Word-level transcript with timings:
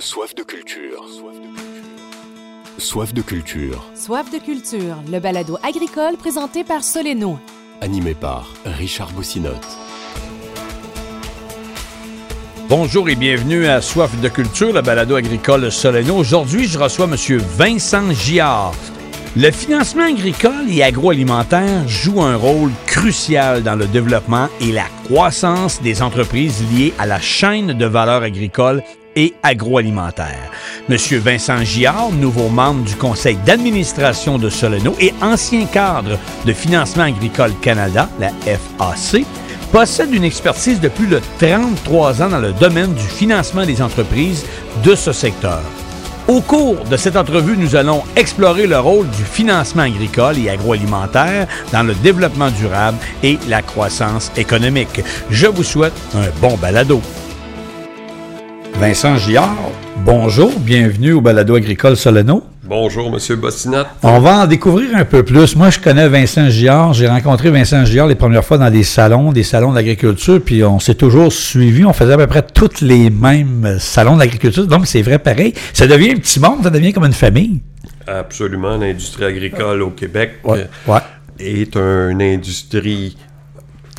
Soif 0.00 0.34
de 0.34 0.42
culture. 0.42 1.04
Soif 2.78 3.12
de 3.12 3.20
culture. 3.20 3.84
Soif 3.94 4.30
de 4.30 4.38
culture, 4.38 4.96
le 5.12 5.20
balado 5.20 5.58
agricole 5.62 6.16
présenté 6.16 6.64
par 6.64 6.82
Soleno. 6.82 7.38
Animé 7.82 8.14
par 8.14 8.48
Richard 8.64 9.12
Boussinotte. 9.12 9.76
Bonjour 12.70 13.10
et 13.10 13.14
bienvenue 13.14 13.66
à 13.66 13.82
Soif 13.82 14.18
de 14.22 14.28
culture, 14.30 14.72
le 14.72 14.80
balado 14.80 15.16
agricole 15.16 15.70
Soleno. 15.70 16.16
Aujourd'hui, 16.16 16.66
je 16.66 16.78
reçois 16.78 17.04
M. 17.04 17.38
Vincent 17.58 18.10
Giard. 18.12 18.72
Le 19.36 19.50
financement 19.50 20.04
agricole 20.04 20.70
et 20.70 20.82
agroalimentaire 20.82 21.86
joue 21.86 22.22
un 22.22 22.36
rôle 22.36 22.72
crucial 22.86 23.62
dans 23.62 23.76
le 23.76 23.86
développement 23.86 24.48
et 24.62 24.72
la 24.72 24.86
croissance 25.04 25.82
des 25.82 26.00
entreprises 26.00 26.64
liées 26.72 26.94
à 26.98 27.04
la 27.04 27.20
chaîne 27.20 27.74
de 27.74 27.84
valeur 27.84 28.22
agricole 28.22 28.82
et 29.16 29.34
agroalimentaire. 29.42 30.50
Monsieur 30.88 31.18
Vincent 31.18 31.62
Giard, 31.64 32.10
nouveau 32.12 32.48
membre 32.48 32.84
du 32.84 32.94
conseil 32.94 33.36
d'administration 33.46 34.38
de 34.38 34.48
Soleno 34.48 34.94
et 35.00 35.12
ancien 35.20 35.66
cadre 35.66 36.18
de 36.44 36.52
Financement 36.52 37.04
agricole 37.04 37.52
Canada, 37.60 38.08
la 38.18 38.30
FAC, 38.44 39.24
possède 39.72 40.12
une 40.12 40.24
expertise 40.24 40.80
de 40.80 40.88
plus 40.88 41.06
de 41.06 41.20
33 41.38 42.22
ans 42.22 42.28
dans 42.28 42.38
le 42.40 42.52
domaine 42.52 42.92
du 42.92 43.02
financement 43.06 43.64
des 43.64 43.82
entreprises 43.82 44.44
de 44.84 44.94
ce 44.94 45.12
secteur. 45.12 45.62
Au 46.28 46.40
cours 46.40 46.84
de 46.84 46.96
cette 46.96 47.16
entrevue, 47.16 47.56
nous 47.56 47.74
allons 47.74 48.02
explorer 48.14 48.66
le 48.66 48.78
rôle 48.78 49.08
du 49.10 49.24
financement 49.24 49.82
agricole 49.82 50.38
et 50.38 50.48
agroalimentaire 50.48 51.48
dans 51.72 51.82
le 51.82 51.94
développement 51.94 52.50
durable 52.50 52.98
et 53.22 53.38
la 53.48 53.62
croissance 53.62 54.30
économique. 54.36 55.00
Je 55.30 55.46
vous 55.46 55.64
souhaite 55.64 55.94
un 56.14 56.28
bon 56.40 56.56
balado. 56.56 57.00
Vincent 58.80 59.16
Giard, 59.18 59.54
bonjour, 60.04 60.58
bienvenue 60.58 61.12
au 61.12 61.20
balado 61.20 61.54
agricole 61.54 61.96
Soleno. 61.96 62.42
Bonjour, 62.64 63.10
Monsieur 63.10 63.36
Bostinat. 63.36 63.88
On 64.02 64.20
va 64.20 64.44
en 64.44 64.46
découvrir 64.46 64.96
un 64.96 65.04
peu 65.04 65.22
plus. 65.24 65.56
Moi, 65.56 65.70
je 65.70 65.78
connais 65.80 66.08
Vincent 66.08 66.48
Giard. 66.48 66.94
J'ai 66.94 67.08
rencontré 67.08 67.50
Vincent 67.50 67.84
Giard 67.84 68.06
les 68.06 68.14
premières 68.14 68.44
fois 68.44 68.58
dans 68.58 68.70
des 68.70 68.84
salons, 68.84 69.32
des 69.32 69.42
salons 69.42 69.72
d'agriculture, 69.72 70.40
puis 70.44 70.62
on 70.64 70.78
s'est 70.78 70.94
toujours 70.94 71.32
suivi. 71.32 71.84
On 71.84 71.92
faisait 71.92 72.12
à 72.12 72.16
peu 72.16 72.26
près 72.28 72.42
tous 72.42 72.80
les 72.80 73.10
mêmes 73.10 73.76
salons 73.80 74.16
d'agriculture. 74.16 74.66
Donc, 74.66 74.86
c'est 74.86 75.02
vrai 75.02 75.18
pareil. 75.18 75.52
Ça 75.74 75.86
devient 75.86 76.12
un 76.12 76.16
petit 76.16 76.38
monde, 76.40 76.62
ça 76.62 76.70
devient 76.70 76.92
comme 76.92 77.04
une 77.06 77.12
famille. 77.12 77.60
Absolument. 78.06 78.76
L'industrie 78.76 79.24
agricole 79.24 79.82
au 79.82 79.90
Québec 79.90 80.34
Ouais, 80.44 80.68
ouais. 80.86 81.00
est 81.40 81.76
une 81.76 82.22
industrie 82.22 83.16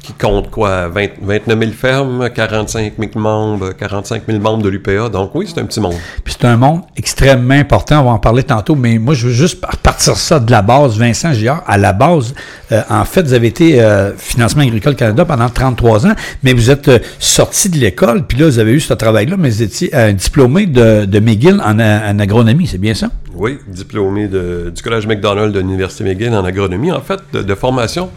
qui 0.01 0.13
compte 0.13 0.49
quoi 0.49 0.87
20 0.87 1.07
29 1.21 1.59
000 1.59 1.71
fermes, 1.73 2.29
45 2.33 2.93
000 2.97 3.11
membres, 3.15 3.71
45 3.73 4.23
000 4.27 4.39
membres 4.39 4.63
de 4.63 4.69
l'UPA. 4.69 5.09
Donc 5.09 5.35
oui, 5.35 5.45
c'est 5.47 5.61
un 5.61 5.65
petit 5.65 5.79
monde. 5.79 5.93
Puis 6.23 6.35
c'est 6.39 6.47
un 6.47 6.57
monde 6.57 6.81
extrêmement 6.97 7.53
important, 7.53 8.01
on 8.01 8.05
va 8.05 8.11
en 8.11 8.19
parler 8.19 8.43
tantôt, 8.43 8.75
mais 8.75 8.97
moi 8.97 9.13
je 9.13 9.27
veux 9.27 9.33
juste 9.33 9.63
partir 9.83 10.15
ça 10.15 10.39
de 10.39 10.49
la 10.49 10.61
base. 10.61 10.97
Vincent 10.97 11.33
Giard, 11.33 11.63
à 11.67 11.77
la 11.77 11.93
base, 11.93 12.33
euh, 12.71 12.81
en 12.89 13.05
fait, 13.05 13.21
vous 13.23 13.33
avez 13.33 13.47
été 13.47 13.81
euh, 13.81 14.11
Financement 14.17 14.63
agricole 14.63 14.95
Canada 14.95 15.25
pendant 15.25 15.49
33 15.49 16.07
ans, 16.07 16.13
mais 16.43 16.53
vous 16.53 16.69
êtes 16.71 16.87
euh, 16.87 16.99
sorti 17.19 17.69
de 17.69 17.77
l'école, 17.77 18.25
puis 18.25 18.37
là 18.39 18.45
vous 18.45 18.59
avez 18.59 18.71
eu 18.73 18.79
ce 18.79 18.93
travail-là, 18.93 19.35
mais 19.37 19.49
vous 19.49 19.61
étiez 19.63 19.91
diplômé 20.13 20.65
de, 20.65 21.05
de 21.05 21.19
McGill 21.19 21.61
en, 21.63 21.79
agronomie, 22.19 22.67
c'est 22.67 22.77
bien 22.77 22.93
ça? 22.93 23.09
Oui, 23.35 23.59
diplômé 23.67 24.27
de- 24.27 24.71
du 24.75 24.81
Collège 24.81 25.07
McDonald 25.07 25.53
de 25.53 25.59
l'Université 25.59 26.03
McGill 26.03 26.33
en 26.33 26.43
agronomie. 26.43 26.91
En 26.91 27.01
fait, 27.01 27.19
de, 27.33 27.41
de 27.41 27.55
formation, 27.55 28.09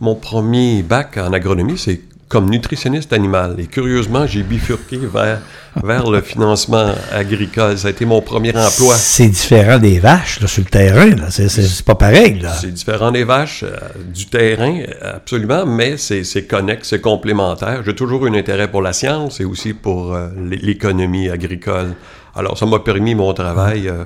mon 0.00 0.14
premier 0.14 0.82
bac 0.82 1.18
en 1.18 1.32
agronomie, 1.32 1.78
c'est 1.78 2.00
comme 2.28 2.48
nutritionniste 2.48 3.12
animal. 3.12 3.56
Et 3.58 3.66
curieusement, 3.66 4.24
j'ai 4.24 4.44
bifurqué 4.44 4.98
vers, 4.98 5.40
vers 5.82 6.08
le 6.08 6.20
financement 6.20 6.94
agricole. 7.12 7.76
Ça 7.76 7.88
a 7.88 7.90
été 7.90 8.04
mon 8.04 8.22
premier 8.22 8.50
emploi. 8.50 8.94
C'est 8.94 9.26
différent 9.28 9.78
des 9.78 9.98
vaches 9.98 10.40
là, 10.40 10.46
sur 10.46 10.62
le 10.62 10.70
terrain, 10.70 11.10
là. 11.16 11.26
C'est, 11.30 11.82
pas 11.84 11.96
pareil. 11.96 12.38
Là. 12.38 12.52
C'est 12.52 12.70
différent 12.72 13.10
des 13.10 13.24
vaches, 13.24 13.64
euh, 13.64 13.76
du 14.14 14.26
terrain, 14.26 14.78
euh, 14.78 15.16
absolument, 15.16 15.66
mais 15.66 15.96
c'est 15.96 16.22
c'est 16.22 16.44
connexe, 16.44 16.90
c'est 16.90 17.00
complémentaire. 17.00 17.82
J'ai 17.84 17.96
toujours 17.96 18.24
eu 18.26 18.30
un 18.30 18.34
intérêt 18.34 18.70
pour 18.70 18.82
la 18.82 18.92
science 18.92 19.40
et 19.40 19.44
aussi 19.44 19.74
pour 19.74 20.14
euh, 20.14 20.28
l'é- 20.48 20.60
l'économie 20.62 21.28
agricole. 21.30 21.94
Alors, 22.36 22.56
ça 22.56 22.64
m'a 22.64 22.78
permis, 22.78 23.16
mon 23.16 23.34
travail 23.34 23.88
euh, 23.88 24.04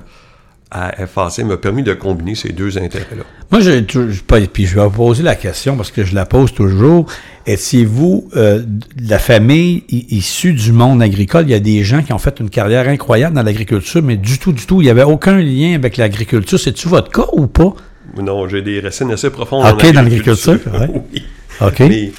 à 0.75 1.07
FAC 1.07 1.39
m'a 1.45 1.57
permis 1.57 1.83
de 1.85 1.95
combiner 1.95 2.35
ces 2.35 2.51
deux 2.53 2.77
intérêts-là. 2.79 3.23
Moi, 3.53 3.61
je, 3.61 3.71
je- 3.89 4.21
pas- 4.23 4.41
puis 4.41 4.67
je 4.67 4.75
vais 4.75 4.85
vous 4.85 4.91
poser 4.91 5.23
la 5.23 5.37
question 5.37 5.77
parce 5.77 5.91
que 5.93 6.05
je 6.05 6.15
la 6.15 6.27
pose 6.27 6.53
toujours. 6.53 7.07
Étiez-vous 7.47 8.29
euh, 8.37 8.59
de 8.61 9.09
la 9.09 9.19
famille 9.21 9.85
issue 9.89 10.53
du 10.53 10.73
monde 10.73 11.01
agricole? 11.03 11.45
Il 11.47 11.51
y 11.51 11.55
a 11.55 11.61
des 11.61 11.85
gens 11.85 12.03
qui 12.03 12.13
ont 12.13 12.19
fait 12.19 12.41
une 12.41 12.51
carrière 12.51 12.89
incroyable 12.89 13.37
dans 13.37 13.43
l'agriculture, 13.43 14.03
mais 14.03 14.17
du 14.17 14.39
tout, 14.39 14.53
du 14.53 14.67
tout, 14.67 14.81
il 14.81 14.85
n'y 14.85 14.91
avait 14.91 15.05
aucun 15.05 15.39
lien 15.39 15.75
avec 15.75 15.97
l'agriculture. 15.97 16.59
C'est-tu 16.59 16.89
votre 16.89 17.11
cas 17.11 17.27
ou 17.33 17.47
pas? 17.47 17.75
Non, 18.21 18.49
j'ai 18.49 18.63
des 18.63 18.81
racines 18.81 19.13
assez 19.13 19.31
profondes 19.31 19.65
Ok, 19.73 19.93
dans 19.93 20.03
l'agriculture, 20.03 20.59
ouais. 20.73 20.91
oui. 21.15 21.23
OK. 21.61 21.81
Mais 21.81 22.13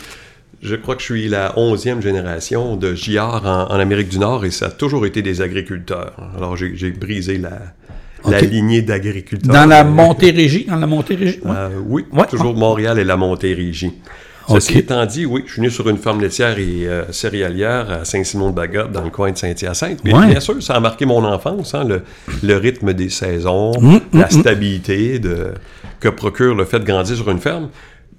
je 0.63 0.75
crois 0.75 0.95
que 0.95 1.01
je 1.01 1.05
suis 1.05 1.27
la 1.27 1.53
onzième 1.59 2.01
génération 2.01 2.75
de 2.77 2.95
JR 2.95 3.41
en, 3.45 3.63
en 3.71 3.79
Amérique 3.79 4.07
du 4.09 4.19
Nord 4.19 4.45
et 4.45 4.51
ça 4.51 4.67
a 4.67 4.69
toujours 4.71 5.05
été 5.05 5.21
des 5.21 5.41
agriculteurs. 5.41 6.13
Alors, 6.37 6.55
j'ai 6.55 6.91
brisé 6.91 7.37
la, 7.37 7.59
la 8.31 8.41
lignée 8.41 8.81
d'agriculteurs. 8.81 9.53
Dans 9.53 9.65
la 9.65 9.83
Montérégie? 9.83 10.65
Dans 10.65 10.75
la 10.77 10.87
Montérégie? 10.87 11.39
ouais. 11.43 11.51
Euh, 11.55 11.69
oui, 11.87 12.05
Ouais, 12.11 12.25
toujours 12.27 12.55
Montréal 12.55 12.99
et 12.99 13.03
la 13.03 13.17
Montérégie. 13.17 13.93
Ceci 14.47 14.77
étant 14.77 15.03
dit, 15.07 15.25
oui, 15.25 15.43
je 15.47 15.53
suis 15.53 15.61
né 15.63 15.71
sur 15.71 15.89
une 15.89 15.97
ferme 15.97 16.21
laitière 16.21 16.59
et 16.59 16.87
euh, 16.87 17.11
céréalière 17.11 17.89
à 17.89 18.05
Saint-Simon-de-Bagotte, 18.05 18.91
dans 18.91 19.01
le 19.03 19.09
coin 19.09 19.31
de 19.31 19.37
Saint-Hyacinthe. 19.37 20.01
Mais 20.03 20.13
Ouais. 20.13 20.27
bien 20.27 20.39
sûr, 20.39 20.61
ça 20.61 20.75
a 20.75 20.79
marqué 20.79 21.05
mon 21.07 21.23
enfance, 21.25 21.73
hein, 21.73 21.83
le, 21.83 22.03
le 22.43 22.55
rythme 22.57 22.93
des 22.93 23.09
saisons, 23.09 23.71
Mm, 23.81 23.97
la 24.13 24.19
mm, 24.19 24.27
mm. 24.27 24.29
stabilité 24.29 25.17
de, 25.17 25.47
que 25.99 26.09
procure 26.09 26.53
le 26.53 26.65
fait 26.65 26.79
de 26.79 26.85
grandir 26.85 27.15
sur 27.15 27.27
une 27.31 27.39
ferme. 27.39 27.69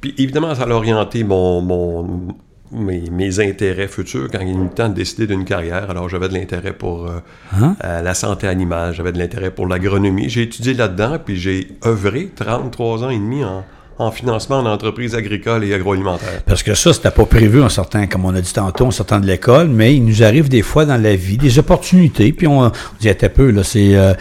Puis 0.00 0.14
évidemment, 0.18 0.52
ça 0.56 0.64
a 0.64 0.68
orienté 0.70 1.22
mon, 1.22 1.60
mon- 1.62 2.28
mes, 2.72 3.10
mes 3.10 3.40
intérêts 3.40 3.88
futurs 3.88 4.28
quand 4.30 4.40
il 4.40 4.50
est 4.50 4.74
temps 4.74 4.88
de 4.88 4.94
décider 4.94 5.26
d'une 5.26 5.44
carrière. 5.44 5.90
Alors, 5.90 6.08
j'avais 6.08 6.28
de 6.28 6.34
l'intérêt 6.34 6.72
pour 6.72 7.06
euh, 7.06 7.20
Hein? 7.60 7.76
euh, 7.84 8.02
la 8.02 8.14
santé 8.14 8.46
animale, 8.48 8.94
j'avais 8.94 9.12
de 9.12 9.18
l'intérêt 9.18 9.50
pour 9.50 9.66
l'agronomie. 9.66 10.28
J'ai 10.28 10.42
étudié 10.42 10.74
là-dedans, 10.74 11.18
puis 11.24 11.36
j'ai 11.38 11.68
œuvré 11.84 12.30
33 12.34 13.04
ans 13.04 13.10
et 13.10 13.18
demi 13.18 13.44
en, 13.44 13.64
en 13.98 14.10
financement 14.10 14.58
en 14.58 14.66
entreprise 14.66 15.14
agricole 15.14 15.64
et 15.64 15.72
agroalimentaire. 15.72 16.42
Parce 16.44 16.62
que 16.62 16.74
ça, 16.74 16.92
c'était 16.92 17.10
pas 17.10 17.24
prévu 17.24 17.62
en 17.62 17.68
sortant, 17.68 18.06
comme 18.06 18.24
on 18.24 18.34
a 18.34 18.40
dit 18.40 18.52
tantôt, 18.52 18.86
en 18.86 18.90
sortant 18.90 19.20
de 19.20 19.26
l'école, 19.26 19.68
mais 19.68 19.94
il 19.94 20.04
nous 20.04 20.22
arrive 20.22 20.48
des 20.48 20.62
fois 20.62 20.84
dans 20.84 21.00
la 21.00 21.16
vie 21.16 21.38
des 21.38 21.58
opportunités, 21.58 22.32
puis 22.32 22.46
on, 22.46 22.60
on 22.66 22.72
dit, 23.00 23.08
un 23.08 23.28
peu, 23.28 23.50
là, 23.50 23.62
c'est... 23.64 23.94
euh, 23.96 24.12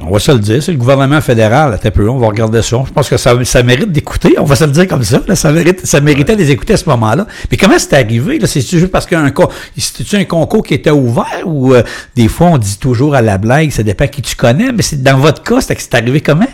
on 0.00 0.10
va 0.10 0.18
se 0.18 0.32
le 0.32 0.38
dire, 0.40 0.60
c'est 0.62 0.72
le 0.72 0.78
gouvernement 0.78 1.20
fédéral, 1.20 1.78
peu, 1.94 2.08
on 2.08 2.18
va 2.18 2.26
regarder 2.26 2.60
ça. 2.62 2.82
Je 2.86 2.92
pense 2.92 3.08
que 3.08 3.16
ça, 3.16 3.36
ça 3.44 3.62
mérite 3.62 3.92
d'écouter, 3.92 4.34
on 4.38 4.44
va 4.44 4.56
se 4.56 4.64
le 4.64 4.72
dire 4.72 4.88
comme 4.88 5.04
ça, 5.04 5.20
là, 5.28 5.36
ça, 5.36 5.52
mérite, 5.52 5.86
ça 5.86 6.00
méritait 6.00 6.34
de 6.34 6.40
les 6.40 6.50
écouter 6.50 6.72
à 6.72 6.76
ce 6.76 6.88
moment-là. 6.88 7.26
Mais 7.50 7.56
comment 7.56 7.78
c'est 7.78 7.92
arrivé? 7.92 8.38
Là? 8.40 8.46
C'est 8.48 8.60
juste 8.62 8.88
parce 8.90 9.06
qu'un 9.06 9.32
c'était-tu 9.76 10.16
un 10.16 10.24
concours 10.24 10.64
qui 10.64 10.74
était 10.74 10.90
ouvert 10.90 11.42
ou 11.44 11.74
euh, 11.74 11.82
des 12.16 12.26
fois 12.28 12.48
on 12.48 12.58
dit 12.58 12.78
toujours 12.78 13.14
à 13.14 13.22
la 13.22 13.38
blague, 13.38 13.70
ça 13.70 13.82
dépend 13.84 14.08
qui 14.08 14.22
tu 14.22 14.34
connais, 14.34 14.72
mais 14.72 14.82
c'est 14.82 15.02
dans 15.02 15.18
votre 15.18 15.42
cas, 15.42 15.60
c'était 15.60 15.76
c'est 15.78 15.94
arrivé 15.94 16.20
comment? 16.20 16.48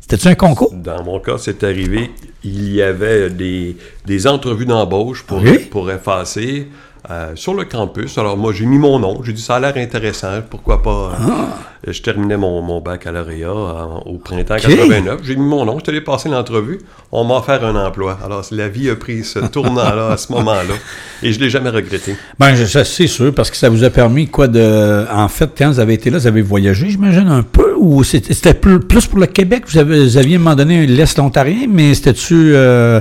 C'était-tu 0.00 0.28
un 0.28 0.34
concours? 0.34 0.72
Dans 0.74 1.04
mon 1.04 1.20
cas, 1.20 1.36
c'est 1.38 1.62
arrivé, 1.64 2.10
il 2.42 2.72
y 2.74 2.80
avait 2.82 3.28
des, 3.30 3.76
des 4.06 4.26
entrevues 4.26 4.64
d'embauche 4.66 5.22
pour, 5.22 5.38
Oui. 5.42 5.58
pour 5.70 5.88
FAC 6.02 6.66
euh, 7.10 7.32
sur 7.36 7.54
le 7.54 7.64
campus. 7.64 8.16
Alors 8.18 8.36
moi, 8.36 8.52
j'ai 8.54 8.64
mis 8.66 8.78
mon 8.78 8.98
nom, 8.98 9.22
j'ai 9.22 9.32
dit 9.34 9.42
ça 9.42 9.56
a 9.56 9.60
l'air 9.60 9.76
intéressant, 9.76 10.40
pourquoi 10.48 10.82
pas. 10.82 11.12
euh, 11.20 11.77
Je 11.86 12.02
terminais 12.02 12.36
mon, 12.36 12.60
mon 12.60 12.80
baccalauréat 12.80 13.52
en- 13.52 14.02
au 14.06 14.18
printemps 14.18 14.56
89, 14.56 15.20
j'ai 15.22 15.36
mis 15.36 15.46
mon 15.46 15.64
nom, 15.64 15.78
je 15.84 15.90
allé 15.90 16.00
passer 16.00 16.28
l'entrevue, 16.28 16.78
on 17.12 17.24
m'a 17.24 17.36
offert 17.36 17.64
un 17.64 17.76
emploi. 17.76 18.18
Alors 18.24 18.44
la 18.50 18.68
vie 18.68 18.90
a 18.90 18.96
pris 18.96 19.22
ce 19.24 19.38
tournant-là 19.38 20.10
à 20.12 20.16
ce 20.16 20.32
moment-là 20.32 20.74
et 21.22 21.32
je 21.32 21.38
l'ai 21.40 21.50
jamais 21.50 21.70
regretté. 21.70 22.16
Ben, 22.38 22.54
c'est 22.56 23.06
sûr, 23.06 23.32
parce 23.32 23.50
que 23.50 23.56
ça 23.56 23.68
vous 23.68 23.84
a 23.84 23.90
permis 23.90 24.26
quoi 24.26 24.48
de. 24.48 25.04
En 25.12 25.28
fait, 25.28 25.50
quand 25.56 25.70
vous 25.70 25.80
avez 25.80 25.94
été 25.94 26.10
là, 26.10 26.18
vous 26.18 26.26
avez 26.26 26.42
voyagé, 26.42 26.90
j'imagine, 26.90 27.28
un 27.28 27.42
peu, 27.42 27.74
ou 27.76 28.02
c'était 28.02 28.34
c'était 28.34 28.54
plus, 28.54 28.80
plus 28.80 29.06
pour 29.06 29.18
le 29.20 29.26
Québec? 29.26 29.62
Vous, 29.68 29.78
avez, 29.78 30.02
vous 30.02 30.16
aviez 30.16 30.34
à 30.34 30.38
un 30.38 30.42
moment 30.42 30.56
donné 30.56 30.86
l'Est 30.86 31.18
ontarien, 31.18 31.66
mais 31.68 31.94
c'était-tu. 31.94 32.52
euh, 32.54 33.00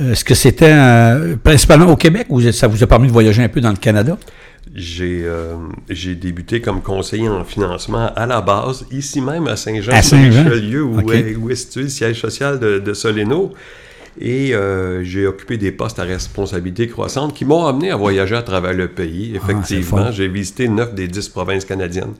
Est-ce 0.00 0.24
que 0.24 0.34
c'était 0.34 0.72
euh, 0.72 1.36
principalement 1.42 1.86
au 1.92 1.96
Québec 1.96 2.26
ou 2.30 2.40
ça 2.52 2.66
vous 2.66 2.82
a 2.82 2.86
permis 2.86 3.06
de 3.08 3.12
voyager 3.12 3.42
un 3.42 3.48
peu 3.48 3.60
dans 3.60 3.70
le 3.70 3.76
Canada? 3.76 4.16
J'ai 4.74 5.22
euh, 5.24 5.54
j'ai 5.88 6.14
débuté 6.14 6.60
comme 6.60 6.82
conseiller 6.82 7.28
en 7.28 7.44
financement 7.44 8.10
à 8.14 8.26
la 8.26 8.40
base, 8.42 8.84
ici 8.90 9.20
même 9.22 9.46
à 9.48 9.56
Saint-Jean, 9.56 9.92
À 9.92 10.02
Saint-Jean? 10.02 10.44
Richelieu, 10.44 10.82
où, 10.84 10.98
Ok. 11.00 11.14
est, 11.14 11.36
où 11.36 11.48
est 11.50 11.54
situé 11.54 11.82
le 11.82 11.88
siège 11.88 12.20
social 12.20 12.58
de, 12.60 12.78
de 12.78 12.92
Soleno. 12.94 13.52
Et 14.20 14.52
euh, 14.54 15.04
j'ai 15.04 15.26
occupé 15.26 15.56
des 15.56 15.70
postes 15.72 15.98
à 16.00 16.02
responsabilité 16.02 16.88
croissante 16.88 17.34
qui 17.34 17.44
m'ont 17.44 17.66
amené 17.66 17.90
à 17.92 17.96
voyager 17.96 18.34
à 18.34 18.42
travers 18.42 18.72
le 18.74 18.88
pays. 18.88 19.32
Ah, 19.34 19.36
Effectivement, 19.36 20.10
j'ai 20.10 20.26
visité 20.28 20.68
neuf 20.68 20.92
des 20.94 21.06
dix 21.08 21.28
provinces 21.28 21.64
canadiennes 21.64 22.14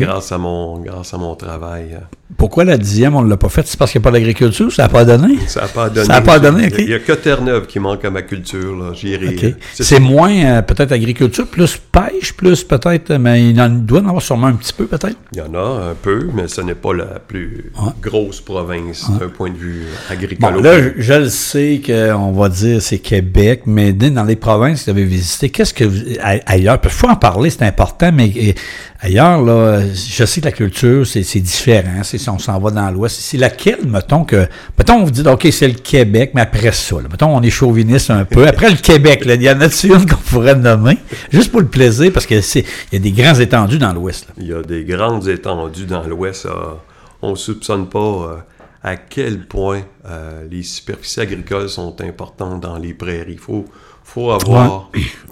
Grâce, 0.00 0.32
à 0.32 0.38
mon, 0.38 0.78
grâce 0.80 1.14
à 1.14 1.18
mon 1.18 1.34
travail. 1.34 1.90
euh. 1.94 1.98
Pourquoi 2.36 2.64
la 2.64 2.76
dixième, 2.78 3.14
on 3.14 3.22
ne 3.22 3.30
l'a 3.30 3.36
pas 3.36 3.48
faite? 3.48 3.66
C'est 3.68 3.78
parce 3.78 3.92
qu'il 3.92 4.00
n'y 4.00 4.04
a 4.04 4.10
pas 4.10 4.12
d'agriculture? 4.12 4.72
Ça 4.72 4.84
n'a 4.84 4.88
pas 4.88 5.04
donné? 5.04 5.38
Ça 5.46 5.62
n'a 5.62 5.68
pas 5.68 5.88
donné. 5.88 6.06
Ça 6.06 6.14
a 6.16 6.20
pas 6.20 6.38
donné, 6.40 6.66
OK. 6.66 6.74
Il 6.78 6.86
n'y 6.86 6.94
a 6.94 6.98
que 6.98 7.12
Terre-Neuve 7.12 7.66
qui 7.66 7.78
manque 7.78 8.04
à 8.04 8.10
ma 8.10 8.22
culture. 8.22 8.74
là. 8.76 8.92
J'irai. 8.92 9.28
OK. 9.28 9.44
euh, 9.44 9.50
c'est 9.74 10.00
moins 10.00 10.34
euh, 10.44 10.62
peut-être 10.62 10.90
agriculture, 10.92 11.46
plus 11.46 11.76
pêche, 11.92 12.32
plus 12.32 12.64
peut-être, 12.64 13.12
mais 13.14 13.50
il 13.50 13.60
en 13.60 13.68
doit 13.68 14.00
en 14.00 14.06
avoir 14.08 14.22
sûrement 14.22 14.48
un 14.48 14.54
petit 14.54 14.72
peu 14.72 14.86
peut-être? 14.86 15.16
Il 15.32 15.38
y 15.38 15.42
en 15.42 15.54
a 15.54 15.90
un 15.90 15.94
peu, 16.00 16.28
mais 16.34 16.48
ce 16.48 16.60
n'est 16.60 16.74
pas 16.74 16.92
la 16.94 17.20
plus 17.20 17.70
Ouais. 17.80 17.90
grosse 18.02 18.40
province 18.40 19.08
d'un 19.20 19.28
point 19.28 19.50
de 19.50 19.56
vue 19.56 19.84
agricole. 20.10 20.60
là, 20.62 20.82
je, 20.82 20.88
je 21.02 21.12
le 21.14 21.28
sais 21.28 21.80
qu'on 21.86 22.32
va 22.32 22.48
dire 22.48 22.82
c'est 22.82 22.98
Québec, 22.98 23.62
mais 23.66 23.92
dans 23.92 24.24
les 24.24 24.36
provinces 24.36 24.80
que 24.80 24.90
vous 24.90 24.96
avez 24.96 25.04
visitées, 25.06 25.50
qu'est-ce 25.50 25.74
que 25.74 25.84
vous, 25.84 26.00
ailleurs, 26.46 26.78
il 26.82 26.90
faut 26.90 27.08
en 27.08 27.16
parler, 27.16 27.50
c'est 27.50 27.62
important, 27.64 28.10
mais 28.12 28.32
euh, 28.36 28.52
ailleurs, 29.00 29.40
là, 29.42 29.80
je 29.92 30.24
sais 30.24 30.40
que 30.40 30.46
la 30.46 30.52
culture, 30.52 31.06
c'est 31.06 31.40
différent, 31.40 32.02
c'est 32.02 32.18
si 32.18 32.28
on 32.28 32.38
s'en 32.38 32.58
va 32.58 32.70
dans 32.70 32.90
l'Ouest. 32.90 33.18
C'est 33.20 33.36
laquelle, 33.36 33.86
mettons 33.86 34.24
que, 34.24 34.46
mettons, 34.78 34.94
on 34.94 35.04
vous 35.04 35.10
dit, 35.10 35.26
OK, 35.26 35.46
c'est 35.50 35.68
le 35.68 35.74
Québec, 35.74 36.32
mais 36.34 36.42
après 36.42 36.72
ça, 36.72 36.96
là, 36.96 37.08
mettons, 37.10 37.34
on 37.34 37.42
est 37.42 37.50
chauviniste 37.50 38.10
un 38.10 38.24
peu. 38.24 38.46
Après 38.46 38.70
le 38.70 38.76
Québec, 38.76 39.24
là, 39.24 39.34
il 39.34 39.42
y 39.42 39.48
une 39.48 40.06
qu'on 40.06 40.16
pourrait 40.16 40.54
nommer, 40.54 40.98
juste 41.30 41.50
pour 41.50 41.60
le 41.60 41.66
plaisir, 41.66 42.12
parce 42.12 42.26
que 42.26 42.40
c'est, 42.40 42.64
il 42.92 42.94
y 42.94 42.96
a 42.96 42.98
des 42.98 43.12
grands 43.12 43.38
étendues 43.38 43.78
dans 43.78 43.92
l'Ouest. 43.92 44.28
Il 44.38 44.46
y 44.46 44.52
a 44.52 44.62
des 44.62 44.84
grandes 44.84 45.28
étendues 45.28 45.86
dans 45.86 46.04
l'Ouest. 46.04 46.46
ah, 46.50 46.78
on 47.22 47.30
ne 47.30 47.36
soupçonne 47.36 47.88
pas 47.88 47.98
euh, 47.98 48.36
à 48.82 48.96
quel 48.96 49.46
point 49.46 49.82
euh, 50.06 50.46
les 50.50 50.62
superficies 50.62 51.20
agricoles 51.20 51.68
sont 51.70 52.00
importantes 52.02 52.60
dans 52.60 52.76
les 52.76 52.92
prairies. 52.92 53.32
Il 53.32 53.38
faut, 53.38 53.64
faut 54.04 54.30
avoir 54.30 54.90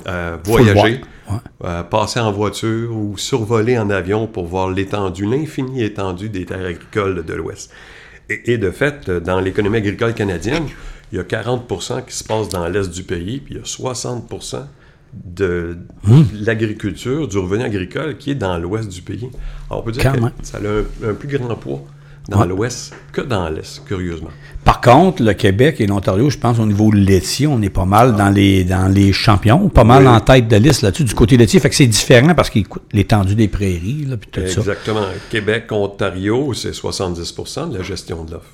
euh, 0.08 0.36
voyagé, 0.44 1.00
euh, 1.64 1.82
passer 1.84 2.20
en 2.20 2.32
voiture 2.32 2.96
ou 2.96 3.16
survoler 3.18 3.78
en 3.78 3.90
avion 3.90 4.26
pour 4.26 4.46
voir 4.46 4.70
l'étendue, 4.70 5.26
l'infinie 5.26 5.82
étendue 5.84 6.28
des 6.30 6.46
terres 6.46 6.66
agricoles 6.66 7.24
de 7.24 7.34
l'Ouest. 7.34 7.70
Et, 8.30 8.52
et 8.54 8.58
de 8.58 8.70
fait, 8.70 9.08
euh, 9.08 9.20
dans 9.20 9.40
l'économie 9.40 9.78
agricole 9.78 10.14
canadienne, 10.14 10.64
il 11.12 11.18
y 11.18 11.20
a 11.20 11.24
40% 11.24 12.04
qui 12.06 12.14
se 12.16 12.24
passe 12.24 12.48
dans 12.48 12.66
l'est 12.68 12.90
du 12.90 13.04
pays, 13.04 13.40
puis 13.40 13.54
il 13.54 13.58
y 13.58 13.60
a 13.60 13.64
60% 13.64 14.66
de 15.12 15.78
Hmm. 16.04 16.22
l'agriculture, 16.32 17.28
du 17.28 17.38
revenu 17.38 17.64
agricole 17.64 18.16
qui 18.16 18.30
est 18.32 18.34
dans 18.34 18.58
l'ouest 18.58 18.88
du 18.88 19.02
pays. 19.02 19.30
Alors, 19.70 19.82
on 19.82 19.84
peut 19.84 19.92
dire 19.92 20.02
Quand 20.02 20.12
que 20.12 20.20
même. 20.20 20.32
ça 20.42 20.58
a 20.58 20.60
un, 20.60 21.10
un 21.10 21.14
plus 21.14 21.28
grand 21.28 21.54
poids 21.56 21.84
dans 22.28 22.40
Ouais. 22.40 22.46
l'ouest 22.46 22.94
que 23.12 23.20
dans 23.20 23.48
l'est, 23.48 23.82
curieusement. 23.84 24.30
Par 24.64 24.80
contre, 24.80 25.22
le 25.24 25.32
Québec 25.32 25.80
et 25.80 25.86
l'Ontario, 25.88 26.30
je 26.30 26.38
pense, 26.38 26.58
au 26.60 26.66
niveau 26.66 26.92
laitier, 26.92 27.48
on 27.48 27.60
est 27.62 27.68
pas 27.70 27.84
mal 27.84 28.14
dans 28.14 28.28
les 28.30 28.62
dans 28.64 28.86
les 28.86 29.12
champions, 29.12 29.68
pas 29.68 29.82
mal 29.84 30.02
Oui. 30.04 30.08
en 30.08 30.20
tête 30.20 30.46
de 30.46 30.56
liste 30.56 30.82
là-dessus, 30.82 31.04
du 31.04 31.14
côté 31.14 31.36
laitier. 31.36 31.58
Fait 31.58 31.68
que 31.68 31.74
c'est 31.74 31.86
différent 31.86 32.32
parce 32.34 32.48
qu'il 32.50 32.66
coûte 32.68 32.84
l'étendue 32.92 33.34
des 33.34 33.48
prairies, 33.48 34.04
là, 34.08 34.16
puis 34.16 34.28
tout 34.30 34.40
ça. 34.46 34.60
Exactement. 34.60 35.06
Québec, 35.30 35.64
Ontario, 35.72 36.54
c'est 36.54 36.72
70% 36.72 37.66
de 37.70 37.78
la 37.78 37.82
gestion 37.82 38.24
de 38.24 38.32
l'offre. 38.32 38.46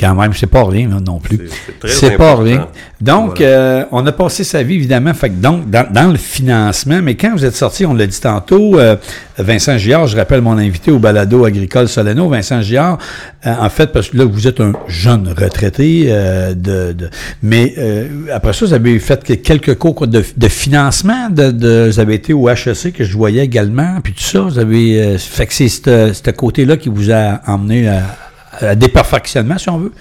Quand 0.00 0.14
même, 0.14 0.32
c'est 0.32 0.46
pas 0.46 0.64
rien 0.64 0.88
non 1.04 1.18
plus. 1.20 1.38
C'est- 1.84 2.16
pas 2.16 2.34
rien. 2.36 2.68
Donc, 3.00 3.38
Voilà. 3.38 3.52
euh, 3.52 3.84
on 3.92 4.06
a 4.06 4.12
passé 4.12 4.44
sa 4.44 4.62
vie, 4.62 4.74
évidemment, 4.76 5.12
fait 5.14 5.28
que 5.30 5.34
donc, 5.34 5.68
dans, 5.70 5.86
dans 5.92 6.10
le 6.10 6.16
financement, 6.18 7.00
mais 7.02 7.14
quand 7.16 7.32
vous 7.32 7.44
êtes 7.44 7.54
sorti, 7.56 7.84
on 7.86 7.92
l'a 7.94 8.06
dit 8.06 8.20
tantôt, 8.20 8.78
euh, 8.78 8.96
Vincent 9.38 9.76
Giard, 9.78 10.06
je 10.06 10.16
rappelle 10.16 10.40
mon 10.42 10.56
invité 10.58 10.90
au 10.90 10.98
balado 10.98 11.44
agricole 11.44 11.88
Soleno, 11.88 12.28
Vincent 12.28 12.60
Giard, 12.62 12.98
euh, 13.46 13.54
en 13.58 13.68
fait, 13.70 13.88
parce 13.92 14.08
que 14.10 14.16
là, 14.18 14.24
vous 14.24 14.46
êtes 14.48 14.60
un 14.60 14.72
jeune 14.88 15.28
retraité, 15.36 16.06
euh, 16.08 16.54
de, 16.54 16.92
de- 16.92 17.10
mais 17.42 17.74
euh, 17.78 18.06
après 18.32 18.52
ça, 18.52 18.66
vous 18.66 18.72
avez 18.74 18.98
fait 18.98 19.22
que- 19.24 19.32
quelques 19.34 19.74
cours 19.76 19.94
quoi, 19.94 20.06
de, 20.06 20.22
de 20.36 20.48
financement, 20.48 21.30
de, 21.30 21.50
de- 21.50 21.88
vous 21.90 22.00
avez 22.00 22.14
été 22.14 22.32
au 22.34 22.48
HEC, 22.48 22.92
que 22.92 23.04
je 23.04 23.16
voyais 23.16 23.44
également, 23.44 23.96
puis 24.02 24.12
tout 24.12 24.22
ça, 24.22 24.40
vous 24.40 24.58
avez, 24.58 25.00
euh, 25.02 25.18
fait 25.18 25.46
que 25.46 25.54
c'est 25.54 25.68
ce 25.68 26.12
ce 26.12 26.30
côté-là 26.30 26.76
qui 26.76 26.88
vous 26.90 27.10
a 27.10 27.40
emmené 27.46 27.88
à, 27.88 28.02
à 28.62 28.74
des 28.74 28.88
perfectionnements, 28.88 29.58
si 29.58 29.68
on 29.70 29.78
veut. 29.78 29.92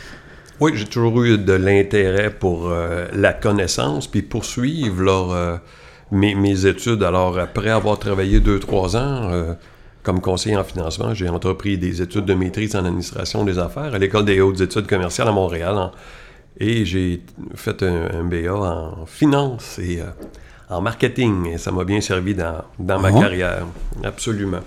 Oui, 0.60 0.72
j'ai 0.76 0.86
toujours 0.86 1.22
eu 1.24 1.38
de 1.38 1.54
l'intérêt 1.54 2.30
pour 2.30 2.70
euh, 2.70 3.08
la 3.14 3.32
connaissance, 3.34 4.08
puis 4.08 4.22
poursuivre 4.22 5.02
leur, 5.02 5.32
euh, 5.32 5.56
mes, 6.12 6.36
mes 6.36 6.66
études. 6.66 7.02
Alors, 7.04 7.40
après 7.40 7.70
avoir 7.70 7.98
travaillé 7.98 8.40
deux, 8.42 8.60
trois 8.60 8.98
ans 8.98 9.30
euh, 9.32 9.54
comme 10.04 10.20
conseiller 10.22 10.58
en 10.58 10.64
financement, 10.64 11.14
j'ai 11.14 11.30
entrepris 11.30 11.78
des 11.78 12.02
études 12.02 12.26
de 12.26 12.34
maîtrise 12.34 12.76
en 12.76 12.84
administration 12.86 13.44
des 13.46 13.58
affaires 13.58 13.94
à 13.94 13.98
l'École 13.98 14.26
des 14.26 14.42
hautes 14.42 14.60
études 14.62 14.88
commerciales 14.88 15.28
à 15.28 15.32
Montréal. 15.32 15.76
en- 15.78 15.92
et 16.62 16.84
j'ai 16.84 17.22
fait 17.56 17.82
un, 17.84 18.10
un 18.20 18.24
BA 18.26 18.52
en 18.54 19.06
finance 19.06 19.80
et 19.80 20.02
euh, 20.02 20.06
en 20.70 20.82
marketing. 20.82 21.46
Et 21.54 21.58
ça 21.58 21.72
m'a 21.72 21.86
bien 21.86 22.02
servi 22.02 22.36
dans, 22.36 22.64
dans 22.78 23.00
ma 23.00 23.10
Ah. 23.10 23.22
carrière, 23.22 23.66
absolument. 24.04 24.60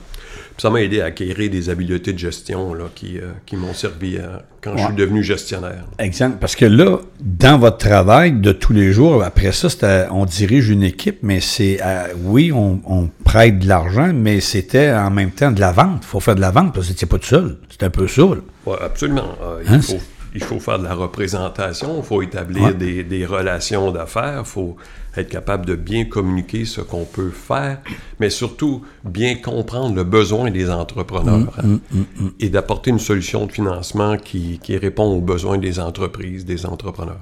Ça 0.62 0.70
m'a 0.70 0.80
aidé 0.80 1.00
à 1.00 1.06
acquérir 1.06 1.50
des 1.50 1.70
habiletés 1.70 2.12
de 2.12 2.18
gestion 2.20 2.72
là, 2.72 2.84
qui, 2.94 3.18
euh, 3.18 3.32
qui 3.46 3.56
m'ont 3.56 3.74
servi 3.74 4.16
euh, 4.16 4.36
quand 4.60 4.76
je 4.76 4.84
suis 4.84 4.94
devenu 4.94 5.20
gestionnaire. 5.24 5.82
Exemple, 5.98 6.36
parce 6.40 6.54
que 6.54 6.66
là, 6.66 6.98
dans 7.20 7.58
votre 7.58 7.78
travail 7.78 8.30
de 8.30 8.52
tous 8.52 8.72
les 8.72 8.92
jours, 8.92 9.24
après 9.24 9.50
ça, 9.50 9.66
on 10.12 10.24
dirige 10.24 10.68
une 10.68 10.84
équipe, 10.84 11.18
mais 11.24 11.40
c'est, 11.40 11.80
euh, 11.84 12.04
oui, 12.22 12.52
on, 12.52 12.80
on 12.86 13.10
prête 13.24 13.58
de 13.58 13.66
l'argent, 13.66 14.12
mais 14.14 14.38
c'était 14.38 14.92
en 14.92 15.10
même 15.10 15.32
temps 15.32 15.50
de 15.50 15.58
la 15.58 15.72
vente. 15.72 16.02
Il 16.02 16.06
faut 16.06 16.20
faire 16.20 16.36
de 16.36 16.40
la 16.40 16.52
vente 16.52 16.72
parce 16.72 16.86
que 16.86 16.92
c'était 16.92 17.06
pas 17.06 17.18
tout 17.18 17.26
seul. 17.26 17.56
C'était 17.68 17.86
un 17.86 17.90
peu 17.90 18.06
ça. 18.06 18.22
Oui, 18.22 18.76
absolument. 18.80 19.34
Euh, 19.42 19.62
Hein, 19.66 19.78
il, 19.78 19.82
c'est- 19.82 19.96
faut, 19.98 20.02
il 20.34 20.42
faut 20.42 20.58
faire 20.60 20.78
de 20.78 20.84
la 20.84 20.94
représentation, 20.94 21.98
il 21.98 22.02
faut 22.04 22.22
établir 22.22 22.62
Ouais. 22.68 22.74
des, 22.74 23.04
des 23.04 23.26
relations 23.26 23.90
d'affaires, 23.90 24.40
il 24.40 24.46
faut 24.46 24.76
être 25.16 25.28
capable 25.28 25.66
de 25.66 25.74
bien 25.74 26.06
communiquer 26.06 26.64
ce 26.64 26.80
qu'on 26.80 27.04
peut 27.04 27.30
faire, 27.30 27.80
mais 28.18 28.30
surtout 28.30 28.82
bien 29.04 29.34
comprendre 29.34 29.94
le 29.94 30.04
besoin 30.04 30.50
des 30.50 30.70
entrepreneurs 30.70 31.52
Hum, 31.62 31.80
hein, 31.94 31.98
et 32.40 32.48
d'apporter 32.48 32.90
une 32.90 32.98
solution 32.98 33.44
de 33.46 33.52
financement 33.52 34.16
qui, 34.16 34.58
qui 34.62 34.76
répond 34.78 35.04
aux 35.04 35.20
besoins 35.20 35.58
des 35.58 35.78
entreprises, 35.80 36.44
des 36.46 36.64
entrepreneurs. 36.64 37.20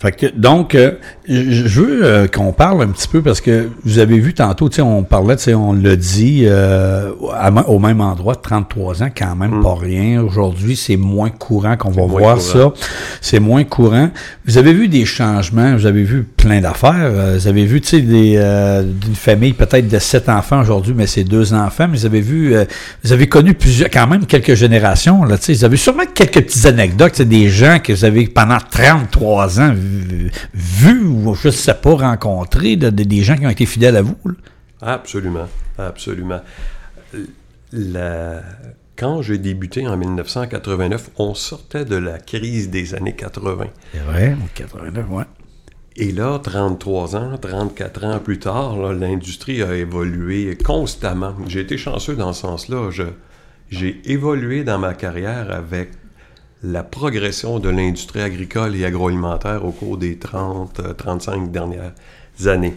Fait 0.00 0.12
que, 0.12 0.26
donc, 0.34 0.74
euh, 0.74 0.92
je 1.28 1.68
veux 1.68 2.06
euh, 2.06 2.26
qu'on 2.26 2.52
parle 2.52 2.82
un 2.82 2.88
petit 2.88 3.06
peu 3.06 3.20
parce 3.20 3.42
que 3.42 3.68
vous 3.84 3.98
avez 3.98 4.18
vu 4.18 4.32
tantôt, 4.32 4.70
tu 4.70 4.76
sais, 4.76 4.82
on 4.82 5.02
parlait, 5.02 5.36
on 5.54 5.74
l'a 5.74 5.94
dit, 5.94 6.44
euh, 6.46 7.12
à 7.34 7.50
au 7.68 7.78
même 7.78 8.00
endroit, 8.00 8.34
33 8.34 9.02
ans, 9.02 9.10
quand 9.14 9.36
même 9.36 9.62
pas 9.62 9.74
rien. 9.74 10.22
Aujourd'hui, 10.22 10.74
c'est 10.74 10.96
moins 10.96 11.28
courant 11.28 11.76
qu'on 11.76 11.90
va 11.90 12.06
voir 12.06 12.36
courant. 12.36 12.40
ça. 12.40 12.72
C'est 13.20 13.40
moins 13.40 13.64
courant. 13.64 14.08
Vous 14.46 14.56
avez 14.56 14.72
vu 14.72 14.88
des 14.88 15.04
changements, 15.04 15.76
vous 15.76 15.84
avez 15.84 16.04
vu 16.04 16.22
plein 16.40 16.60
d'affaires. 16.60 16.94
euh, 16.96 17.36
Vous 17.38 17.46
avez 17.48 17.64
vu, 17.66 17.80
tu 17.80 17.88
sais, 17.88 18.04
euh, 18.06 18.82
d'une 18.82 19.14
famille 19.14 19.52
peut-être 19.52 19.88
de 19.88 19.98
sept 19.98 20.28
enfants 20.28 20.60
aujourd'hui, 20.60 20.94
mais 20.94 21.06
c'est 21.06 21.24
deux 21.24 21.52
enfants. 21.54 21.86
Mais 21.88 21.96
vous 21.98 22.06
avez 22.06 22.20
vu, 22.20 22.54
euh, 22.54 22.64
vous 23.04 23.12
avez 23.12 23.28
connu 23.28 23.54
plusieurs, 23.54 23.90
quand 23.90 24.06
même 24.06 24.26
quelques 24.26 24.54
générations, 24.54 25.24
là, 25.24 25.38
tu 25.38 25.44
sais. 25.44 25.52
Vous 25.54 25.64
avez 25.64 25.76
sûrement 25.76 26.04
quelques 26.14 26.42
petites 26.42 26.66
anecdotes, 26.66 27.22
des 27.22 27.48
gens 27.48 27.78
que 27.78 27.92
vous 27.92 28.04
avez 28.04 28.26
pendant 28.28 28.58
33 28.58 29.60
ans 29.60 29.72
vu, 29.74 30.30
vu 30.54 31.04
ou 31.04 31.34
je 31.34 31.50
sais 31.50 31.74
pas 31.74 31.94
rencontré, 31.94 32.76
de- 32.76 32.90
de- 32.90 33.04
des 33.04 33.22
gens 33.22 33.36
qui 33.36 33.46
ont 33.46 33.50
été 33.50 33.66
fidèles 33.66 33.96
à 33.96 34.02
vous. 34.02 34.16
là. 34.24 34.32
Absolument, 34.82 35.46
absolument. 35.78 36.40
La- 37.72 38.42
Quand 38.96 39.22
j'ai 39.22 39.38
débuté 39.38 39.86
en 39.86 39.96
1989, 39.96 41.08
on 41.16 41.32
sortait 41.34 41.86
de 41.86 41.96
la 41.96 42.18
crise 42.18 42.68
des 42.68 42.94
années 42.94 43.14
80. 43.14 43.66
C'est 43.94 44.00
vrai, 44.00 44.34
en 44.34 44.46
89, 44.54 45.06
ouais. 45.10 45.24
Et 46.02 46.12
là, 46.12 46.40
33 46.42 47.14
ans, 47.14 47.36
34 47.36 48.04
ans 48.06 48.18
plus 48.20 48.38
tard, 48.38 48.94
l'industrie 48.94 49.62
a 49.62 49.76
évolué 49.76 50.56
constamment. 50.56 51.34
J'ai 51.46 51.60
été 51.60 51.76
chanceux 51.76 52.16
dans 52.16 52.32
ce 52.32 52.40
sens-là. 52.40 52.88
J'ai 53.68 54.00
évolué 54.10 54.64
dans 54.64 54.78
ma 54.78 54.94
carrière 54.94 55.52
avec 55.52 55.90
la 56.62 56.82
progression 56.82 57.58
de 57.58 57.68
l'industrie 57.68 58.22
agricole 58.22 58.76
et 58.76 58.86
agroalimentaire 58.86 59.62
au 59.66 59.72
cours 59.72 59.98
des 59.98 60.16
30, 60.16 60.80
euh, 60.80 60.94
35 60.94 61.52
dernières 61.52 61.92
années. 62.46 62.76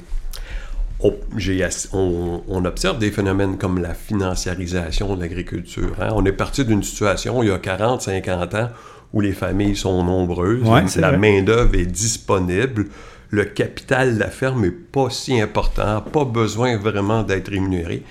On, 1.01 2.65
observe 2.65 2.99
des 2.99 3.11
phénomènes 3.11 3.57
comme 3.57 3.81
la 3.81 3.93
financiarisation 3.93 5.15
de 5.15 5.21
l'agriculture. 5.21 5.95
hein. 6.01 6.09
On 6.13 6.25
est 6.25 6.33
parti 6.33 6.65
d'une 6.65 6.83
situation 6.83 7.41
il 7.41 7.49
y 7.49 7.51
a 7.51 7.57
40, 7.57 8.01
50 8.01 8.55
ans 8.55 8.69
où 9.13 9.21
les 9.21 9.31
familles 9.31 9.75
sont 9.75 10.03
nombreuses, 10.03 10.67
Ouais, 10.67 10.83
la 10.97 11.17
main-d'œuvre 11.17 11.75
est 11.75 11.85
disponible, 11.85 12.87
le 13.33 13.45
capital 13.45 14.13
de 14.13 14.19
la 14.19 14.29
ferme 14.29 14.61
n'est 14.61 14.69
pas 14.69 15.09
si 15.09 15.41
important, 15.41 16.01
pas 16.01 16.23
besoin 16.23 16.77
vraiment 16.77 17.23
d'être 17.23 17.49
rémunéré, 17.49 18.03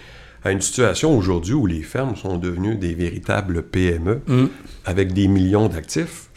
à 0.43 0.51
une 0.51 0.61
situation 0.61 1.17
aujourd'hui 1.17 1.55
où 1.55 1.65
les 1.65 1.83
fermes 1.83 2.17
sont 2.17 2.39
devenues 2.39 2.75
des 2.75 2.93
véritables 2.93 3.63
PME 3.63 4.21
avec 4.85 5.13
des 5.13 5.29
millions 5.29 5.69
d'actifs, 5.69 6.29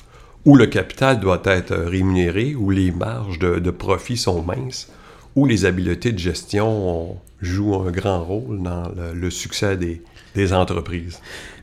où 0.45 0.55
le 0.55 0.67
capital 0.67 1.19
doit 1.19 1.41
être 1.45 1.75
rémunéré, 1.75 2.53
où 2.53 2.69
les 2.69 2.91
marges 2.91 3.39
de, 3.39 3.57
de 3.57 3.71
profit 3.71 4.17
sont 4.17 4.43
minces, 4.43 4.91
où 5.35 5.47
les 5.47 5.65
habiletés 5.65 6.11
de 6.11 6.19
gestion 6.19 6.67
ont 6.67 7.17
joue 7.41 7.73
un 7.73 7.89
grand 7.89 8.23
rôle 8.23 8.61
dans 8.61 8.87
le, 8.95 9.13
le 9.19 9.29
succès 9.31 9.77
des, 9.77 10.03
des 10.35 10.53
entreprises. 10.53 11.19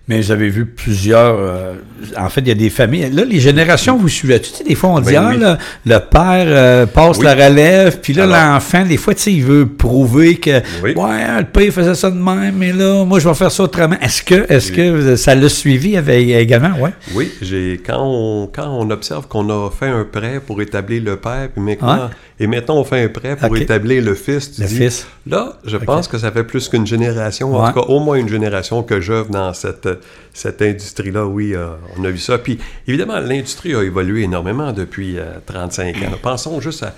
Mais 0.08 0.20
j'avais 0.20 0.48
vu 0.48 0.66
plusieurs. 0.66 1.36
euh, 1.38 1.74
en 2.18 2.28
fait, 2.28 2.40
il 2.40 2.48
y 2.48 2.50
a 2.50 2.54
des 2.56 2.70
familles. 2.70 3.08
Là, 3.12 3.24
les 3.24 3.38
générations, 3.38 3.96
vous 3.96 4.08
suivez. 4.08 4.40
Tu 4.40 4.50
sais, 4.50 4.64
des 4.64 4.74
fois, 4.74 4.90
on 4.90 5.00
dit, 5.00 5.12
Ben 5.12 5.22
ah, 5.24 5.30
oui. 5.32 5.38
là, 5.38 5.58
le 5.86 5.98
père 6.00 6.44
euh, 6.48 6.86
passe 6.86 7.18
Oui. 7.18 7.24
la 7.24 7.34
relève, 7.48 8.00
puis 8.00 8.12
là, 8.12 8.26
l'enfant, 8.26 8.84
des 8.84 8.96
fois, 8.96 9.14
tu 9.14 9.22
sais, 9.22 9.32
il 9.32 9.44
veut 9.44 9.64
prouver 9.66 10.36
que, 10.38 10.60
Oui. 10.82 10.94
ouais, 10.96 11.38
le 11.38 11.44
père 11.44 11.72
faisait 11.72 11.94
ça 11.94 12.10
de 12.10 12.16
même, 12.16 12.56
mais 12.56 12.72
là, 12.72 13.04
moi, 13.04 13.20
je 13.20 13.28
vais 13.28 13.34
faire 13.34 13.52
ça 13.52 13.62
autrement. 13.62 13.94
Est-ce 14.02 14.24
que, 14.24 14.52
est-ce 14.52 14.72
que 14.72 15.14
ça 15.14 15.36
l'a 15.36 15.48
suivi 15.48 15.96
avec, 15.96 16.28
également? 16.28 16.76
Ouais. 16.80 16.90
Oui, 17.14 17.30
j'ai 17.40 17.80
quand 17.86 18.00
on, 18.00 18.48
quand 18.52 18.66
on 18.76 18.90
observe 18.90 19.28
qu'on 19.28 19.48
a 19.50 19.70
fait 19.70 19.86
un 19.86 20.04
prêt 20.04 20.40
pour 20.44 20.60
établir 20.60 21.04
le 21.04 21.16
père, 21.16 21.48
puis 21.54 21.62
maintenant, 21.62 21.94
Ouais. 21.94 22.10
et 22.40 22.48
maintenant 22.48 22.76
on 22.78 22.84
fait 22.84 23.04
un 23.04 23.08
prêt 23.08 23.36
pour 23.36 23.56
établir 23.56 24.02
le 24.02 24.14
fils, 24.16 24.50
tu 24.56 24.62
Le 24.62 24.66
dis, 24.66 24.76
fils. 24.78 25.06
là, 25.28 25.58
je 25.64 25.76
pense 25.76 26.08
que 26.08 26.18
ça 26.18 26.32
fait 26.32 26.42
plus 26.44 26.68
qu'une 26.68 26.86
génération, 26.88 27.54
en 27.54 27.62
Ouais. 27.66 27.72
tout 27.72 27.80
cas 27.80 27.86
au 27.86 28.00
moins 28.00 28.16
une 28.16 28.28
génération 28.28 28.82
que 28.82 29.00
j'œuvre 29.00 29.28
dans 29.30 29.52
cette, 29.54 29.88
cette 30.32 30.62
industrie-là, 30.62 31.26
oui, 31.26 31.54
euh, 31.54 31.74
on 31.98 32.04
a 32.04 32.10
vu 32.10 32.18
ça. 32.18 32.38
Puis 32.38 32.58
évidemment, 32.86 33.18
l'industrie 33.20 33.74
a 33.74 33.82
évolué 33.82 34.22
énormément 34.22 34.72
depuis 34.72 35.18
euh, 35.18 35.24
35 35.46 35.96
ans. 35.96 36.00
Pensons 36.22 36.60
juste 36.60 36.82
à 36.82 36.94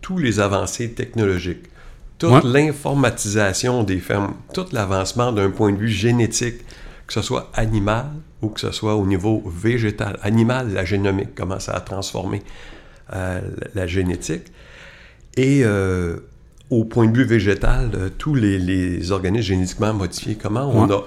tous 0.00 0.18
les 0.18 0.40
avancées 0.40 0.92
technologiques, 0.92 1.64
toute 2.18 2.30
Ouais. 2.32 2.40
l'informatisation 2.44 3.82
des 3.84 3.98
fermes, 3.98 4.34
tout 4.54 4.66
l'avancement 4.72 5.32
d'un 5.32 5.50
point 5.50 5.72
de 5.72 5.78
vue 5.78 5.88
génétique, 5.88 6.64
que 7.06 7.12
ce 7.12 7.22
soit 7.22 7.50
animal 7.54 8.06
ou 8.42 8.48
que 8.48 8.60
ce 8.60 8.70
soit 8.70 8.94
au 8.96 9.06
niveau 9.06 9.42
végétal. 9.46 10.18
Animal, 10.22 10.72
la 10.72 10.84
génomique 10.84 11.34
commence 11.34 11.68
à 11.68 11.80
transformer 11.80 12.42
euh, 13.14 13.40
la, 13.74 13.82
la 13.82 13.86
génétique. 13.86 14.44
Et 15.36 15.62
euh, 15.64 16.16
au 16.70 16.84
point 16.84 17.06
de 17.06 17.16
vue 17.16 17.24
végétal, 17.24 17.90
euh, 17.94 18.08
tous 18.18 18.34
les, 18.34 18.58
les 18.58 19.10
organismes 19.12 19.46
génétiquement 19.48 19.94
modifiés, 19.94 20.36
comment 20.40 20.70
on 20.70 20.86
Ouais. 20.86 20.94
a 20.94 21.00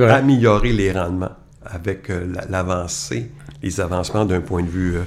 vrai. 0.00 0.12
amélioré 0.12 0.72
les 0.72 0.92
rendements 0.92 1.32
avec 1.64 2.10
euh, 2.10 2.26
la- 2.34 2.46
l'avancée, 2.50 3.30
les 3.62 3.80
avancements 3.80 4.24
d'un 4.24 4.40
point 4.40 4.62
de 4.62 4.68
vue 4.68 4.96
euh, 4.96 5.00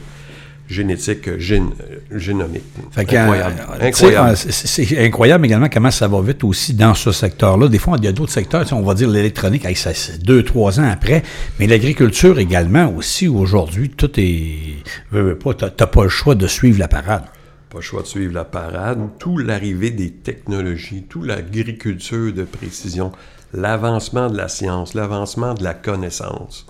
génétique, 0.67 1.27
gén- 1.39 1.71
génomique. 2.11 2.63
Fait 2.91 3.01
incroyable. 3.17 4.35
c'est- 4.37 5.03
incroyable 5.05 5.45
également 5.45 5.67
comment 5.69 5.89
ça 5.91 6.07
va 6.07 6.21
vite 6.21 6.43
aussi 6.43 6.73
dans 6.75 6.93
ce 6.93 7.11
secteur-là. 7.11 7.67
Des 7.69 7.79
fois, 7.79 7.95
il 7.97 8.05
y 8.05 8.07
a 8.07 8.11
d'autres 8.11 8.31
secteurs, 8.31 8.65
on 8.73 8.81
va 8.81 8.93
dire 8.93 9.09
l'électronique, 9.09 9.65
c'est 9.75 10.21
deux, 10.23 10.43
trois 10.43 10.79
ans 10.79 10.87
après, 10.89 11.23
mais 11.59 11.65
l'agriculture 11.67 12.37
également 12.39 12.93
aussi, 12.95 13.27
aujourd'hui, 13.27 13.89
tout 13.89 14.11
est... 14.17 14.83
t'as 15.11 15.87
pas 15.87 16.03
le 16.03 16.09
choix 16.09 16.35
de 16.35 16.45
suivre 16.47 16.77
la 16.79 16.87
parade. 16.87 17.23
Pas 17.71 17.77
le 17.77 17.81
choix 17.83 18.01
de 18.01 18.07
suivre 18.07 18.33
la 18.33 18.45
parade. 18.45 18.99
Tout 19.19 19.37
l'arrivée 19.37 19.91
des 19.91 20.11
technologies, 20.11 21.03
tout 21.09 21.23
l'agriculture 21.23 22.33
de 22.33 22.43
précision, 22.43 23.11
l'avancement 23.53 24.29
de 24.29 24.37
la 24.37 24.47
science, 24.47 24.93
l'avancement 24.93 25.53
de 25.53 25.63
la 25.63 25.73
connaissance 25.73 26.65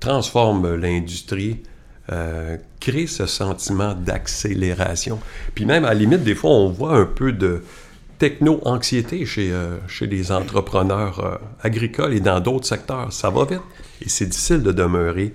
transforme 0.00 0.74
l'industrie, 0.74 1.58
euh, 2.10 2.56
crée 2.80 3.06
ce 3.06 3.26
sentiment 3.26 3.94
d'accélération. 3.94 5.20
Puis 5.54 5.66
même, 5.66 5.84
à 5.84 5.88
la 5.88 5.94
limite, 5.94 6.24
des 6.24 6.34
fois, 6.34 6.50
on 6.50 6.70
voit 6.70 6.96
un 6.96 7.04
peu 7.04 7.32
de 7.32 7.62
techno-anxiété 8.18 9.24
chez, 9.24 9.52
euh, 9.52 9.76
chez 9.86 10.06
les 10.06 10.32
entrepreneurs 10.32 11.20
euh, 11.20 11.36
agricoles 11.62 12.14
et 12.14 12.20
dans 12.20 12.40
d'autres 12.40 12.66
secteurs. 12.66 13.12
Ça 13.12 13.30
va 13.30 13.44
vite 13.44 13.60
et 14.02 14.08
c'est 14.08 14.26
difficile 14.26 14.62
de 14.62 14.72
demeurer 14.72 15.34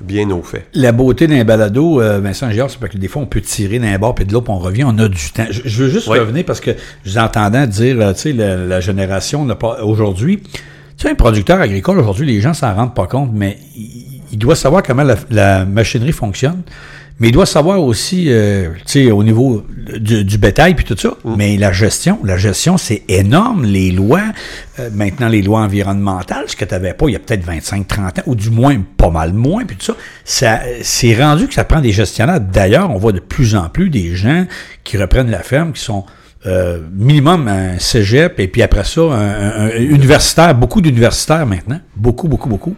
bien 0.00 0.30
au 0.30 0.42
fait. 0.42 0.66
La 0.74 0.92
beauté 0.92 1.26
d'un 1.26 1.44
balado, 1.44 2.00
euh, 2.00 2.20
Vincent 2.20 2.50
Giard, 2.50 2.70
c'est 2.70 2.78
parce 2.78 2.92
que 2.92 2.98
des 2.98 3.08
fois, 3.08 3.22
on 3.22 3.26
peut 3.26 3.40
tirer 3.40 3.78
d'un 3.78 3.98
bord 3.98 4.14
puis 4.14 4.24
de 4.24 4.32
l'autre, 4.32 4.44
puis 4.46 4.54
on 4.54 4.58
revient, 4.58 4.84
on 4.84 4.98
a 4.98 5.08
du 5.08 5.30
temps. 5.32 5.46
Je, 5.50 5.62
je 5.64 5.82
veux 5.84 5.90
juste 5.90 6.08
Oui. 6.08 6.18
revenir 6.18 6.44
parce 6.44 6.60
que 6.60 6.70
je 7.04 7.10
vous 7.10 7.18
entendais 7.18 7.66
dire, 7.66 7.96
euh, 8.00 8.12
tu 8.12 8.20
sais, 8.20 8.32
la, 8.32 8.56
la 8.56 8.80
génération 8.80 9.44
n'a 9.44 9.54
pas 9.56 9.82
aujourd'hui. 9.82 10.40
Tu 10.42 11.02
sais, 11.06 11.10
un 11.10 11.14
producteur 11.14 11.60
agricole, 11.60 11.98
aujourd'hui, 11.98 12.26
les 12.26 12.40
gens 12.40 12.54
s'en 12.54 12.74
rendent 12.74 12.94
pas 12.94 13.06
compte, 13.06 13.30
mais 13.32 13.58
il, 13.76 14.20
il 14.32 14.38
doit 14.38 14.56
savoir 14.56 14.82
comment 14.82 15.04
la, 15.04 15.16
la 15.30 15.64
machinerie 15.64 16.12
fonctionne. 16.12 16.62
Mais 17.20 17.28
il 17.28 17.32
doit 17.32 17.46
savoir 17.46 17.82
aussi, 17.82 18.26
euh, 18.28 18.68
tu 18.86 19.04
sais, 19.06 19.10
au 19.10 19.24
niveau 19.24 19.64
du, 19.98 20.24
du 20.24 20.38
bétail 20.38 20.74
puis 20.76 20.84
tout 20.84 20.96
ça. 20.96 21.14
Mais 21.36 21.56
la 21.56 21.72
gestion, 21.72 22.20
la 22.22 22.36
gestion, 22.36 22.76
c'est 22.78 23.02
énorme. 23.08 23.64
Les 23.64 23.90
lois, 23.90 24.22
euh, 24.78 24.88
maintenant 24.94 25.28
les 25.28 25.42
lois 25.42 25.60
environnementales, 25.62 26.44
ce 26.46 26.54
que 26.54 26.64
tu 26.64 26.72
n'avais 26.74 26.94
pas 26.94 27.06
il 27.08 27.12
y 27.14 27.16
a 27.16 27.18
peut-être 27.18 27.44
25, 27.44 27.88
30 27.88 28.18
ans, 28.20 28.22
ou 28.26 28.34
du 28.36 28.50
moins 28.50 28.76
pas 28.96 29.10
mal 29.10 29.32
moins, 29.32 29.64
puis 29.64 29.76
tout 29.76 29.84
ça, 29.86 29.96
ça 30.24 30.60
c'est 30.82 31.14
rendu 31.20 31.48
que 31.48 31.54
ça 31.54 31.64
prend 31.64 31.80
des 31.80 31.90
gestionnaires. 31.92 32.40
D'ailleurs, 32.40 32.90
on 32.90 32.98
voit 32.98 33.12
de 33.12 33.20
plus 33.20 33.56
en 33.56 33.68
plus 33.68 33.90
des 33.90 34.14
gens 34.14 34.46
qui 34.84 34.96
reprennent 34.96 35.30
la 35.30 35.42
ferme, 35.42 35.72
qui 35.72 35.82
sont 35.82 36.04
euh, 36.46 36.78
minimum 36.94 37.48
un 37.48 37.80
cégep, 37.80 38.38
et 38.38 38.46
puis 38.46 38.62
après 38.62 38.84
ça, 38.84 39.00
un, 39.00 39.10
un- 39.10 39.66
un 39.66 39.70
universitaire, 39.76 40.54
beaucoup 40.54 40.80
d'universitaires 40.80 41.46
maintenant. 41.46 41.80
Beaucoup, 41.96 42.28
beaucoup, 42.28 42.48
beaucoup. 42.48 42.76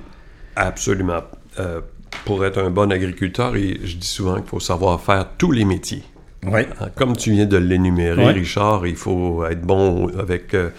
Absolument. 0.56 1.20
Euh, 1.58 1.80
pour 2.24 2.44
être 2.44 2.58
un 2.58 2.70
bon 2.70 2.90
agriculteur, 2.92 3.56
et 3.56 3.80
je 3.84 3.96
dis 3.96 4.06
souvent 4.06 4.36
qu'il 4.36 4.46
faut 4.46 4.60
savoir 4.60 5.00
faire 5.00 5.26
tous 5.38 5.52
les 5.52 5.64
métiers. 5.64 6.02
Oui. 6.46 6.62
Hein, 6.80 6.88
Comme 6.96 7.16
tu 7.16 7.32
viens 7.32 7.46
de 7.46 7.56
l'énumérer. 7.56 8.24
Richard, 8.32 8.86
il 8.86 8.96
faut 8.96 9.44
être 9.44 9.60
bon 9.62 10.08
avec 10.18 10.54
euh, 10.54 10.70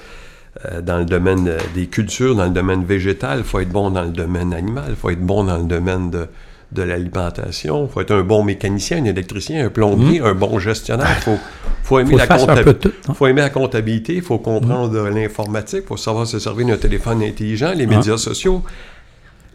euh, 0.65 0.81
dans 0.81 0.97
le 0.97 1.05
domaine 1.05 1.47
euh, 1.47 1.57
des 1.75 1.87
cultures, 1.87 2.35
dans 2.35 2.45
le 2.45 2.49
domaine 2.51 2.83
végétal, 2.83 3.39
il 3.39 3.43
faut 3.43 3.59
être 3.59 3.69
bon 3.69 3.91
dans 3.91 4.03
le 4.03 4.09
domaine 4.11 4.53
animal, 4.53 4.85
il 4.89 4.95
faut 4.95 5.09
être 5.09 5.21
bon 5.21 5.43
dans 5.43 5.57
le 5.57 5.63
domaine 5.65 6.09
de, 6.09 6.27
de 6.71 6.81
l'alimentation, 6.83 7.85
il 7.85 7.91
faut 7.91 8.01
être 8.01 8.11
un 8.11 8.23
bon 8.23 8.43
mécanicien, 8.43 8.97
un 8.97 9.05
électricien, 9.05 9.65
un 9.65 9.69
plombier, 9.69 10.19
un 10.21 10.33
bon 10.33 10.57
gestionnaire, 10.59 11.15
il 11.17 11.21
faut, 11.23 11.37
faut 11.83 11.99
aimer 11.99 12.11
Faut 12.11 12.17
la 12.17 12.25
faire 12.25 12.35
un 12.37 12.39
compta- 12.55 12.63
peu 12.63 12.73
de 12.73 12.79
tout, 12.79 12.91
hein. 13.07 13.13
faut 13.13 13.27
aimer 13.27 13.41
la 13.41 13.49
comptabilité, 13.51 14.15
il 14.15 14.21
faut 14.23 14.39
comprendre 14.39 15.09
l'informatique, 15.09 15.81
il 15.83 15.87
faut 15.87 15.97
savoir 15.97 16.25
se 16.27 16.39
servir 16.39 16.67
d'un 16.67 16.77
téléphone 16.77 17.21
intelligent, 17.23 17.71
les 17.75 17.85
Ah. 17.85 17.95
médias 17.97 18.17
sociaux. 18.17 18.63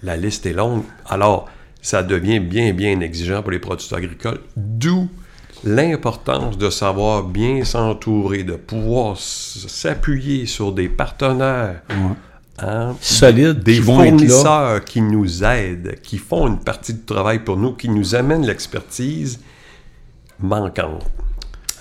La 0.03 0.17
liste 0.17 0.45
est 0.47 0.53
longue. 0.53 0.83
Alors, 1.09 1.49
ça 1.87 2.03
devient 2.03 2.41
bien, 2.41 2.73
bien 2.73 2.99
exigeant 2.99 3.43
pour 3.43 3.53
les 3.53 3.61
producteurs 3.61 3.99
agricoles, 3.99 4.41
d'où 4.57 5.09
l'importance 5.63 6.59
de 6.59 6.69
savoir 6.69 7.23
bien 7.23 7.65
s'entourer, 7.65 8.43
de 8.43 8.57
pouvoir 8.57 9.17
s'appuyer 9.17 10.47
sur 10.47 10.73
des 10.73 10.89
partenaires, 10.89 11.83
hein, 12.59 12.97
Solides, 13.01 13.61
des 13.63 13.75
qui 13.77 13.83
fournisseurs 13.83 14.85
qui 14.85 15.01
nous 15.01 15.45
aident, 15.45 15.95
qui 16.03 16.19
font 16.19 16.49
une 16.49 16.59
partie 16.59 16.95
du 16.95 17.03
travail 17.05 17.39
pour 17.45 17.57
nous, 17.57 17.75
qui 17.75 17.89
nous 17.89 18.17
amènent 18.17 18.45
l'expertise 18.45 19.39
manquante. 20.41 21.05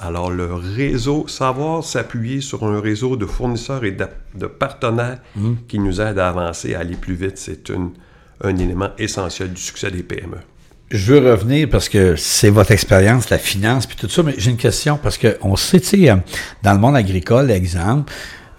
Alors, 0.02 0.30
le 0.30 0.54
réseau, 0.54 1.28
savoir 1.28 1.84
s'appuyer 1.84 2.42
sur 2.42 2.64
un 2.64 2.80
réseau 2.80 3.16
de 3.16 3.26
fournisseurs 3.26 3.84
et 3.86 3.92
de, 3.92 4.06
de 4.36 4.46
partenaires 4.46 5.20
Mm. 5.36 5.54
qui 5.68 5.80
nous 5.80 6.00
aident 6.00 6.20
à 6.20 6.30
avancer, 6.30 6.76
à 6.76 6.80
aller 6.82 6.96
plus 6.96 7.16
vite, 7.16 7.38
c'est 7.38 7.70
une- 7.70 7.92
un 8.44 8.58
élément 8.58 8.90
essentiel 8.98 9.54
du 9.54 9.62
succès 9.62 9.92
des 9.92 10.04
PME. 10.04 10.38
Je 10.92 11.14
veux 11.14 11.32
revenir 11.32 11.68
parce 11.70 11.90
que 11.90 12.16
c'est 12.16 12.52
votre 12.52 12.72
expérience, 12.72 13.30
la 13.30 13.40
finance, 13.40 13.88
puis 13.88 13.96
tout 13.96 14.08
ça, 14.08 14.22
mais 14.22 14.36
j'ai 14.38 14.52
une 14.52 14.58
question 14.58 15.00
parce 15.02 15.18
que 15.18 15.38
on 15.42 15.56
sait, 15.56 15.80
tu 15.80 16.06
sais, 16.06 16.14
dans 16.62 16.74
le 16.74 16.80
monde 16.80 16.96
agricole, 16.96 17.50
exemple, 17.50 18.14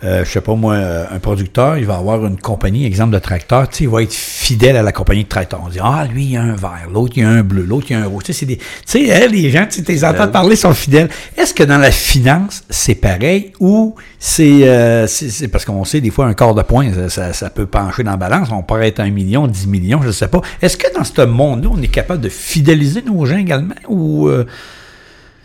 euh, 0.06 0.24
je 0.24 0.30
sais 0.30 0.40
pas 0.40 0.54
moi, 0.54 0.74
euh, 0.74 1.04
un 1.10 1.18
producteur, 1.18 1.78
il 1.78 1.84
va 1.84 1.96
avoir 1.96 2.24
une 2.24 2.38
compagnie, 2.38 2.86
exemple 2.86 3.12
de 3.12 3.18
tracteur, 3.18 3.68
tu 3.68 3.76
sais, 3.76 3.84
il 3.84 3.90
va 3.90 4.02
être 4.02 4.12
fidèle 4.12 4.76
à 4.76 4.82
la 4.82 4.92
compagnie 4.92 5.24
de 5.24 5.28
tracteur. 5.28 5.60
On 5.64 5.68
dit, 5.68 5.78
ah, 5.82 6.06
lui, 6.10 6.24
il 6.24 6.30
y 6.32 6.36
a 6.36 6.42
un 6.42 6.54
vert, 6.54 6.86
l'autre, 6.92 7.14
il 7.16 7.22
y 7.22 7.26
a 7.26 7.28
un 7.28 7.42
bleu, 7.42 7.64
l'autre, 7.64 7.86
il 7.90 7.94
y 7.94 7.96
a 7.96 8.02
un 8.02 8.06
rouge. 8.06 8.24
Tu 8.24 8.32
sais, 8.32 8.40
c'est 8.40 8.46
des, 8.46 8.56
tu 8.56 8.64
sais, 8.86 9.12
hein, 9.12 9.26
les 9.30 9.50
gens, 9.50 9.66
tu 9.68 9.82
les 9.82 10.04
entends 10.04 10.28
parler, 10.28 10.54
sont 10.54 10.74
fidèles. 10.74 11.08
Est-ce 11.36 11.52
que 11.52 11.64
dans 11.64 11.78
la 11.78 11.90
finance, 11.90 12.62
c'est 12.70 12.94
pareil 12.94 13.52
ou 13.58 13.96
c'est, 14.18 14.68
euh, 14.68 15.06
c'est, 15.06 15.28
c'est 15.28 15.48
parce 15.48 15.64
qu'on 15.64 15.84
sait, 15.84 16.00
des 16.00 16.10
fois, 16.10 16.26
un 16.26 16.34
quart 16.34 16.54
de 16.54 16.62
point, 16.62 16.92
ça, 16.92 17.08
ça, 17.08 17.32
ça 17.32 17.50
peut 17.50 17.66
pencher 17.66 18.04
dans 18.04 18.12
la 18.12 18.16
balance. 18.16 18.48
On 18.52 18.62
pourrait 18.62 18.88
être 18.88 19.00
un 19.00 19.10
million, 19.10 19.48
dix 19.48 19.66
millions, 19.66 20.00
je 20.02 20.08
ne 20.08 20.12
sais 20.12 20.28
pas. 20.28 20.40
Est-ce 20.62 20.76
que 20.76 20.92
dans 20.94 21.04
ce 21.04 21.22
monde-là, 21.22 21.70
on 21.72 21.82
est 21.82 21.88
capable 21.88 22.20
de 22.20 22.28
fidéliser 22.28 23.02
nos 23.02 23.26
gens 23.26 23.38
également 23.38 23.74
ou 23.88 24.28
euh, 24.28 24.46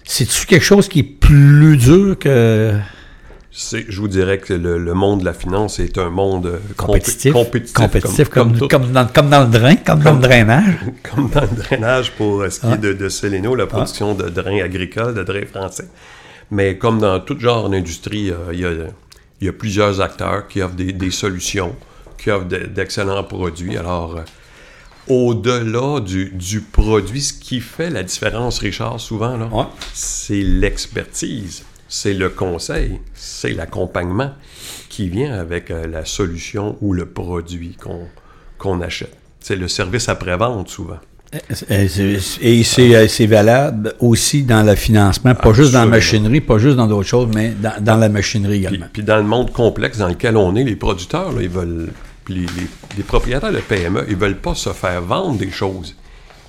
c'est-tu 0.04 0.46
quelque 0.46 0.66
chose 0.66 0.88
qui 0.88 1.00
est 1.00 1.04
plus 1.04 1.78
dur 1.78 2.20
que 2.20 2.74
Je 3.54 4.00
vous 4.00 4.08
dirais 4.08 4.38
que 4.40 4.54
le, 4.54 4.78
le 4.78 4.94
monde 4.94 5.20
de 5.22 5.26
la 5.26 5.34
finance 5.34 5.80
est 5.80 5.98
un 5.98 6.10
monde 6.10 6.46
euh, 6.46 6.58
compé- 6.78 6.86
compétitif? 6.86 7.34
compétitif, 7.34 7.74
Compétitif, 7.76 8.30
comme, 8.30 8.54
dans, 8.54 8.68
comme 9.08 9.30
dans 9.30 9.42
le 9.44 9.50
drain, 9.52 9.76
comme 9.76 10.00
dans 10.02 10.14
le 10.14 10.22
drainage. 10.22 10.76
comme 11.14 11.30
dans 11.30 11.42
le 11.42 11.48
drainage 11.58 12.12
pour 12.14 12.42
euh, 12.42 12.50
ce 12.50 12.62
qui 12.62 12.68
Ah. 12.70 12.76
est 12.76 12.78
de, 12.78 12.94
de 12.94 13.10
Céléno, 13.10 13.54
la 13.56 13.68
production 13.68 14.16
de 14.16 14.30
drains 14.30 14.62
agricoles, 14.64 15.14
de 15.16 15.24
drains 15.24 15.46
français. 15.46 15.90
Mais 16.50 16.78
comme 16.78 17.00
dans 17.00 17.20
tout 17.20 17.38
genre 17.40 17.70
d'industrie, 17.70 18.30
euh, 18.32 18.54
il 18.54 18.60
y, 18.62 18.66
a, 18.66 18.72
il 19.42 19.46
y 19.46 19.50
a 19.50 19.54
plusieurs 19.54 20.00
acteurs 20.00 20.48
qui 20.48 20.62
offrent 20.62 20.76
des, 20.76 20.94
des 20.94 21.12
solutions, 21.12 21.76
qui 22.18 22.32
offrent 22.32 22.48
de- 22.48 22.68
d'excellents 22.68 23.24
produits. 23.26 23.76
Alors, 23.76 24.16
euh, 24.18 24.22
au-delà 25.14 26.00
du, 26.00 26.30
du 26.30 26.62
produit, 26.62 27.22
ce 27.22 27.34
qui 27.34 27.60
fait 27.60 27.90
la 27.90 28.04
différence, 28.04 28.60
Richard, 28.60 28.98
souvent, 29.02 29.36
là, 29.36 29.50
Ouais. 29.52 29.66
c'est 29.94 30.42
l'expertise, 30.42 31.64
c'est 31.94 32.14
le 32.14 32.30
conseil, 32.30 33.00
c'est 33.14 33.50
l'accompagnement 33.52 34.32
qui 34.88 35.10
vient 35.10 35.34
avec 35.34 35.70
euh, 35.72 35.88
la 35.88 36.06
solution 36.06 36.78
ou 36.80 36.94
le 36.94 37.06
produit 37.06 37.76
qu'on 37.82 38.08
qu'on 38.58 38.80
achète. 38.80 39.14
C'est 39.42 39.58
le 39.58 39.68
service 39.68 40.08
après-vente, 40.08 40.70
souvent. 40.70 41.00
Et 41.70 41.88
c'est- 41.90 42.42
Et 42.42 42.64
c'est 42.64 42.96
euh, 42.96 43.28
valable 43.28 43.94
aussi 44.00 44.44
dans 44.44 44.64
le 44.64 44.76
financement, 44.76 45.36
pas 45.36 45.52
juste 45.52 45.74
dans 45.74 45.80
la 45.82 45.86
machinerie, 45.88 46.40
pas 46.40 46.60
juste 46.60 46.78
dans 46.78 46.88
d'autres 46.88 47.08
choses, 47.10 47.28
mais 47.36 47.50
dans, 47.50 47.74
dans 47.84 47.98
la 47.98 48.08
machinerie 48.08 48.60
Puis, 48.60 48.68
également. 48.68 48.86
puis 48.94 49.04
dans 49.04 49.18
le 49.18 49.24
monde 49.24 49.52
complexe 49.52 49.98
dans 49.98 50.08
lequel 50.08 50.38
on 50.38 50.56
est, 50.56 50.64
les 50.64 50.76
producteurs, 50.78 51.32
là, 51.34 51.42
ils 51.42 51.50
veulent. 51.50 51.90
puis 52.24 52.36
les, 52.36 52.42
les- 52.42 52.68
les 52.98 53.04
propriétaires 53.04 53.52
de 53.52 53.60
PME, 53.60 54.06
ils 54.10 54.16
veulent 54.16 54.38
pas 54.40 54.56
se 54.56 54.70
faire 54.70 55.02
vendre 55.02 55.38
des 55.38 55.52
choses. 55.52 55.96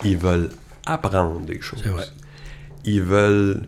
Ils 0.05 0.19
veulent 0.19 0.51
apprendre 0.87 1.41
des 1.41 1.61
choses. 1.61 1.83
Ils 2.85 3.03
veulent 3.03 3.63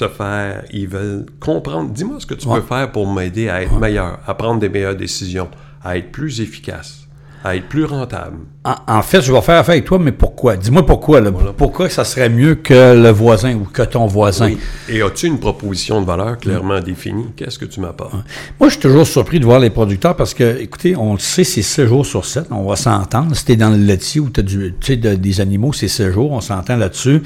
se 0.00 0.08
faire. 0.08 0.64
Ils 0.72 0.88
veulent 0.88 1.26
comprendre. 1.40 1.90
Dis-moi 1.90 2.18
ce 2.20 2.26
que 2.26 2.34
tu 2.34 2.48
Ouais. 2.48 2.60
peux 2.60 2.66
faire 2.66 2.90
pour 2.92 3.06
m'aider 3.12 3.48
à 3.48 3.62
être 3.62 3.78
meilleur, 3.78 4.18
à 4.26 4.34
prendre 4.34 4.58
des 4.60 4.68
meilleures 4.68 4.96
décisions, 4.96 5.48
à 5.82 5.96
être 5.98 6.10
plus 6.12 6.40
efficace, 6.40 7.06
à 7.42 7.56
être 7.56 7.68
plus 7.68 7.84
rentable. 7.84 8.36
En, 8.64 8.74
en 8.86 9.02
fait, 9.02 9.22
je 9.22 9.32
vais 9.32 9.40
faire 9.40 9.58
affaire 9.58 9.72
avec 9.72 9.86
toi, 9.86 9.98
mais 9.98 10.12
pourquoi? 10.12 10.56
Dis-moi 10.56 10.84
pourquoi. 10.84 11.20
Là. 11.22 11.30
Pourquoi 11.56 11.88
ça 11.88 12.04
serait 12.04 12.28
mieux 12.28 12.56
que 12.56 12.94
le 12.94 13.08
voisin 13.08 13.54
ou 13.54 13.64
que 13.64 13.82
ton 13.82 14.06
voisin? 14.06 14.48
Oui. 14.48 14.58
Et 14.90 15.00
as-tu 15.00 15.28
une 15.28 15.40
proposition 15.40 16.02
de 16.02 16.06
valeur 16.06 16.36
clairement 16.36 16.80
définie? 16.80 17.28
Qu'est-ce 17.36 17.58
que 17.58 17.64
tu 17.64 17.80
m'apportes? 17.80 18.12
Moi, 18.58 18.68
je 18.68 18.72
suis 18.72 18.80
toujours 18.80 19.06
surpris 19.06 19.40
de 19.40 19.46
voir 19.46 19.58
les 19.60 19.70
producteurs 19.70 20.14
parce 20.14 20.34
que, 20.34 20.60
écoutez, 20.60 20.94
on 20.96 21.14
le 21.14 21.18
sait, 21.18 21.44
c'est 21.44 21.62
6 21.62 21.86
jours 21.86 22.04
sur 22.04 22.26
7. 22.26 22.48
On 22.50 22.68
va 22.68 22.76
s'entendre. 22.76 23.34
Si 23.34 23.46
t'es 23.46 23.56
dans 23.56 23.70
le 23.70 23.78
laitier 23.78 24.20
ou 24.20 24.28
tu 24.28 24.92
as 24.92 25.16
des 25.16 25.40
animaux, 25.40 25.72
c'est 25.72 25.88
6 25.88 26.12
jours. 26.12 26.32
On 26.32 26.42
s'entend 26.42 26.76
là-dessus. 26.76 27.22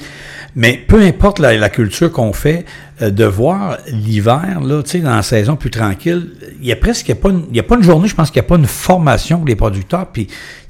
Mais 0.55 0.79
peu 0.87 1.01
importe 1.01 1.39
la, 1.39 1.57
la 1.57 1.69
culture 1.69 2.09
qu'on 2.11 2.31
fait, 2.31 2.63
euh, 3.01 3.09
de 3.11 3.25
voir 3.25 3.77
l'hiver, 3.87 4.61
là, 4.63 4.81
tu 4.83 4.91
sais, 4.91 4.99
dans 4.99 5.15
la 5.15 5.21
saison 5.23 5.55
plus 5.55 5.69
tranquille, 5.71 6.31
il 6.61 6.67
y 6.67 6.71
a 6.71 6.75
presque 6.75 7.07
il 7.07 7.09
y 7.09 7.13
a 7.13 7.15
pas 7.15 7.29
une, 7.29 7.43
y 7.53 7.59
a 7.59 7.63
pas 7.63 7.75
une 7.75 7.83
journée, 7.83 8.07
je 8.07 8.15
pense 8.15 8.31
qu'il 8.31 8.41
n'y 8.41 8.45
a 8.45 8.49
pas 8.49 8.55
une 8.57 8.67
formation 8.67 9.37
pour 9.39 9.47
les 9.47 9.55
producteurs. 9.55 10.07
Puis 10.07 10.27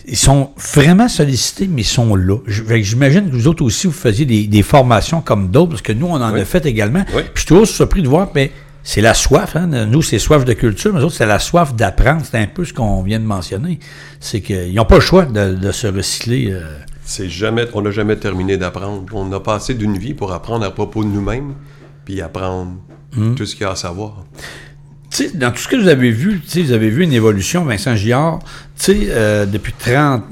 ils 0.08 0.17
sont 0.17 0.51
vraiment 0.74 1.08
sollicités, 1.08 1.67
mais 1.67 1.82
ils 1.82 1.86
sont 1.86 2.15
là. 2.15 2.38
J'imagine 2.48 3.29
que 3.29 3.36
vous 3.36 3.48
autres 3.48 3.63
aussi, 3.63 3.88
vous 3.88 3.94
faisiez 3.94 4.25
des, 4.25 4.48
des 4.48 4.62
formations 4.63 5.22
comme 5.22 5.50
d'autres, 5.50 5.72
parce 5.72 5.82
que 5.82 5.94
nous, 5.94 6.08
on 6.08 6.22
en 6.22 6.34
Oui. 6.34 6.41
a 6.41 6.46
fait 6.46 6.65
également. 6.65 7.03
Oui. 7.15 7.22
Puis 7.24 7.32
je 7.36 7.39
suis 7.41 7.48
toujours 7.48 7.67
surpris 7.67 8.01
de 8.01 8.08
voir, 8.08 8.29
mais 8.36 8.51
c'est 8.84 9.01
la 9.01 9.13
soif. 9.15 9.55
Hein? 9.55 9.65
Nous, 9.88 10.01
c'est 10.03 10.20
soif 10.20 10.46
de 10.46 10.53
culture, 10.53 10.94
mais 10.94 11.01
autres, 11.01 11.15
c'est 11.15 11.25
la 11.25 11.39
soif 11.39 11.74
d'apprendre. 11.75 12.22
C'est 12.29 12.38
un 12.38 12.46
peu 12.48 12.65
ce 12.65 12.74
qu'on 12.74 13.01
vient 13.01 13.20
de 13.20 13.25
mentionner. 13.25 13.79
C'est 14.20 14.41
qu'ils 14.41 14.74
n'ont 14.75 14.86
pas 14.86 14.96
le 14.96 15.01
choix 15.01 15.25
de, 15.25 15.55
de 15.55 15.72
se 15.72 15.88
recycler. 15.88 16.50
euh. 16.51 16.62
C'est 17.03 17.29
jamais, 17.29 17.65
on 17.74 17.82
n'a 17.82 17.91
jamais 17.91 18.15
terminé 18.15 18.58
d'apprendre. 18.58 19.03
On 19.13 19.32
a 19.32 19.39
passé 19.39 19.74
d'une 19.75 19.98
vie 19.98 20.13
pour 20.15 20.32
apprendre 20.34 20.65
à 20.65 20.72
propos 20.72 21.03
de 21.03 21.10
nous-mêmes, 21.10 21.53
puis 22.06 22.22
apprendre 22.22 22.74
Hmm. 23.16 23.36
tout 23.36 23.46
ce 23.46 23.56
qu'il 23.56 23.64
y 23.64 23.66
a 23.66 23.72
à 23.72 23.76
savoir. 23.76 24.26
Dans 25.36 25.52
tout 25.52 25.60
ce 25.60 25.68
que 25.70 25.78
vous 25.78 25.88
avez 25.88 26.12
vu, 26.12 26.42
vous 26.64 26.72
avez 26.74 26.90
vu 26.90 27.04
une 27.04 27.14
évolution, 27.14 27.64
Vincent 27.64 27.96
sais, 28.76 28.98
euh, 29.08 29.46
depuis 29.46 29.72
30, 29.72 30.24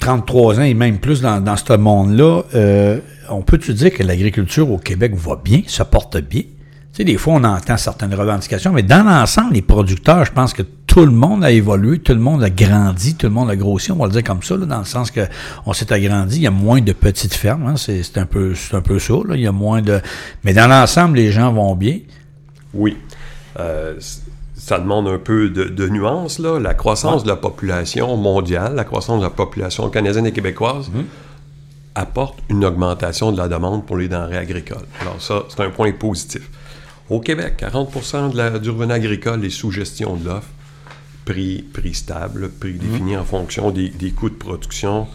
33 0.00 0.58
ans 0.58 0.62
et 0.64 0.74
même 0.74 0.98
plus 0.98 1.20
dans, 1.20 1.40
dans 1.40 1.56
ce 1.56 1.76
monde-là, 1.76 2.42
euh, 2.56 2.98
on 3.30 3.42
peut-tu 3.42 3.72
dire 3.74 3.92
que 3.92 4.02
l'agriculture 4.02 4.68
au 4.68 4.78
Québec 4.78 5.14
va 5.14 5.36
bien, 5.36 5.62
se 5.68 5.84
porte 5.84 6.16
bien? 6.18 6.42
Tu 6.92 6.98
sais, 6.98 7.04
des 7.04 7.16
fois, 7.16 7.34
on 7.34 7.44
entend 7.44 7.78
certaines 7.78 8.14
revendications, 8.14 8.70
mais 8.70 8.82
dans 8.82 9.02
l'ensemble, 9.02 9.54
les 9.54 9.62
producteurs, 9.62 10.26
je 10.26 10.32
pense 10.32 10.52
que 10.52 10.60
tout 10.86 11.06
le 11.06 11.10
monde 11.10 11.42
a 11.42 11.50
évolué, 11.50 12.00
tout 12.00 12.12
le 12.12 12.18
monde 12.20 12.42
a 12.42 12.50
grandi, 12.50 13.14
tout 13.14 13.28
le 13.28 13.32
monde 13.32 13.48
a 13.48 13.56
grossi, 13.56 13.90
on 13.92 13.96
va 13.96 14.04
le 14.06 14.12
dire 14.12 14.22
comme 14.22 14.42
ça, 14.42 14.58
là, 14.58 14.66
dans 14.66 14.80
le 14.80 14.84
sens 14.84 15.10
que 15.10 15.22
on 15.64 15.72
s'est 15.72 15.90
agrandi, 15.90 16.36
il 16.36 16.42
y 16.42 16.46
a 16.46 16.50
moins 16.50 16.82
de 16.82 16.92
petites 16.92 17.32
fermes, 17.32 17.66
hein, 17.66 17.76
c'est 17.78 18.18
un 18.18 18.26
peu, 18.26 18.54
c'est 18.54 18.74
un 18.76 18.82
peu 18.82 18.98
ça, 18.98 19.14
là, 19.26 19.36
il 19.36 19.40
y 19.40 19.46
a 19.46 19.52
moins 19.52 19.80
de... 19.80 20.02
Mais 20.44 20.52
dans 20.52 20.68
l'ensemble, 20.68 21.16
les 21.16 21.32
gens 21.32 21.50
vont 21.50 21.74
bien. 21.76 21.98
Oui. 22.74 22.98
Euh, 23.58 23.94
ça 24.54 24.78
demande 24.78 25.08
un 25.08 25.18
peu 25.18 25.48
de, 25.48 25.64
de 25.64 25.88
nuance, 25.88 26.38
là. 26.38 26.60
La 26.60 26.74
croissance 26.74 27.22
de 27.24 27.28
la 27.28 27.36
population 27.36 28.14
mondiale, 28.18 28.74
la 28.74 28.84
croissance 28.84 29.18
de 29.20 29.24
la 29.24 29.30
population 29.30 29.88
canadienne 29.88 30.26
et 30.26 30.32
québécoise 30.32 30.90
Mhm. 30.90 31.04
apporte 31.94 32.38
une 32.50 32.66
augmentation 32.66 33.32
de 33.32 33.38
la 33.38 33.48
demande 33.48 33.86
pour 33.86 33.96
les 33.96 34.08
denrées 34.08 34.36
agricoles. 34.36 34.86
Alors 35.00 35.20
ça, 35.20 35.44
c'est 35.48 35.62
un 35.62 35.70
point 35.70 35.90
positif. 35.92 36.50
Au 37.10 37.20
Québec, 37.20 37.54
40% 37.60 38.32
de 38.32 38.36
la, 38.36 38.58
du 38.58 38.70
revenu 38.70 38.92
agricole 38.92 39.44
est 39.44 39.50
sous 39.50 39.70
gestion 39.70 40.16
de 40.16 40.26
l'offre. 40.26 40.48
Prix, 41.24 41.62
prix 41.62 41.94
stable, 41.94 42.50
prix 42.50 42.74
défini 42.74 43.16
en 43.16 43.24
fonction 43.24 43.70
des, 43.70 43.88
des 43.90 44.10
coûts 44.10 44.30
de 44.30 44.34
production. 44.34 45.06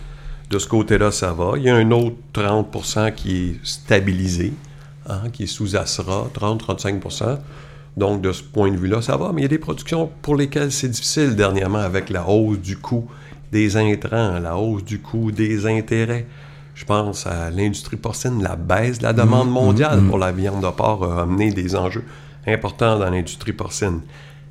De 0.50 0.60
ce 0.60 0.68
côté-là, 0.68 1.12
ça 1.12 1.34
va. 1.34 1.54
Il 1.58 1.64
y 1.64 1.70
a 1.70 1.76
un 1.76 1.92
autre 1.92 2.16
30% 2.34 3.14
qui 3.14 3.50
est 3.50 3.56
stabilisé, 3.64 4.54
hein, 5.08 5.24
qui 5.34 5.44
est 5.44 5.48
sous 5.48 5.76
ASRA, 5.76 6.30
30-35% 6.34 7.40
Donc, 7.98 8.22
de 8.22 8.32
ce 8.32 8.44
point 8.44 8.72
de 8.72 8.78
vue-là, 8.78 9.02
ça 9.02 9.18
va. 9.18 9.32
Mais 9.34 9.42
il 9.42 9.44
y 9.44 9.46
a 9.46 9.50
des 9.50 9.58
productions 9.58 10.10
pour 10.22 10.36
lesquelles 10.36 10.72
c'est 10.72 10.88
difficile 10.88 11.36
dernièrement 11.36 11.80
avec 11.80 12.10
la 12.10 12.28
hausse 12.28 12.60
du 12.60 12.78
coût 12.78 13.10
des 13.52 13.76
intrants, 13.76 14.40
la 14.40 14.58
hausse 14.58 14.84
du 14.84 15.00
coût 15.00 15.32
des 15.32 15.66
intérêts. 15.66 16.26
Je 16.78 16.86
pense 16.86 17.26
à 17.26 17.50
l'industrie 17.50 17.98
porcine, 17.98 18.44
la 18.44 18.56
baisse 18.56 19.00
de 19.00 19.04
la 19.04 19.12
demande 19.14 19.50
mondiale 19.50 20.00
pour 20.08 20.20
la 20.20 20.32
viande 20.32 20.64
de 20.64 20.70
porc 20.70 21.04
a 21.12 21.24
amené 21.24 21.52
des 21.52 21.76
enjeux 21.76 22.04
importants 22.46 23.00
dans 23.00 23.10
l'industrie 23.10 23.52
porcine. 23.52 24.02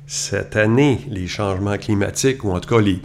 Cette 0.05 0.57
année, 0.57 0.99
les 1.09 1.25
changements 1.27 1.77
climatiques, 1.77 2.43
ou 2.43 2.51
en 2.51 2.59
tout 2.59 2.75
cas 2.75 2.81
les, 2.81 3.01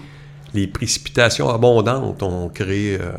les 0.55 0.67
précipitations 0.67 1.49
abondantes, 1.49 2.21
ont 2.25 2.49
créé 2.49 2.99
euh, 3.01 3.13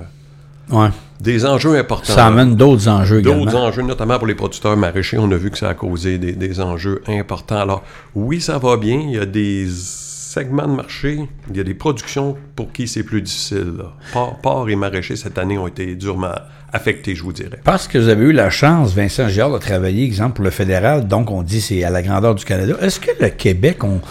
Ouais. 0.69 0.89
des 1.21 1.45
enjeux 1.45 1.77
importants. 1.77 2.13
Ça 2.13 2.25
amène 2.27 2.55
d'autres 2.57 2.89
enjeux 2.89 3.19
également. 3.19 3.45
D'autres 3.45 3.57
enjeux, 3.57 3.81
notamment 3.81 4.17
pour 4.17 4.27
les 4.27 4.35
producteurs 4.35 4.75
maraîchers, 4.75 5.17
on 5.17 5.31
a 5.31 5.37
vu 5.37 5.51
que 5.51 5.57
ça 5.57 5.69
a 5.69 5.73
causé 5.73 6.17
des, 6.17 6.33
des 6.33 6.59
enjeux 6.59 7.01
importants. 7.07 7.59
Alors, 7.59 7.83
oui, 8.13 8.41
ça 8.41 8.57
va 8.57 8.75
bien. 8.75 8.99
Il 8.99 9.11
y 9.11 9.19
a 9.19 9.25
des 9.25 9.67
segments 10.33 10.67
de 10.67 10.73
marché, 10.73 11.29
il 11.51 11.57
y 11.57 11.59
a 11.59 11.63
des 11.63 11.75
productions 11.75 12.35
pour 12.55 12.71
qui 12.71 12.87
c'est 12.87 13.03
plus 13.03 13.21
difficile. 13.21 13.75
porc 14.41 14.67
et 14.67 14.75
maraîchers, 14.75 15.15
cette 15.15 15.37
année, 15.37 15.59
ont 15.59 15.67
été 15.67 15.95
durement 15.95 16.33
affectés, 16.71 17.13
je 17.13 17.21
vous 17.21 17.33
dirais. 17.33 17.59
Parce 17.63 17.87
que 17.87 17.99
vous 17.99 18.07
avez 18.07 18.25
eu 18.25 18.31
la 18.31 18.49
chance, 18.49 18.95
Vincent 18.95 19.27
Giard, 19.27 19.51
de 19.51 19.59
travailler, 19.59 20.03
exemple, 20.03 20.37
pour 20.37 20.45
le 20.45 20.49
fédéral, 20.49 21.07
donc 21.07 21.29
on 21.29 21.43
dit 21.43 21.61
c'est 21.61 21.83
à 21.83 21.91
la 21.91 22.01
grandeur 22.01 22.33
du 22.33 22.45
Canada. 22.45 22.73
Est-ce 22.81 22.99
que 22.99 23.11
le 23.19 23.29
Québec, 23.29 23.83
on, 23.83 24.01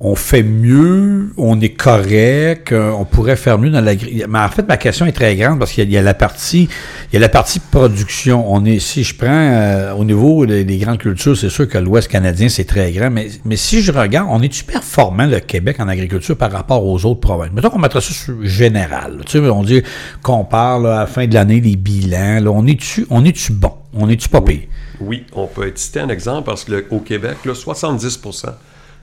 on 0.00 0.14
fait 0.14 0.44
mieux, 0.44 1.32
on 1.36 1.60
est 1.60 1.70
correct, 1.70 2.70
euh, 2.70 2.90
on 2.90 3.04
pourrait 3.04 3.34
faire 3.34 3.58
mieux 3.58 3.70
dans 3.70 3.80
l'agri... 3.80 4.22
Mais 4.28 4.38
en 4.38 4.48
fait, 4.48 4.66
ma 4.68 4.76
question 4.76 5.06
est 5.06 5.12
très 5.12 5.34
grande 5.34 5.58
parce 5.58 5.72
qu'il 5.72 5.82
y 5.82 5.86
a- 5.86 5.90
il 5.90 5.92
y, 5.92 5.98
a 5.98 6.02
la 6.02 6.14
partie, 6.14 6.68
il 7.10 7.14
y 7.14 7.16
a 7.16 7.20
la 7.20 7.28
partie 7.28 7.58
production. 7.58 8.44
On 8.52 8.64
est, 8.64 8.78
si 8.78 9.02
je 9.02 9.16
prends 9.16 9.26
euh, 9.28 9.92
au 9.94 10.04
niveau 10.04 10.46
des, 10.46 10.64
des 10.64 10.78
grandes 10.78 10.98
cultures, 10.98 11.36
c'est 11.36 11.48
sûr 11.48 11.66
que 11.68 11.78
l'Ouest 11.78 12.06
canadien, 12.06 12.48
c'est 12.48 12.64
très 12.64 12.92
grand, 12.92 13.10
mais, 13.10 13.26
mais 13.44 13.56
si 13.56 13.82
je 13.82 13.90
regarde, 13.90 14.28
on 14.30 14.40
est-tu 14.40 14.62
performant, 14.62 15.26
le 15.26 15.40
Québec, 15.40 15.80
en 15.80 15.88
agriculture 15.88 16.36
par 16.36 16.52
rapport 16.52 16.84
aux 16.86 17.04
autres 17.04 17.20
provinces? 17.20 17.50
Mettons 17.52 17.70
qu'on 17.70 17.80
mettrait 17.80 18.00
ça 18.00 18.12
sur 18.14 18.36
général. 18.44 19.16
là. 19.18 19.24
Tu 19.26 19.32
sais, 19.40 19.48
on 19.48 19.64
dit 19.64 19.82
qu'on 20.22 20.44
parle 20.44 20.86
à 20.86 21.00
la 21.00 21.06
fin 21.08 21.26
de 21.26 21.34
l'année, 21.34 21.60
les 21.60 21.74
bilans, 21.74 22.38
là, 22.40 22.50
on 22.52 22.64
est-tu 22.68 23.04
on 23.10 23.24
est-tu 23.24 23.52
bon? 23.52 23.72
On 23.94 24.08
est-tu 24.08 24.28
pas 24.28 24.42
pire? 24.42 24.60
Oui, 25.00 25.24
on 25.32 25.48
peut 25.48 25.72
citer 25.74 25.98
un 25.98 26.08
exemple 26.08 26.44
parce 26.46 26.64
qu'au 26.64 27.00
Québec, 27.00 27.38
là, 27.44 27.54
70 27.54 28.20
de 28.22 28.50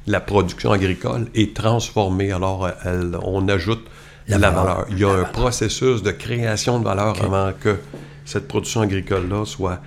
la 0.07 0.19
production 0.19 0.71
agricole 0.71 1.27
est 1.33 1.55
transformée. 1.55 2.31
Alors, 2.31 2.69
elle- 2.83 3.17
on 3.23 3.47
ajoute 3.47 3.83
La 4.27 4.37
la, 4.37 4.49
valeur. 4.51 4.65
valeur. 4.65 4.85
Il 4.91 4.99
y 4.99 5.03
a 5.03 5.09
un 5.11 5.23
processus 5.23 6.03
de 6.03 6.11
création 6.11 6.79
de 6.79 6.83
valeur 6.83 7.15
avant 7.23 7.51
que 7.59 7.77
cette 8.25 8.47
production 8.47 8.81
agricole-là 8.81 9.45
soit 9.45 9.79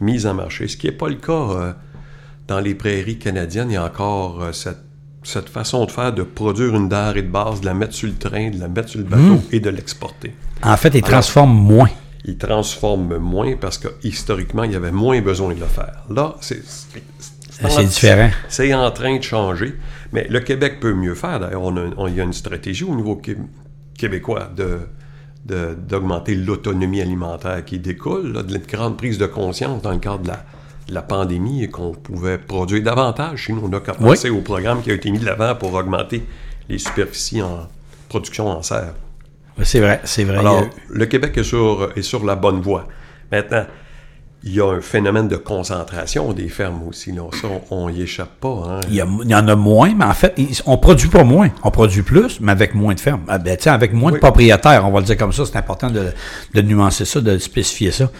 mise 0.00 0.26
en 0.26 0.34
marché, 0.34 0.66
ce 0.68 0.76
qui 0.76 0.86
n'est 0.86 0.92
pas 0.92 1.08
le 1.08 1.14
cas 1.16 1.32
euh, 1.32 1.72
dans 2.48 2.60
les 2.60 2.74
prairies 2.74 3.18
canadiennes. 3.18 3.70
Il 3.70 3.74
y 3.74 3.76
a 3.76 3.84
encore 3.84 4.42
euh, 4.42 4.52
cette, 4.52 4.82
cette 5.22 5.48
façon 5.48 5.84
de 5.86 5.90
faire 5.90 6.12
de 6.12 6.22
produire 6.24 6.74
une 6.74 6.88
denrée 6.88 7.22
de 7.22 7.28
base, 7.30 7.60
de 7.60 7.66
la 7.66 7.74
mettre 7.74 7.94
sur 7.94 8.08
le 8.08 8.14
train, 8.16 8.50
de 8.50 8.58
la 8.60 8.68
mettre 8.68 8.88
sur 8.90 8.98
le 9.00 9.06
bateau 9.06 9.42
et 9.52 9.60
de 9.60 9.70
l'exporter. 9.70 10.34
En 10.62 10.76
fait, 10.76 10.88
ils 10.90 10.98
Alors- 10.98 11.10
transforment 11.10 11.54
moins. 11.54 11.90
Il 12.26 12.38
transforme 12.38 13.18
moins 13.18 13.54
parce 13.60 13.76
que 13.76 13.88
historiquement, 14.02 14.62
il 14.64 14.72
y 14.72 14.76
avait 14.76 14.90
moins 14.92 15.20
besoin 15.20 15.52
de 15.54 15.60
le 15.60 15.66
faire. 15.66 16.04
Là, 16.08 16.34
c'est 16.40 16.62
c'est- 17.68 17.78
en- 17.80 17.82
différent. 17.82 18.30
C'est 18.48 18.74
en 18.74 18.90
train 18.90 19.16
de 19.16 19.22
changer, 19.22 19.74
mais 20.12 20.26
le 20.28 20.40
Québec 20.40 20.78
peut 20.80 20.94
mieux 20.94 21.14
faire. 21.14 21.40
D'ailleurs, 21.40 21.62
on 21.62 21.76
a- 21.76 22.10
y 22.10 22.20
a 22.20 22.24
une 22.24 22.32
stratégie 22.32 22.84
au 22.84 22.94
niveau 22.94 23.16
qué- 23.16 23.36
québécois 23.98 24.48
de 24.56 24.80
d'augmenter 25.46 26.34
l'autonomie 26.36 27.02
alimentaire 27.02 27.62
qui 27.66 27.78
découle 27.78 28.32
là, 28.32 28.42
de 28.42 28.50
la 28.54 28.60
grande 28.60 28.96
prise 28.96 29.18
de 29.18 29.26
conscience 29.26 29.82
dans 29.82 29.92
le 29.92 29.98
cadre 29.98 30.20
de 30.20 30.28
la, 30.28 30.42
de 30.88 30.94
la 30.94 31.02
pandémie 31.02 31.62
et 31.62 31.68
qu'on 31.68 31.92
pouvait 31.92 32.38
produire 32.38 32.82
davantage. 32.82 33.40
Chez 33.40 33.52
nous, 33.52 33.60
on 33.62 33.70
Oui. 33.70 33.80
penser 34.08 34.30
au 34.30 34.40
programme 34.40 34.80
qui 34.80 34.90
a 34.90 34.94
été 34.94 35.10
mis 35.10 35.18
de 35.18 35.26
l'avant 35.26 35.54
pour 35.54 35.74
augmenter 35.74 36.24
les 36.70 36.78
superficies 36.78 37.42
en 37.42 37.68
production 38.08 38.48
en 38.48 38.62
serre. 38.62 38.94
C'est 39.62 39.80
vrai, 39.80 40.00
c'est 40.04 40.24
vrai. 40.24 40.38
Alors, 40.38 40.60
a- 40.60 40.68
le 40.88 41.04
Québec 41.04 41.36
est 41.36 41.44
sur, 41.44 41.90
est 41.94 42.00
sur 42.02 42.24
la 42.24 42.36
bonne 42.36 42.62
voie. 42.62 42.88
Maintenant, 43.30 43.66
il 44.46 44.54
y 44.54 44.60
a 44.60 44.66
un 44.70 44.80
phénomène 44.82 45.26
de 45.26 45.36
concentration 45.36 46.32
des 46.34 46.48
fermes 46.48 46.82
aussi. 46.86 47.12
Là. 47.12 47.22
Ça, 47.40 47.48
on 47.70 47.88
n'y 47.88 48.02
échappe 48.02 48.38
pas. 48.40 48.62
hein. 48.68 48.80
Il 48.88 48.94
y, 48.94 49.00
a- 49.00 49.08
il 49.24 49.30
y 49.30 49.34
en 49.34 49.48
a 49.48 49.56
moins, 49.56 49.94
mais 49.94 50.04
en 50.04 50.12
fait, 50.12 50.34
on 50.66 50.76
produit 50.76 51.08
pas 51.08 51.24
moins. 51.24 51.50
On 51.62 51.70
produit 51.70 52.02
plus, 52.02 52.40
mais 52.40 52.52
avec 52.52 52.74
moins 52.74 52.94
de 52.94 53.00
fermes. 53.00 53.22
Ah, 53.28 53.38
ben, 53.38 53.56
tiens, 53.56 53.72
avec 53.72 53.92
moins 53.94 54.12
de 54.12 54.18
propriétaires, 54.18 54.86
on 54.86 54.90
va 54.92 55.00
le 55.00 55.06
dire 55.06 55.16
comme 55.16 55.32
ça. 55.32 55.46
C'est 55.46 55.56
important 55.56 55.90
de, 55.90 56.12
de 56.52 56.60
nuancer 56.62 57.04
ça, 57.06 57.20
de 57.20 57.38
spécifier 57.38 57.90
ça. 57.90 58.10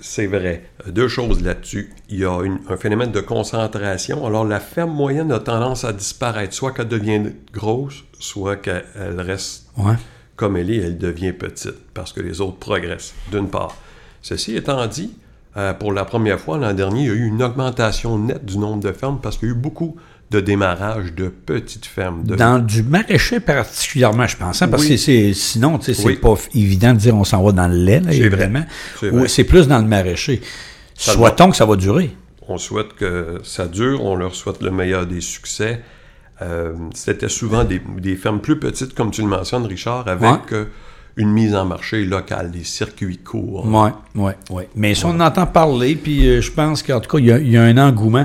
C'est 0.00 0.26
vrai. 0.26 0.64
Deux 0.86 1.08
choses 1.08 1.42
là-dessus. 1.42 1.92
Il 2.08 2.18
y 2.20 2.24
a 2.24 2.42
une- 2.42 2.58
un 2.68 2.76
phénomène 2.76 3.12
de 3.12 3.20
concentration. 3.20 4.26
Alors, 4.26 4.44
la 4.44 4.58
ferme 4.60 4.90
moyenne 4.92 5.30
a 5.32 5.38
tendance 5.38 5.84
à 5.84 5.92
disparaître, 5.92 6.54
soit 6.54 6.72
qu'elle 6.72 6.88
devienne 6.88 7.34
grosse, 7.52 8.04
soit 8.18 8.56
qu'elle 8.56 8.84
reste 9.18 9.66
Ouais. 9.76 9.94
comme 10.34 10.56
elle 10.56 10.70
est, 10.70 10.78
elle 10.78 10.98
devient 10.98 11.32
petite 11.32 11.74
parce 11.94 12.12
que 12.12 12.20
les 12.20 12.40
autres 12.40 12.56
progressent, 12.58 13.14
d'une 13.30 13.48
part. 13.48 13.76
Ceci 14.22 14.56
étant 14.56 14.84
dit, 14.86 15.12
euh, 15.56 15.72
pour 15.74 15.92
la 15.92 16.04
première 16.04 16.38
fois 16.38 16.58
l'an 16.58 16.74
dernier, 16.74 17.02
il 17.02 17.06
y 17.06 17.10
a 17.10 17.14
eu 17.14 17.26
une 17.26 17.42
augmentation 17.42 18.18
nette 18.18 18.44
du 18.44 18.58
nombre 18.58 18.82
de 18.82 18.92
fermes 18.92 19.18
parce 19.22 19.38
qu'il 19.38 19.48
y 19.48 19.50
a 19.50 19.54
eu 19.54 19.58
beaucoup 19.58 19.96
de 20.30 20.40
démarrage 20.40 21.14
de 21.14 21.28
petites 21.28 21.86
fermes. 21.86 22.22
De... 22.24 22.36
Dans 22.36 22.58
du 22.58 22.82
maraîcher 22.82 23.40
particulièrement, 23.40 24.26
je 24.26 24.36
pense. 24.36 24.60
hein, 24.60 24.68
parce 24.68 24.82
Oui. 24.82 24.90
que 24.90 24.96
c'est, 24.98 25.32
sinon, 25.32 25.80
c'est 25.80 25.98
Oui. 26.04 26.16
pas 26.16 26.34
évident 26.54 26.92
de 26.92 26.98
dire 26.98 27.16
on 27.16 27.24
s'en 27.24 27.42
va 27.42 27.52
dans 27.52 27.66
le 27.68 27.76
lait, 27.76 28.00
là, 28.00 28.10
C'est 28.12 28.18
évidemment. 28.18 28.64
Ou 29.02 29.24
plus 29.48 29.66
dans 29.68 29.78
le 29.78 29.86
maraîcher. 29.86 30.42
Souhaitons 30.94 31.50
que 31.50 31.56
ça 31.56 31.64
va 31.64 31.76
durer. 31.76 32.10
On 32.46 32.58
souhaite 32.58 32.94
que 32.94 33.40
ça 33.42 33.66
dure, 33.68 34.04
on 34.04 34.16
leur 34.16 34.34
souhaite 34.34 34.62
le 34.62 34.70
meilleur 34.70 35.06
des 35.06 35.20
succès. 35.20 35.80
Euh, 36.42 36.72
C'était 36.94 37.28
souvent 37.28 37.64
des, 37.64 37.80
des 37.98 38.14
fermes 38.16 38.40
plus 38.40 38.58
petites, 38.58 38.94
comme 38.94 39.10
tu 39.10 39.22
le 39.22 39.28
mentionnes, 39.28 39.64
Richard, 39.66 40.06
avec 40.08 40.22
Ouais. 40.22 40.38
euh, 40.52 40.64
une 41.18 41.30
mise 41.30 41.54
en 41.54 41.66
marché 41.66 42.04
locale, 42.04 42.50
des 42.50 42.64
circuits 42.64 43.18
courts. 43.18 43.66
Oui, 43.66 43.90
oui, 44.14 44.32
oui. 44.50 44.62
Mais 44.74 44.94
ça, 44.94 45.08
on 45.08 45.10
en 45.10 45.20
entend 45.20 45.46
parler, 45.46 45.94
puis 45.96 46.26
euh, 46.26 46.40
je 46.40 46.50
pense 46.50 46.82
qu'en 46.82 47.00
tout 47.00 47.10
cas, 47.10 47.18
il 47.18 47.26
y 47.26 47.32
a, 47.32 47.38
il 47.38 47.50
y 47.50 47.56
a 47.56 47.62
un 47.64 47.76
engouement. 47.76 48.24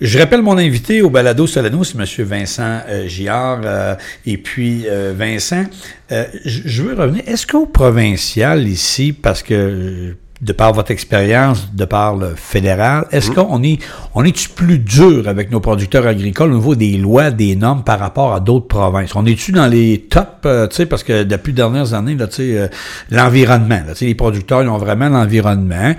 Je 0.00 0.18
rappelle 0.18 0.42
mon 0.42 0.58
invité 0.58 1.00
au 1.00 1.10
Balado 1.10 1.46
Solano, 1.46 1.82
c'est 1.84 1.96
M. 1.96 2.26
Vincent 2.26 2.80
euh, 2.88 3.06
Giard. 3.08 3.60
euh, 3.64 3.94
et 4.26 4.36
puis, 4.36 4.84
euh, 4.88 5.14
Vincent, 5.16 5.64
euh, 6.12 6.24
je 6.44 6.60
je 6.66 6.82
veux 6.82 6.94
revenir. 6.94 7.22
Est-ce 7.26 7.46
qu'au 7.46 7.66
provincial, 7.66 8.66
ici, 8.68 9.12
parce 9.12 9.42
que 9.42 9.54
euh, 9.54 10.14
de 10.44 10.52
par 10.52 10.74
votre 10.74 10.90
expérience, 10.90 11.72
de 11.72 11.86
par 11.86 12.14
le 12.16 12.34
fédéral, 12.36 13.06
est-ce 13.10 13.30
Mm. 13.30 13.34
qu'on 13.34 13.62
est, 13.62 13.78
on 14.14 14.24
est-tu 14.24 14.50
plus 14.50 14.78
dur 14.78 15.26
avec 15.26 15.50
nos 15.50 15.60
producteurs 15.60 16.06
agricoles 16.06 16.52
au 16.52 16.56
niveau 16.56 16.74
des 16.74 16.98
lois, 16.98 17.30
des 17.30 17.56
normes 17.56 17.82
par 17.82 17.98
rapport 17.98 18.34
à 18.34 18.40
d'autres 18.40 18.68
provinces? 18.68 19.14
On 19.16 19.24
est-tu 19.24 19.52
dans 19.52 19.66
les 19.66 20.06
tops, 20.10 20.28
euh, 20.44 20.66
tu 20.68 20.76
sais, 20.76 20.86
parce 20.86 21.02
que 21.02 21.22
depuis 21.22 21.52
les 21.52 21.56
dernières 21.56 21.94
années, 21.94 22.14
là, 22.14 22.26
tu 22.26 22.36
sais, 22.36 22.58
euh, 22.58 22.68
l'environnement, 23.10 23.80
là, 23.86 23.92
tu 23.92 24.00
sais, 24.00 24.04
les 24.06 24.14
producteurs, 24.14 24.62
ils 24.62 24.68
ont 24.68 24.76
vraiment 24.78 25.08
l'environnement. 25.08 25.94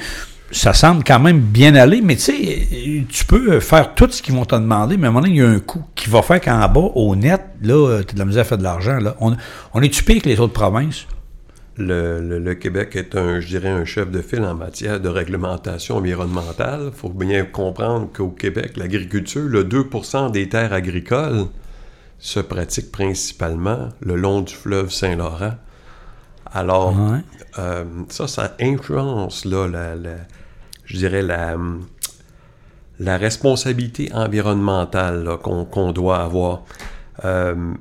Ça 0.52 0.74
semble 0.74 1.04
quand 1.04 1.20
même 1.20 1.40
bien 1.40 1.74
aller, 1.74 2.02
mais 2.04 2.16
tu 2.16 2.22
sais, 2.22 2.68
tu 3.10 3.26
peux 3.26 3.60
faire 3.60 3.96
tout 3.96 4.08
ce 4.12 4.22
qu'ils 4.22 4.36
vont 4.36 4.46
te 4.46 4.54
demander, 4.56 4.96
mais 4.96 5.08
à 5.08 5.10
un 5.10 5.12
moment 5.12 5.22
donné, 5.26 5.34
il 5.36 5.42
y 5.42 5.44
a 5.44 5.50
un 5.50 5.60
coût 5.60 5.82
qui 5.96 6.08
va 6.10 6.22
faire 6.22 6.40
qu'en 6.40 6.60
bas, 6.70 6.92
au 6.94 7.16
net, 7.16 7.42
là, 7.64 8.02
tu 8.04 8.12
as 8.12 8.14
de 8.14 8.20
la 8.20 8.26
misère 8.26 8.42
à 8.42 8.46
faire 8.46 8.58
de 8.60 8.64
l'argent, 8.64 9.00
là. 9.00 9.16
On, 9.20 9.36
on 9.74 9.82
est-tu 9.82 10.04
pire 10.04 10.22
que 10.22 10.30
les 10.30 10.40
autres 10.40 10.54
provinces? 10.54 11.08
Le, 11.78 12.22
le- 12.22 12.40
le 12.40 12.56
Québec 12.56 12.96
est 12.96 13.16
un, 13.16 13.42
je 13.42 13.48
dirais, 13.48 13.70
un 13.70 13.84
chef 13.84 14.10
de 14.10 14.22
file 14.22 14.44
en 14.46 14.56
matière 14.56 15.02
de 15.02 15.10
réglementation 15.10 15.98
environnementale. 15.98 16.84
Il 16.88 16.94
faut 16.98 17.10
bien 17.10 17.44
comprendre 17.44 18.10
qu'au 18.14 18.30
Québec, 18.30 18.78
l'agriculture, 18.78 19.44
le 19.44 19.64
2% 19.66 20.32
des 20.32 20.48
terres 20.48 20.72
agricoles 20.72 21.48
se 22.18 22.40
pratique 22.40 22.92
principalement 22.94 23.90
le 24.00 24.16
long 24.16 24.40
du 24.42 24.54
fleuve 24.54 24.90
Saint-Laurent. 24.90 25.56
Alors, 26.54 26.98
Ouais. 26.98 27.20
euh, 27.60 27.84
ça, 28.08 28.28
ça 28.30 28.56
influence, 28.62 29.44
là, 29.44 29.68
la, 29.68 29.96
la- 29.96 30.12
je 30.86 30.96
dirais, 30.96 31.22
la, 31.22 31.58
la 33.00 33.18
responsabilité 33.18 34.10
environnementale 34.14 35.38
qu'on 35.44 35.92
doit 35.92 36.20
avoir. 36.20 36.64
Euh, 37.26 37.74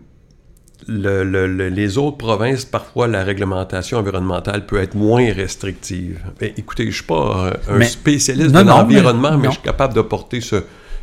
le- 0.89 1.25
le- 1.25 1.47
le- 1.47 1.69
les 1.69 1.99
autres 1.99 2.17
provinces, 2.19 2.65
parfois, 2.65 3.07
la 3.09 3.25
réglementation 3.25 3.99
environnementale 3.99 4.67
peut 4.67 4.81
être 4.81 4.95
moins 4.95 5.33
restrictive. 5.33 6.21
Mais 6.41 6.53
écoutez, 6.57 6.85
je 6.85 6.89
ne 6.89 6.95
suis 6.95 7.03
pas 7.05 7.47
euh, 7.69 7.75
un 7.75 7.79
Mais- 7.79 7.87
spécialiste 7.87 8.51
non, 8.53 8.63
de 8.63 8.69
l'environnement, 8.69 9.37
mais- 9.39 9.49
je 9.49 9.53
suis 9.53 9.63
capable 9.63 9.95
de 9.95 10.03
porter 10.03 10.41
ce, 10.41 10.57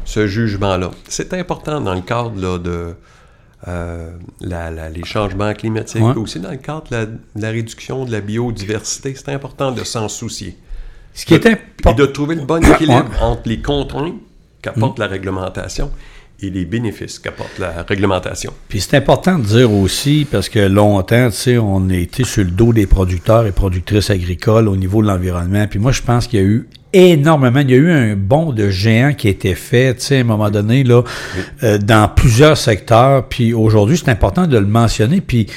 ce 0.06 0.28
jugement-là. 0.28 0.92
C'est 1.08 1.34
important 1.34 1.82
dans 1.82 1.94
le 1.96 2.02
cadre 2.02 2.40
là, 2.40 2.58
de 2.58 2.94
euh, 3.68 4.10
la- 4.40 4.72
la- 4.72 4.90
les 4.90 5.04
changements 5.06 5.54
climatiques, 5.54 6.02
Ouais. 6.02 6.16
aussi 6.16 6.40
dans 6.40 6.50
le 6.52 6.58
cadre 6.58 6.84
de 6.90 6.96
la, 6.96 7.06
de 7.06 7.18
la 7.36 7.50
réduction 7.52 8.06
de 8.06 8.12
la 8.12 8.20
biodiversité. 8.22 9.14
C'est 9.16 9.30
important 9.30 9.72
de 9.72 9.84
s'en 9.84 10.10
soucier. 10.10 10.58
Ce 11.14 11.26
qui 11.26 11.36
est 11.36 11.46
Et 11.46 11.94
de 11.94 12.06
trouver 12.06 12.36
le 12.36 12.42
bon 12.46 12.58
équilibre 12.74 13.10
Ouais. 13.12 13.22
entre 13.22 13.42
les 13.46 13.62
contraintes 13.62 14.16
qu'apporte 14.64 14.98
Mm. 14.98 15.02
la 15.02 15.08
réglementation 15.08 15.92
et 16.42 16.50
les 16.50 16.66
bénéfices 16.66 17.20
qu'apporte 17.20 17.60
la 17.60 17.84
réglementation. 17.88 18.54
Puis 18.68 18.82
c'est 18.82 18.98
important 18.98 19.38
de 19.38 19.44
dire 19.44 19.72
aussi, 19.72 20.26
parce 20.30 20.50
que 20.50 20.60
longtemps, 20.60 21.30
tu 21.30 21.36
sais, 21.36 21.58
on 21.58 21.90
a 21.90 21.96
été 21.96 22.24
sur 22.24 22.44
le 22.44 22.52
dos 22.52 22.74
des 22.74 22.88
producteurs 22.88 23.46
et 23.46 23.52
productrices 23.52 24.10
agricoles 24.10 24.68
au 24.68 24.76
niveau 24.76 25.02
de 25.02 25.08
l'environnement. 25.08 25.68
Puis 25.68 25.80
moi, 25.80 25.92
je 25.92 26.02
pense 26.02 26.28
qu'il 26.28 26.40
y 26.40 26.44
a 26.44 26.46
eu 26.46 26.68
énormément, 26.94 27.60
il 27.60 27.72
y 27.72 27.74
a 27.74 27.78
eu 27.78 27.92
un 27.92 28.16
bond 28.16 28.52
de 28.52 28.70
géant 28.70 29.14
qui 29.14 29.28
a 29.28 29.32
été 29.32 29.56
fait, 29.56 29.96
tu 29.96 30.02
sais, 30.02 30.18
à 30.18 30.22
un 30.22 30.24
moment 30.26 30.50
donné, 30.50 30.84
là, 30.84 31.04
euh, 31.64 31.78
dans 31.78 32.10
plusieurs 32.10 32.58
secteurs. 32.58 33.28
Puis 33.28 33.54
aujourd'hui, 33.54 33.98
c'est 33.98 34.10
important 34.10 34.48
de 34.48 34.58
le 34.58 34.66
mentionner. 34.66 35.22
Puis 35.22 35.48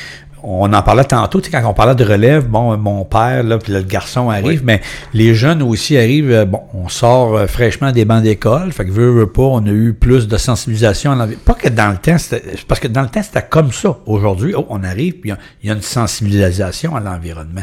on 0.46 0.72
en 0.72 0.82
parlait 0.82 1.04
tantôt, 1.04 1.40
tu 1.40 1.50
sais, 1.50 1.56
quand 1.60 1.68
on 1.68 1.74
parlait 1.74 1.94
de 1.94 2.04
relève, 2.04 2.46
bon, 2.46 2.76
mon 2.76 3.04
père, 3.04 3.42
là, 3.42 3.58
puis 3.58 3.72
le 3.72 3.80
garçon 3.82 4.28
arrive, 4.30 4.62
mais 4.64 4.80
les 5.14 5.34
jeunes 5.34 5.62
aussi 5.62 5.96
arrivent, 5.96 6.30
euh, 6.30 6.44
bon, 6.44 6.60
on 6.74 6.88
sort 6.88 7.36
euh, 7.36 7.46
fraîchement 7.46 7.92
des 7.92 8.04
bancs 8.04 8.22
d'école, 8.22 8.72
fait 8.72 8.84
que 8.84 8.90
veut, 8.90 9.10
veut 9.10 9.26
pas, 9.26 9.42
on 9.42 9.64
a 9.66 9.70
eu 9.70 9.94
plus 9.94 10.28
de 10.28 10.36
sensibilisation 10.36 11.12
à 11.12 11.14
l'environnement. 11.14 11.42
Pas 11.44 11.54
que 11.54 11.68
dans 11.68 11.90
le 11.90 11.96
temps, 11.96 12.18
c'était, 12.18 12.42
parce 12.68 12.80
que 12.80 12.88
dans 12.88 13.02
le 13.02 13.08
temps, 13.08 13.22
c'était 13.22 13.44
comme 13.48 13.72
ça. 13.72 13.96
Aujourd'hui, 14.06 14.54
oh, 14.56 14.66
on 14.68 14.84
arrive, 14.84 15.14
puis 15.14 15.22
il 15.24 15.28
y 15.30 15.32
a- 15.32 15.38
il 15.62 15.68
y, 15.68 15.72
a 15.72 15.74
une 15.74 15.82
sensibilisation 15.82 16.94
à 16.94 17.00
l'environnement. 17.00 17.62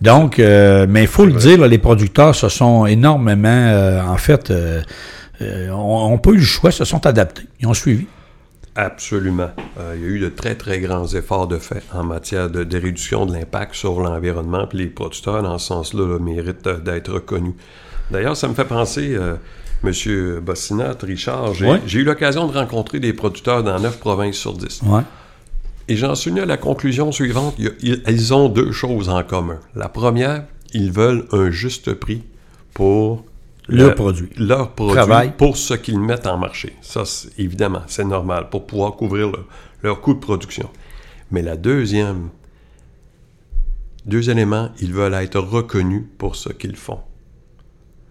Donc, 0.00 0.38
euh, 0.38 0.86
mais 0.88 1.02
il 1.02 1.08
faut 1.08 1.26
le 1.26 1.32
dire, 1.32 1.58
là, 1.58 1.68
les 1.68 1.78
producteurs 1.78 2.34
se 2.34 2.48
sont 2.48 2.86
énormément, 2.86 3.48
euh, 3.48 4.02
en 4.02 4.16
fait, 4.16 4.50
euh, 4.50 4.82
euh, 5.42 5.70
on 5.70 6.10
n'a 6.10 6.18
pas 6.18 6.30
eu 6.30 6.36
le 6.36 6.42
choix, 6.42 6.70
se 6.70 6.84
sont 6.84 7.06
adaptés, 7.06 7.42
ils 7.60 7.66
ont 7.66 7.74
suivi. 7.74 8.06
Absolument. 8.76 9.50
Euh, 9.78 9.94
il 9.96 10.02
y 10.02 10.04
a 10.04 10.08
eu 10.08 10.18
de 10.20 10.28
très, 10.28 10.54
très 10.54 10.78
grands 10.80 11.06
efforts 11.08 11.48
de 11.48 11.58
fait 11.58 11.82
en 11.92 12.04
matière 12.04 12.48
de, 12.50 12.62
de 12.64 12.76
réduction 12.78 13.26
de 13.26 13.32
l'impact 13.32 13.74
sur 13.74 14.00
l'environnement, 14.00 14.66
puis 14.66 14.78
les 14.78 14.86
producteurs, 14.86 15.42
dans 15.42 15.58
ce 15.58 15.66
sens-là, 15.66 16.06
là, 16.06 16.18
méritent 16.18 16.66
euh, 16.66 16.78
d'être 16.78 17.12
reconnus. 17.12 17.54
D'ailleurs, 18.10 18.36
ça 18.36 18.48
me 18.48 18.54
fait 18.54 18.64
penser, 18.64 19.14
euh, 19.14 19.34
M. 19.84 20.40
Bossinat, 20.40 20.94
Richard, 21.02 21.54
j'ai 21.54 21.66
Ouais. 21.66 21.80
eu 21.92 22.04
l'occasion 22.04 22.46
de 22.46 22.52
rencontrer 22.52 23.00
des 23.00 23.12
producteurs 23.12 23.62
dans 23.64 23.78
neuf 23.80 23.98
provinces 23.98 24.36
sur 24.36 24.52
10. 24.54 24.82
Ouais. 24.86 25.02
Et 25.88 25.96
j'en 25.96 26.14
suis 26.14 26.30
venu 26.30 26.42
à 26.42 26.46
la 26.46 26.56
conclusion 26.56 27.10
suivante. 27.10 27.54
Il 27.58 27.68
a- 28.06 28.10
ils 28.10 28.32
ont 28.34 28.48
deux 28.48 28.70
choses 28.72 29.08
en 29.08 29.22
commun. 29.24 29.58
La 29.74 29.88
première, 29.88 30.44
ils 30.72 30.92
veulent 30.92 31.24
un 31.32 31.50
juste 31.50 31.94
prix 31.94 32.22
pour 32.74 33.24
Leur 33.76 33.94
produit. 33.94 34.30
Leur 34.36 34.72
produit 34.72 34.94
Travail. 34.96 35.32
pour 35.36 35.56
ce 35.56 35.74
qu'ils 35.74 36.00
mettent 36.00 36.26
en 36.26 36.36
marché. 36.38 36.76
Ça, 36.82 37.02
évidemment, 37.38 37.82
c'est 37.86 38.04
normal 38.04 38.48
pour 38.50 38.66
pouvoir 38.66 38.92
couvrir 38.96 39.28
le- 39.28 39.44
leur 39.82 40.00
coût 40.00 40.14
de 40.14 40.18
production. 40.20 40.68
Mais 41.30 41.42
la 41.42 41.56
deuxième, 41.56 42.28
deux 44.06 44.30
éléments, 44.30 44.70
ils 44.80 44.92
veulent 44.92 45.14
être 45.14 45.38
reconnus 45.40 46.04
pour 46.18 46.36
ce 46.36 46.48
qu'ils 46.50 46.76
font. 46.76 47.00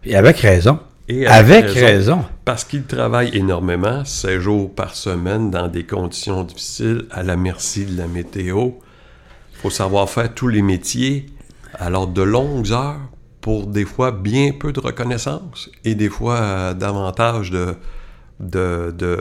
Et 0.04 0.16
avec 0.16 0.38
raison. 0.38 0.80
Et 1.08 1.26
Avec 1.26 1.66
raison. 1.66 2.24
Parce 2.46 2.64
qu'ils 2.64 2.84
travaillent 2.84 3.36
énormément, 3.36 4.06
16 4.06 4.40
jours 4.42 4.74
par 4.74 4.94
semaine, 4.96 5.50
dans 5.50 5.68
des 5.68 5.84
conditions 5.84 6.44
difficiles, 6.44 7.06
à 7.10 7.24
la 7.24 7.36
merci 7.36 7.86
de 7.86 7.98
la 7.98 8.08
météo. 8.08 8.70
Il 9.54 9.58
faut 9.58 9.72
savoir 9.72 10.08
faire 10.08 10.34
tous 10.34 10.48
les 10.48 10.62
métiers, 10.62 11.26
alors 11.74 12.06
de 12.08 12.22
longues 12.22 12.72
heures, 12.72 13.00
pour 13.42 13.68
des 13.68 13.86
fois 13.86 14.12
bien 14.12 14.52
peu 14.52 14.72
de 14.72 14.80
reconnaissance, 14.80 15.70
et 15.86 15.96
des 15.96 16.10
fois 16.10 16.36
euh, 16.36 16.74
davantage 16.74 17.52
de... 17.52 17.76
de, 18.40 18.94
de 18.98 19.18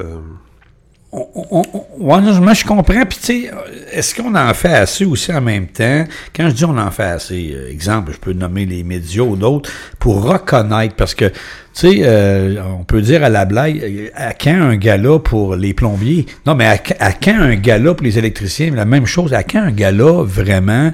moi, 1.11 2.20
je 2.20 2.66
comprends. 2.66 3.07
Puis, 3.07 3.18
tu 3.18 3.24
sais, 3.24 3.50
est-ce 3.92 4.14
qu'on 4.14 4.35
en 4.35 4.52
fait 4.52 4.74
assez 4.74 5.07
aussi 5.07 5.33
en 5.33 5.40
même 5.40 5.66
temps? 5.66 6.04
Quand 6.37 6.50
je 6.50 6.54
dis 6.54 6.66
on 6.66 6.76
en 6.76 6.90
fait 6.90 7.04
assez, 7.04 7.54
euh, 7.54 7.70
exemple, 7.70 8.12
je 8.12 8.18
peux 8.18 8.35
nommer 8.35 8.66
les 8.66 8.85
médias 8.85 9.22
ou 9.22 9.35
d'autres, 9.35 9.70
pour 9.98 10.22
reconnaître, 10.22 10.94
parce 10.96 11.14
que, 11.14 11.24
tu 11.24 11.35
sais, 11.72 12.00
euh, 12.02 12.62
on 12.78 12.85
peut 12.85 13.00
dire 13.00 13.24
à 13.24 13.31
la 13.31 13.46
blague, 13.46 14.12
à 14.14 14.35
quand 14.35 14.61
un 14.61 14.76
gala 14.76 15.18
pour 15.18 15.57
les 15.57 15.72
plombiers? 15.72 16.26
Non, 16.44 16.54
mais 16.54 16.66
à, 16.66 16.76
à 17.00 17.12
quand 17.12 17.40
un 17.40 17.54
gala 17.54 17.94
pour 17.94 18.04
les 18.04 18.18
électriciens? 18.18 18.74
La 18.74 18.85
même 18.85 19.07
chose, 19.07 19.33
à 19.33 19.42
quand 19.44 19.62
un 19.62 19.72
gala 19.72 20.22
vraiment 20.24 20.92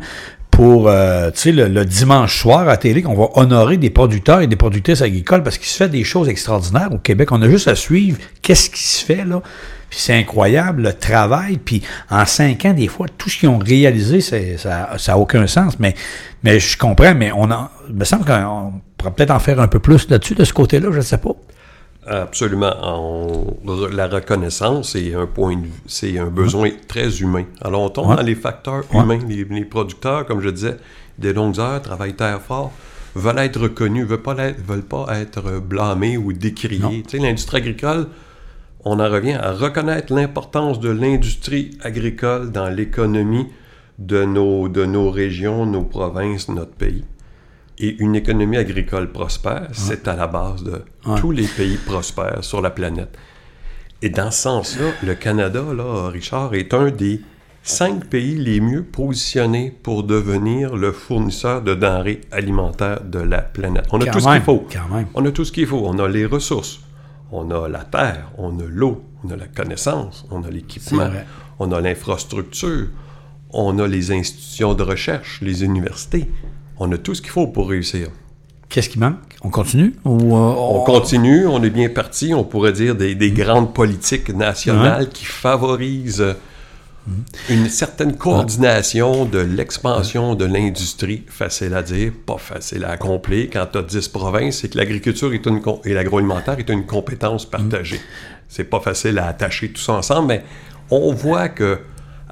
pour, 0.54 0.88
euh, 0.88 1.30
le, 1.46 1.66
le 1.66 1.84
dimanche 1.84 2.40
soir 2.40 2.68
à 2.68 2.76
télé, 2.76 3.02
qu'on 3.02 3.14
va 3.14 3.28
honorer 3.34 3.76
des 3.76 3.90
producteurs 3.90 4.40
et 4.40 4.46
des 4.46 4.56
productrices 4.56 5.02
agricoles 5.02 5.42
parce 5.42 5.58
qu'il 5.58 5.66
se 5.66 5.76
fait 5.76 5.88
des 5.88 6.04
choses 6.04 6.28
extraordinaires 6.28 6.90
au 6.92 6.98
Québec. 6.98 7.32
On 7.32 7.42
a 7.42 7.48
juste 7.48 7.66
à 7.66 7.74
suivre 7.74 8.18
qu'est-ce 8.40 8.70
qui 8.70 8.82
se 8.82 9.04
fait, 9.04 9.24
là. 9.24 9.42
C'est 9.90 10.14
incroyable, 10.14 10.82
le 10.82 10.92
travail. 10.92 11.58
Puis 11.58 11.82
en 12.10 12.24
cinq 12.24 12.64
ans, 12.66 12.72
des 12.72 12.88
fois, 12.88 13.06
tout 13.16 13.28
ce 13.28 13.38
qu'ils 13.38 13.48
ont 13.48 13.58
réalisé, 13.58 14.20
ça 14.20 14.96
n'a 15.06 15.18
aucun 15.18 15.46
sens. 15.46 15.78
Mais, 15.78 15.94
mais 16.42 16.58
je 16.60 16.76
comprends, 16.78 17.14
mais 17.14 17.30
on 17.32 17.50
en, 17.50 17.68
il 17.88 17.94
me 17.94 18.04
semble 18.04 18.24
qu'on 18.24 18.74
pourrait 18.96 19.12
peut-être 19.12 19.30
en 19.30 19.38
faire 19.38 19.60
un 19.60 19.68
peu 19.68 19.78
plus 19.78 20.08
là-dessus, 20.08 20.34
de 20.34 20.44
ce 20.44 20.52
côté-là, 20.52 20.88
je 20.92 20.96
ne 20.96 21.02
sais 21.02 21.18
pas. 21.18 21.34
Absolument. 22.06 22.72
On- 22.82 23.56
la 23.92 24.08
reconnaissance, 24.08 24.90
c'est 24.92 25.14
un 25.14 25.26
point, 25.26 25.56
de 25.56 25.62
vue- 25.62 25.72
c'est 25.86 26.18
un 26.18 26.26
besoin 26.26 26.70
très 26.88 27.18
humain. 27.20 27.44
Alors, 27.62 27.82
on 27.82 27.88
tombe 27.90 28.08
Ouais. 28.10 28.16
dans 28.16 28.22
les 28.22 28.34
facteurs 28.34 28.82
Ouais. 28.92 29.00
humains. 29.02 29.20
Les, 29.28 29.44
les 29.44 29.64
producteurs, 29.64 30.26
comme 30.26 30.40
je 30.40 30.50
disais, 30.50 30.76
des 31.18 31.32
longues 31.32 31.58
heures, 31.60 31.80
travaillent 31.80 32.14
très 32.14 32.38
fort, 32.38 32.72
veulent 33.14 33.38
être 33.38 33.60
reconnus, 33.60 34.06
veulent 34.06 34.22
pas 34.22 34.34
l'être- 34.34 34.60
veulent 34.66 34.82
pas 34.82 35.06
être 35.18 35.60
blâmés 35.60 36.16
ou 36.18 36.32
décriés. 36.32 37.02
Tu 37.08 37.16
sais, 37.16 37.22
l'industrie 37.22 37.58
agricole, 37.58 38.08
on 38.84 39.00
en 39.00 39.08
revient 39.10 39.32
à 39.40 39.52
reconnaître 39.52 40.12
l'importance 40.12 40.80
de 40.80 40.90
l'industrie 40.90 41.78
agricole 41.82 42.52
dans 42.52 42.68
l'économie 42.68 43.46
de 43.98 44.24
nos, 44.24 44.68
de 44.68 44.84
nos 44.84 45.10
régions, 45.10 45.64
nos 45.64 45.82
provinces, 45.84 46.48
notre 46.48 46.72
pays. 46.72 47.04
Et 47.78 47.96
une 47.98 48.14
économie 48.14 48.56
agricole 48.56 49.10
prospère, 49.10 49.68
c'est 49.72 50.06
à 50.06 50.14
la 50.14 50.26
base 50.28 50.62
de 50.62 50.82
tous 51.16 51.32
les 51.32 51.46
pays 51.46 51.76
prospères 51.76 52.44
sur 52.44 52.60
la 52.62 52.70
planète. 52.70 53.16
Et 54.00 54.10
dans 54.10 54.30
ce 54.30 54.42
sens-là, 54.42 54.86
le 55.02 55.14
Canada, 55.14 55.62
là, 55.76 56.08
Richard, 56.08 56.54
est 56.54 56.72
un 56.74 56.90
des 56.90 57.20
cinq 57.62 58.04
pays 58.04 58.36
les 58.36 58.60
mieux 58.60 58.84
positionnés 58.84 59.74
pour 59.82 60.04
devenir 60.04 60.76
le 60.76 60.92
fournisseur 60.92 61.62
de 61.62 61.74
denrées 61.74 62.20
alimentaires 62.30 63.02
de 63.02 63.18
la 63.18 63.38
planète. 63.40 63.86
On 63.90 64.00
a 64.00 64.04
Quand 64.04 64.12
tout 64.12 64.20
ce 64.20 64.28
qu'il 64.28 64.42
faut. 64.42 64.66
quand 64.70 64.94
même. 64.94 65.06
On 65.14 65.24
a 65.24 65.30
tout 65.32 65.44
ce 65.44 65.50
qu'il 65.52 65.66
faut. 65.66 65.82
On 65.84 65.98
a 65.98 66.06
les 66.06 66.26
ressources, 66.26 66.80
on 67.32 67.50
a 67.50 67.66
la 67.68 67.82
terre, 67.84 68.30
on 68.38 68.58
a 68.60 68.64
l'eau, 68.68 69.02
on 69.24 69.30
a 69.30 69.36
la 69.36 69.46
connaissance, 69.46 70.26
on 70.30 70.44
a 70.44 70.50
l'équipement, 70.50 71.08
on 71.58 71.72
a 71.72 71.80
l'infrastructure, 71.80 72.88
on 73.50 73.78
a 73.78 73.86
les 73.88 74.12
institutions 74.12 74.74
de 74.74 74.82
recherche, 74.82 75.40
les 75.40 75.64
universités. 75.64 76.28
On 76.78 76.90
a 76.92 76.98
tout 76.98 77.14
ce 77.14 77.22
qu'il 77.22 77.30
faut 77.30 77.46
pour 77.46 77.68
réussir. 77.68 78.08
Qu'est-ce 78.68 78.88
qui 78.88 78.98
manque? 78.98 79.18
On 79.42 79.50
continue? 79.50 79.94
Ou, 80.04 80.34
euh, 80.34 80.38
On 80.38 80.82
continue, 80.84 81.46
on 81.46 81.62
est 81.62 81.70
bien 81.70 81.88
parti, 81.88 82.34
on 82.34 82.44
pourrait 82.44 82.72
dire 82.72 82.94
des, 82.96 83.14
des 83.14 83.30
grandes 83.30 83.72
politiques 83.72 84.30
nationales 84.30 85.10
qui 85.10 85.24
favorisent 85.24 86.20
euh, 86.22 86.34
une 87.50 87.68
certaine 87.68 88.16
coordination 88.16 89.26
de 89.26 89.38
l'expansion 89.38 90.34
de 90.34 90.44
l'industrie. 90.46 91.22
Facile 91.28 91.74
à 91.74 91.82
dire, 91.82 92.12
pas 92.26 92.38
facile 92.38 92.84
à 92.84 92.90
accomplir. 92.92 93.48
Quand 93.52 93.66
tu 93.70 93.78
as 93.78 93.82
10 93.82 94.08
provinces, 94.08 94.58
c'est 94.58 94.70
que 94.70 94.78
l'agriculture 94.78 95.30
et 95.84 95.92
l'agroalimentaire 95.92 96.58
est 96.58 96.70
une 96.70 96.86
compétence 96.86 97.44
partagée. 97.44 98.00
C'est 98.48 98.64
pas 98.64 98.80
facile 98.80 99.18
à 99.18 99.26
attacher 99.26 99.68
tout 99.70 99.80
ça 99.80 99.92
ensemble, 99.92 100.28
mais 100.28 100.44
on 100.90 101.12
voit 101.12 101.48
que 101.48 101.78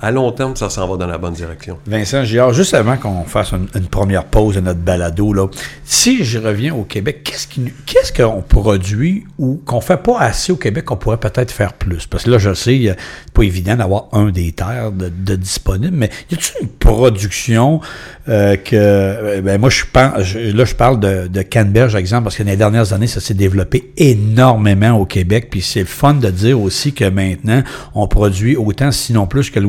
à 0.02 0.10
long 0.10 0.32
terme, 0.32 0.56
ça 0.56 0.68
s'en 0.68 0.88
va 0.88 0.96
dans 0.96 1.06
la 1.06 1.16
bonne 1.16 1.32
direction. 1.32 1.78
Vincent 1.86 2.24
Giard, 2.24 2.52
juste 2.52 2.74
avant 2.74 2.96
qu'on 2.96 3.22
fasse 3.22 3.52
une, 3.52 3.86
première 3.86 4.24
pause 4.24 4.56
de 4.56 4.60
notre 4.60 4.80
balado, 4.80 5.32
là, 5.32 5.46
si 5.84 6.24
je 6.24 6.40
reviens 6.40 6.74
au 6.74 6.82
Québec, 6.82 7.22
qu'est-ce 7.22 8.12
qu'on 8.12 8.42
produit 8.42 9.24
ou 9.38 9.62
qu'on 9.64 9.80
fait 9.80 9.98
pas 9.98 10.18
assez 10.18 10.50
au 10.50 10.56
Québec 10.56 10.86
qu'on 10.86 10.96
pourrait 10.96 11.18
peut-être 11.18 11.52
faire 11.52 11.72
plus? 11.74 12.06
Parce 12.06 12.24
que 12.24 12.30
là, 12.30 12.38
je 12.38 12.52
sais, 12.52 12.80
c'est 12.84 13.32
pas 13.32 13.42
évident 13.44 13.76
d'avoir 13.76 14.08
un 14.12 14.30
des 14.30 14.50
terres 14.50 14.90
de, 14.90 15.08
de 15.08 15.36
disponible, 15.36 15.96
mais 15.96 16.10
y 16.32 16.34
a-t-il 16.34 16.64
une 16.64 16.68
production 16.68 17.80
euh, 18.28 18.56
que... 18.56 18.74
euh, 18.74 19.40
ben 19.40 19.60
moi, 19.60 19.70
je 19.70 19.84
pense, 19.92 20.34
là, 20.34 20.64
je 20.64 20.74
parle 20.74 20.98
de, 20.98 21.28
de 21.28 21.42
canneberge, 21.42 21.94
exemple, 21.94 22.24
parce 22.24 22.36
que 22.36 22.42
dans 22.42 22.50
les 22.50 22.56
dernières 22.56 22.92
années, 22.92 23.06
ça 23.06 23.20
s'est 23.20 23.34
développé 23.34 23.92
énormément 23.96 24.98
au 24.98 25.06
Québec, 25.06 25.46
puis 25.48 25.62
c'est 25.62 25.80
le 25.80 25.86
fun 25.86 26.14
de 26.14 26.30
dire 26.30 26.60
aussi 26.60 26.92
que 26.92 27.04
maintenant, 27.04 27.62
on 27.94 28.08
produit 28.08 28.56
autant, 28.56 28.90
sinon 28.90 29.28
plus 29.28 29.50
que 29.50 29.60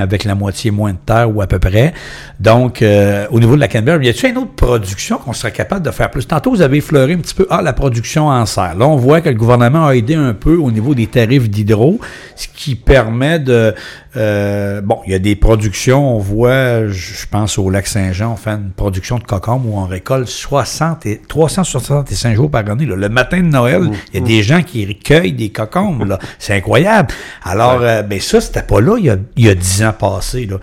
avec 0.00 0.24
la 0.24 0.34
moitié 0.34 0.70
moins 0.70 0.92
de 0.92 0.98
terre 1.04 1.34
ou 1.34 1.40
à 1.40 1.46
peu 1.46 1.58
près. 1.58 1.92
Donc, 2.40 2.82
euh, 2.82 3.26
au 3.30 3.40
niveau 3.40 3.54
de 3.54 3.60
la 3.60 3.68
canneberge, 3.68 4.04
y 4.04 4.08
a-t-il 4.08 4.30
une 4.30 4.38
autre 4.38 4.54
production 4.54 5.18
qu'on 5.18 5.32
serait 5.32 5.52
capable 5.52 5.84
de 5.84 5.90
faire 5.90 6.10
plus? 6.10 6.26
Tantôt, 6.26 6.50
vous 6.50 6.62
avez 6.62 6.78
effleuré 6.78 7.14
un 7.14 7.18
petit 7.18 7.34
peu, 7.34 7.46
ah, 7.50 7.62
la 7.62 7.72
production 7.72 8.28
en 8.28 8.46
serre. 8.46 8.76
Là, 8.76 8.86
on 8.86 8.96
voit 8.96 9.20
que 9.20 9.28
le 9.28 9.34
gouvernement 9.34 9.86
a 9.86 9.94
aidé 9.94 10.14
un 10.14 10.34
peu 10.34 10.56
au 10.56 10.70
niveau 10.70 10.94
des 10.94 11.06
tarifs 11.06 11.48
d'hydro, 11.48 11.98
ce 12.34 12.48
qui 12.54 12.74
permet 12.74 13.38
de... 13.38 13.74
euh, 14.16 14.80
bon, 14.80 15.00
il 15.06 15.12
y 15.12 15.14
a 15.14 15.18
des 15.18 15.36
productions, 15.36 16.16
on 16.16 16.18
voit, 16.18 16.88
je 16.88 17.26
pense 17.30 17.58
au 17.58 17.68
lac 17.68 17.86
Saint-Jean, 17.86 18.32
on 18.32 18.36
fait 18.36 18.50
une 18.50 18.70
production 18.70 19.18
de 19.18 19.24
cocombe 19.24 19.66
où 19.66 19.76
on 19.76 19.86
récolte 19.86 20.28
60 20.28 21.06
et, 21.06 21.20
365 21.28 22.34
jours 22.34 22.50
par 22.50 22.68
année. 22.68 22.86
là. 22.86 22.96
Le 22.96 23.08
matin 23.08 23.38
de 23.38 23.48
Noël, 23.48 23.90
il 24.12 24.20
y 24.20 24.22
a 24.22 24.26
des 24.26 24.42
gens 24.42 24.62
qui 24.62 24.86
recueillent 24.86 25.32
des 25.32 25.50
cocombes. 25.50 26.04
là. 26.04 26.18
C'est 26.38 26.54
incroyable. 26.54 27.08
Alors, 27.44 27.80
euh, 27.82 28.02
ben 28.02 28.20
ça, 28.20 28.40
c'était 28.40 28.62
pas 28.62 28.80
là 28.80 28.96
il 28.98 29.04
y 29.04 29.10
a, 29.10 29.16
il 29.36 29.46
y 29.46 29.48
a 29.48 29.54
10 29.54 29.84
ans 29.84 29.92
passés. 29.92 30.46
Là. 30.46 30.56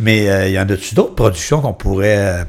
Mais 0.00 0.28
euh, 0.28 0.48
il 0.48 0.54
y 0.54 0.58
en 0.58 0.68
a-tu 0.68 0.94
d'autres 0.94 1.14
productions 1.14 1.60
qu'on 1.60 1.74
pourrait... 1.74 2.44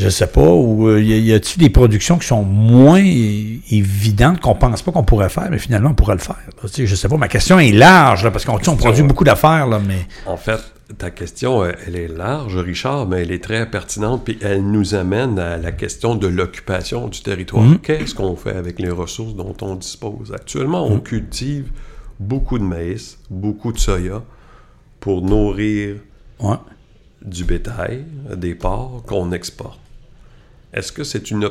je 0.00 0.08
sais 0.08 0.26
pas, 0.26 0.48
ou 0.48 0.88
euh, 0.88 1.00
y 1.02 1.32
a-t-il 1.32 1.58
des 1.60 1.70
productions 1.70 2.18
qui 2.18 2.26
sont 2.26 2.42
moins 2.42 3.02
évidentes 3.04 4.40
qu'on 4.40 4.54
pense 4.54 4.82
pas 4.82 4.92
qu'on 4.92 5.04
pourrait 5.04 5.28
faire, 5.28 5.48
mais 5.50 5.58
finalement 5.58 5.90
on 5.90 5.94
pourrait 5.94 6.14
le 6.16 6.20
faire. 6.20 6.38
sais, 6.66 6.86
je 6.86 6.94
sais 6.94 7.08
pas, 7.08 7.16
ma 7.16 7.28
question 7.28 7.58
est 7.58 7.72
large, 7.72 8.24
là, 8.24 8.30
parce 8.30 8.44
qu'on 8.44 8.58
on 8.66 8.76
produit 8.76 9.02
beaucoup 9.02 9.24
d'affaires, 9.24 9.66
là, 9.66 9.80
mais. 9.86 10.06
En 10.26 10.36
fait, 10.36 10.60
ta 10.98 11.10
question, 11.10 11.62
euh, 11.62 11.72
elle 11.86 11.96
est 11.96 12.08
large, 12.08 12.56
Richard, 12.56 13.06
mais 13.06 13.22
elle 13.22 13.30
est 13.32 13.42
très 13.44 13.68
pertinente, 13.70 14.22
puis 14.24 14.38
elle 14.42 14.62
nous 14.70 14.94
amène 14.94 15.38
à 15.38 15.56
la 15.56 15.72
question 15.72 16.14
de 16.14 16.26
l'occupation 16.26 17.08
du 17.08 17.20
territoire. 17.20 17.64
Qu'est-ce 17.82 18.14
qu'on 18.14 18.36
fait 18.36 18.56
avec 18.56 18.78
les 18.78 18.90
ressources 18.90 19.34
dont 19.34 19.54
on 19.62 19.74
dispose? 19.76 20.32
Actuellement, 20.34 20.84
on 20.86 20.98
cultive 20.98 21.70
beaucoup 22.18 22.58
de 22.58 22.64
maïs, 22.64 23.18
beaucoup 23.30 23.72
de 23.72 23.78
soya 23.78 24.22
pour 24.98 25.22
nourrir 25.22 25.96
Ouais. 26.40 26.56
du 27.24 27.44
bétail, 27.44 28.04
des 28.34 28.54
porcs 28.54 29.02
qu'on 29.06 29.30
exporte. 29.32 29.78
Est-ce 30.72 30.92
que 30.92 31.02
c'est 31.02 31.30
une, 31.30 31.42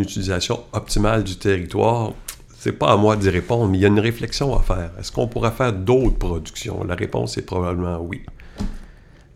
utilisation 0.00 0.64
optimale 0.72 1.22
du 1.22 1.36
territoire? 1.36 2.12
C'est 2.58 2.72
pas 2.72 2.92
à 2.92 2.96
moi 2.96 3.16
d'y 3.16 3.30
répondre, 3.30 3.68
mais 3.68 3.78
il 3.78 3.80
y 3.82 3.84
a 3.84 3.88
une 3.88 4.00
réflexion 4.00 4.56
à 4.56 4.62
faire. 4.62 4.90
Est-ce 4.98 5.12
qu'on 5.12 5.28
pourrait 5.28 5.52
faire 5.52 5.72
d'autres 5.72 6.18
productions? 6.18 6.82
La 6.82 6.96
réponse 6.96 7.38
est 7.38 7.42
probablement 7.42 8.00
oui. 8.00 8.22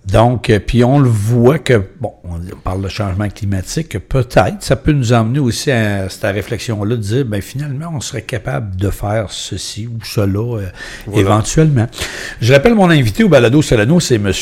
Donc, 0.07 0.51
euh, 0.51 0.59
puis 0.59 0.83
on 0.83 0.99
le 0.99 1.09
voit 1.09 1.61
que, 1.61 1.81
bon, 2.01 2.13
on 2.25 2.39
parle 2.65 2.83
de 2.83 2.89
changement 2.89 3.29
climatique, 3.29 3.91
que 3.91 3.99
peut-être 3.99 4.57
ça 4.61 4.75
peut 4.75 4.91
nous 4.91 5.13
emmener 5.13 5.39
aussi 5.39 5.71
à 5.71 6.09
cette 6.09 6.25
réflexion-là 6.25 6.97
de 6.97 7.01
dire, 7.01 7.25
ben 7.25 7.41
finalement, 7.41 7.93
on 7.95 8.01
serait 8.01 8.23
capable 8.23 8.75
de 8.75 8.91
faire 8.91 9.27
ceci 9.31 9.87
ou 9.87 10.05
cela 10.05 10.59
euh, 10.59 10.67
éventuellement. 11.15 11.87
Je 12.41 12.53
rappelle 12.53 12.75
mon 12.75 12.91
invité 12.91 13.23
au 13.23 13.29
balado 13.29 13.63
Solano, 13.63 14.01
c'est 14.01 14.17
M. 14.17 14.33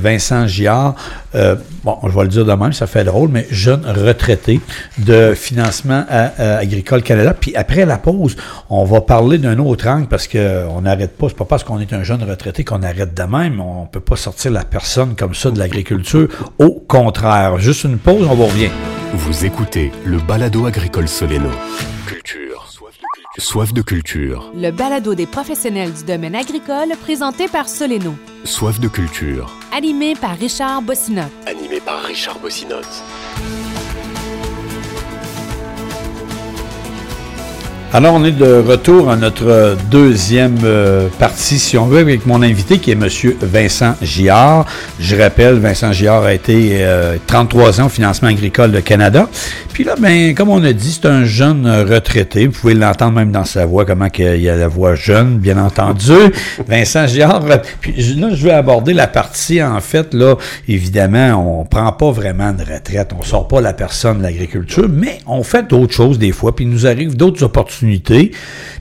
Vincent 0.00 0.46
Giard. 0.46 0.94
Euh, 1.34 1.56
bon, 1.82 1.98
je 2.06 2.14
vais 2.14 2.22
le 2.22 2.28
dire 2.28 2.44
de 2.44 2.52
même, 2.52 2.72
ça 2.72 2.86
fait 2.86 3.04
drôle, 3.04 3.30
mais 3.30 3.46
jeune 3.50 3.84
retraité 3.86 4.60
de 4.98 5.34
financement 5.34 6.04
à, 6.08 6.26
à 6.38 6.58
Agricole 6.58 7.02
Canada. 7.02 7.34
Puis 7.38 7.56
après 7.56 7.84
la 7.84 7.98
pause, 7.98 8.36
on 8.68 8.84
va 8.84 9.00
parler 9.00 9.38
d'un 9.38 9.58
autre 9.58 9.88
angle 9.88 10.06
parce 10.06 10.28
que 10.28 10.66
on 10.68 10.82
n'arrête 10.82 11.16
pas. 11.16 11.28
C'est 11.28 11.36
pas 11.36 11.44
parce 11.44 11.64
qu'on 11.64 11.80
est 11.80 11.92
un 11.92 12.04
jeune 12.04 12.22
retraité 12.22 12.62
qu'on 12.62 12.82
arrête 12.82 13.14
de 13.14 13.22
même. 13.24 13.60
On 13.60 13.86
peut 13.86 14.00
pas 14.00 14.16
sortir 14.16 14.52
la 14.52 14.64
personne 14.64 14.99
comme 15.16 15.34
ça 15.34 15.50
de 15.50 15.58
l'agriculture. 15.58 16.28
Au 16.58 16.70
contraire. 16.86 17.58
Juste 17.58 17.84
une 17.84 17.98
pause, 17.98 18.26
on 18.30 18.34
va 18.34 18.44
revient. 18.44 18.70
Vous 19.14 19.44
écoutez 19.44 19.90
le 20.04 20.18
balado 20.18 20.66
agricole 20.66 21.08
Soleno. 21.08 21.50
Culture. 22.06 22.66
Soif 23.38 23.72
de 23.72 23.82
culture. 23.82 24.52
Le 24.54 24.70
balado 24.70 25.14
des 25.14 25.26
professionnels 25.26 25.92
du 25.92 26.04
domaine 26.04 26.34
agricole 26.34 26.90
présenté 27.02 27.48
par 27.48 27.68
Soleno. 27.68 28.14
Soif 28.44 28.80
de 28.80 28.88
culture. 28.88 29.50
Animé 29.76 30.14
par 30.14 30.36
Richard 30.36 30.82
Bossinotte. 30.82 31.30
Animé 31.46 31.80
par 31.80 32.02
Richard 32.02 32.38
Bossinotte. 32.40 33.02
Alors, 37.92 38.14
on 38.14 38.24
est 38.24 38.30
de 38.30 38.62
retour 38.64 39.10
à 39.10 39.16
notre 39.16 39.76
deuxième 39.90 40.58
euh, 40.62 41.08
partie, 41.18 41.58
si 41.58 41.76
on 41.76 41.86
veut, 41.86 41.98
avec 41.98 42.24
mon 42.24 42.40
invité 42.40 42.78
qui 42.78 42.92
est 42.92 42.94
M. 42.94 43.08
Vincent 43.42 43.96
Giard. 44.00 44.64
Je 45.00 45.16
rappelle, 45.16 45.54
Vincent 45.54 45.90
Giard 45.90 46.22
a 46.22 46.32
été 46.32 46.84
euh, 46.84 47.16
33 47.26 47.80
ans 47.80 47.86
au 47.86 47.88
financement 47.88 48.28
agricole 48.28 48.70
de 48.70 48.78
Canada. 48.78 49.28
Puis 49.72 49.82
là, 49.82 49.96
ben, 49.98 50.36
comme 50.36 50.50
on 50.50 50.62
a 50.62 50.72
dit, 50.72 51.00
c'est 51.02 51.08
un 51.08 51.24
jeune 51.24 51.66
retraité. 51.66 52.46
Vous 52.46 52.52
pouvez 52.60 52.74
l'entendre 52.74 53.14
même 53.14 53.32
dans 53.32 53.44
sa 53.44 53.66
voix, 53.66 53.84
comment 53.84 54.08
qu'il 54.08 54.40
y 54.40 54.48
a 54.48 54.54
la 54.54 54.68
voix 54.68 54.94
jeune, 54.94 55.38
bien 55.38 55.58
entendu. 55.58 56.12
Vincent 56.68 57.08
Giard. 57.08 57.44
Puis 57.80 57.92
là, 58.14 58.28
je 58.32 58.44
vais 58.44 58.52
aborder 58.52 58.94
la 58.94 59.08
partie, 59.08 59.60
en 59.60 59.80
fait, 59.80 60.14
là, 60.14 60.36
évidemment, 60.68 61.60
on 61.60 61.64
prend 61.64 61.90
pas 61.90 62.12
vraiment 62.12 62.52
de 62.52 62.62
retraite. 62.62 63.10
On 63.18 63.24
sort 63.24 63.48
pas 63.48 63.60
la 63.60 63.72
personne 63.72 64.18
de 64.18 64.22
l'agriculture, 64.22 64.88
mais 64.88 65.18
on 65.26 65.42
fait 65.42 65.66
d'autres 65.66 65.94
choses 65.94 66.20
des 66.20 66.30
fois, 66.30 66.54
puis 66.54 66.66
il 66.66 66.70
nous 66.70 66.86
arrive 66.86 67.16
d'autres 67.16 67.42
opportunités. 67.42 67.79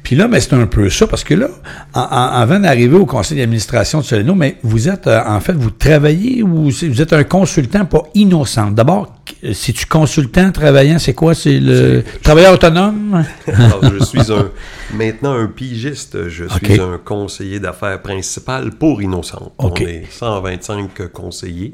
Puis 0.04 0.16
là, 0.16 0.28
ben, 0.28 0.40
c'est 0.40 0.54
un 0.54 0.66
peu 0.68 0.90
ça, 0.90 1.08
parce 1.08 1.24
que 1.24 1.34
là, 1.34 1.50
en- 1.94 2.00
en- 2.02 2.06
avant 2.42 2.60
d'arriver 2.60 2.98
au 2.98 3.06
conseil 3.06 3.38
d'administration 3.38 4.00
de 4.00 4.04
Soleno, 4.06 4.36
mais 4.36 4.58
vous 4.64 4.88
êtes, 4.90 5.08
euh, 5.08 5.22
en 5.26 5.40
fait, 5.40 5.54
vous 5.54 5.72
travaillez 5.72 6.44
ou 6.44 6.70
vous 6.70 7.02
êtes 7.02 7.14
un 7.14 7.24
consultant 7.24 7.86
pas 7.86 8.04
innocent. 8.16 8.72
D'abord, 8.72 9.16
euh, 9.44 9.54
si 9.54 9.74
tu 9.74 9.86
consultant, 9.86 10.52
travaillant, 10.52 11.00
c'est 11.00 11.14
quoi? 11.14 11.34
C'est 11.34 11.60
le 11.60 12.04
travailleur 12.24 12.54
autonome? 12.54 13.24
Alors, 13.48 13.82
je 13.94 14.04
suis 14.04 14.32
un, 14.32 14.50
maintenant 14.94 15.34
un 15.34 15.48
pigiste. 15.48 16.28
Je 16.30 16.46
suis 16.46 16.80
un 16.82 16.98
conseiller 17.04 17.60
d'affaires 17.60 18.02
principal 18.02 18.72
pour 18.72 19.02
Innocente. 19.02 19.54
Ok. 19.58 19.82
On 19.84 19.88
est 19.88 20.04
125 20.12 21.08
conseillers 21.14 21.74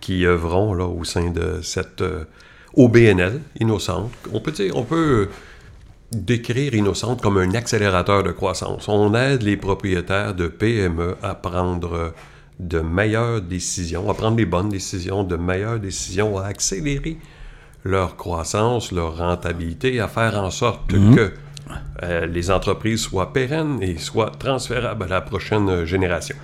qui 0.00 0.24
œuvront 0.26 0.74
là, 0.74 0.84
au 0.86 1.04
sein 1.04 1.30
de 1.30 1.60
cette 1.62 2.00
euh, 2.02 2.24
OBNL, 2.74 3.40
Innocente. 3.60 4.10
On 4.32 4.40
peut 4.40 4.52
dire, 4.52 4.72
on 4.76 4.82
peut 4.82 5.28
décrire 6.12 6.74
Innocente 6.74 7.20
comme 7.20 7.38
un 7.38 7.54
accélérateur 7.54 8.22
de 8.22 8.32
croissance. 8.32 8.88
On 8.88 9.14
aide 9.14 9.42
les 9.42 9.56
propriétaires 9.56 10.34
de 10.34 10.48
PME 10.48 11.16
à 11.22 11.34
prendre 11.34 12.12
de 12.58 12.80
meilleures 12.80 13.42
décisions, 13.42 14.10
à 14.10 14.14
prendre 14.14 14.36
les 14.36 14.46
bonnes 14.46 14.68
décisions, 14.68 15.24
de 15.24 15.36
meilleures 15.36 15.80
décisions, 15.80 16.38
à 16.38 16.46
accélérer 16.46 17.18
leur 17.84 18.16
croissance, 18.16 18.92
leur 18.92 19.18
rentabilité, 19.18 20.00
à 20.00 20.08
faire 20.08 20.36
en 20.42 20.50
sorte 20.50 20.88
que 20.88 21.32
euh, 22.02 22.26
les 22.26 22.50
entreprises 22.50 23.00
soient 23.00 23.32
pérennes 23.32 23.78
et 23.80 23.96
soient 23.98 24.32
transférables 24.38 25.04
à 25.04 25.08
la 25.08 25.20
prochaine 25.20 25.84
génération. 25.84 26.36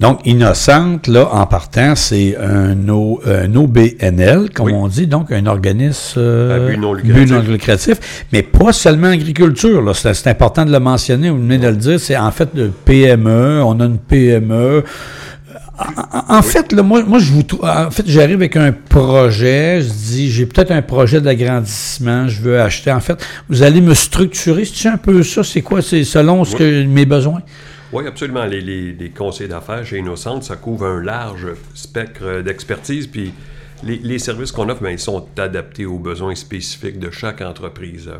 Donc, 0.00 0.20
Innocente, 0.26 1.06
là, 1.06 1.28
en 1.32 1.46
partant, 1.46 1.94
c'est 1.94 2.36
un, 2.36 2.88
O- 2.88 3.20
un 3.24 3.54
OBNL, 3.54 4.50
comme 4.54 4.66
Oui. 4.66 4.72
on 4.74 4.88
dit, 4.88 5.06
donc 5.06 5.30
un 5.32 5.46
organisme 5.46 6.18
euh, 6.18 6.56
À 6.56 6.68
but 6.70 6.76
non 6.76 6.92
lucratif. 6.92 7.48
lucratif, 7.48 8.26
mais 8.32 8.42
pas 8.42 8.72
seulement 8.72 9.08
agriculture. 9.08 9.80
là. 9.82 9.94
C'est 9.94 10.12
c'est 10.14 10.28
important 10.30 10.64
de 10.64 10.72
le 10.72 10.80
mentionner, 10.80 11.30
vous 11.30 11.38
venez 11.38 11.58
de 11.58 11.68
le 11.68 11.76
dire, 11.76 12.00
c'est 12.00 12.16
en 12.16 12.30
fait 12.30 12.54
de 12.54 12.70
PME, 12.84 13.62
on 13.64 13.78
a 13.80 13.84
une 13.84 13.98
PME. 13.98 14.82
En, 15.78 16.36
en 16.38 16.42
fait, 16.42 16.72
là, 16.72 16.82
moi, 16.82 17.02
moi, 17.04 17.18
je 17.18 17.32
vous 17.32 17.42
en 17.62 17.90
fait, 17.90 18.04
j'arrive 18.06 18.36
avec 18.36 18.56
un 18.56 18.72
projet, 18.72 19.80
je 19.82 19.88
dis, 19.88 20.30
j'ai 20.30 20.46
peut-être 20.46 20.70
un 20.70 20.82
projet 20.82 21.20
d'agrandissement, 21.20 22.28
je 22.28 22.40
veux 22.40 22.60
acheter. 22.60 22.90
En 22.92 23.00
fait, 23.00 23.22
vous 23.48 23.62
allez 23.62 23.80
me 23.80 23.92
structurer, 23.94 24.64
c'est 24.64 24.88
un 24.88 24.96
peu 24.96 25.22
ça, 25.22 25.42
c'est 25.44 25.62
quoi, 25.62 25.82
c'est 25.82 26.04
selon 26.04 26.44
ce 26.44 26.52
Oui. 26.52 26.58
que 26.58 26.82
mes 26.84 27.04
besoins? 27.04 27.42
Oui, 27.92 28.04
absolument. 28.06 28.44
Les, 28.46 28.60
les- 28.60 28.92
les 28.92 29.10
conseils 29.10 29.48
d'affaires 29.48 29.84
chez 29.84 29.98
Innocente, 29.98 30.44
ça 30.44 30.56
couvre 30.56 30.86
un 30.86 31.02
large 31.02 31.46
spectre 31.74 32.42
d'expertise. 32.42 33.06
Puis 33.06 33.32
les, 33.84 33.98
les 34.02 34.18
services 34.18 34.52
qu'on 34.52 34.68
offre, 34.68 34.82
ben, 34.82 34.90
ils 34.90 34.98
sont 34.98 35.26
adaptés 35.38 35.84
aux 35.86 35.98
besoins 35.98 36.34
spécifiques 36.34 36.98
de 36.98 37.10
chaque 37.10 37.42
entreprise. 37.42 38.10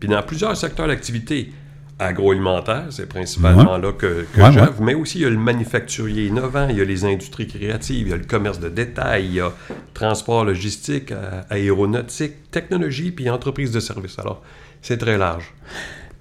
Puis 0.00 0.08
dans 0.08 0.22
plusieurs 0.22 0.56
secteurs 0.56 0.88
d'activité, 0.88 1.50
agroalimentaire, 1.98 2.86
c'est 2.90 3.08
principalement 3.08 3.78
là 3.78 3.92
que, 3.92 4.26
que 4.32 4.40
Ouais, 4.40 4.52
j'œuvre, 4.52 4.82
mais 4.82 4.94
aussi 4.94 5.18
il 5.18 5.22
y 5.22 5.24
a 5.24 5.30
le 5.30 5.38
manufacturier 5.38 6.26
innovant, 6.26 6.68
il 6.68 6.76
y 6.76 6.80
a 6.80 6.84
les 6.84 7.04
industries 7.04 7.46
créatives, 7.46 8.06
il 8.06 8.10
y 8.10 8.12
a 8.12 8.16
le 8.16 8.24
commerce 8.24 8.60
de 8.60 8.68
détail, 8.68 9.26
il 9.26 9.34
y 9.34 9.40
a 9.40 9.52
transport 9.94 10.44
logistique, 10.44 11.12
euh, 11.12 11.42
aéronautique, 11.48 12.50
technologie, 12.50 13.12
puis 13.12 13.30
entreprise 13.30 13.72
de 13.72 13.80
services. 13.80 14.18
Alors, 14.18 14.42
c'est 14.82 14.98
très 14.98 15.16
large. 15.16 15.54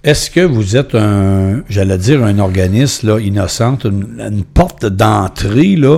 Est-ce 0.05 0.29
que 0.29 0.41
vous 0.41 0.77
êtes 0.77 0.93
un, 0.93 1.63
j'allais 1.67 1.97
dire, 1.97 2.23
un 2.23 2.37
organisme 2.37 3.07
là, 3.07 3.19
innocent, 3.19 3.79
une, 3.85 4.05
une 4.19 4.43
porte 4.43 4.85
d'entrée 4.85 5.75
là, 5.75 5.97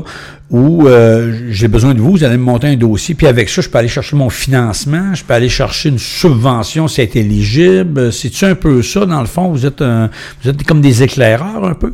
où 0.49 0.87
euh, 0.87 1.37
j'ai 1.49 1.67
besoin 1.67 1.93
de 1.93 1.99
vous, 1.99 2.11
vous 2.11 2.23
allez 2.23 2.37
me 2.37 2.43
monter 2.43 2.67
un 2.67 2.77
dossier, 2.77 3.15
puis 3.15 3.27
avec 3.27 3.49
ça, 3.49 3.61
je 3.61 3.67
peux 3.67 3.77
aller 3.77 3.89
chercher 3.89 4.15
mon 4.15 4.29
financement, 4.29 5.13
je 5.13 5.25
peux 5.25 5.33
aller 5.33 5.49
chercher 5.49 5.89
une 5.89 5.99
subvention 5.99 6.87
si 6.87 6.95
c'est 6.95 7.17
éligible? 7.17 8.13
C'est-tu 8.13 8.45
un 8.45 8.55
peu 8.55 8.81
ça, 8.81 9.05
dans 9.05 9.19
le 9.19 9.27
fond? 9.27 9.49
Vous 9.51 9.65
êtes, 9.65 9.81
un, 9.81 10.09
vous 10.41 10.49
êtes 10.51 10.63
comme 10.63 10.79
des 10.79 11.03
éclaireurs 11.03 11.65
un 11.65 11.73
peu? 11.73 11.93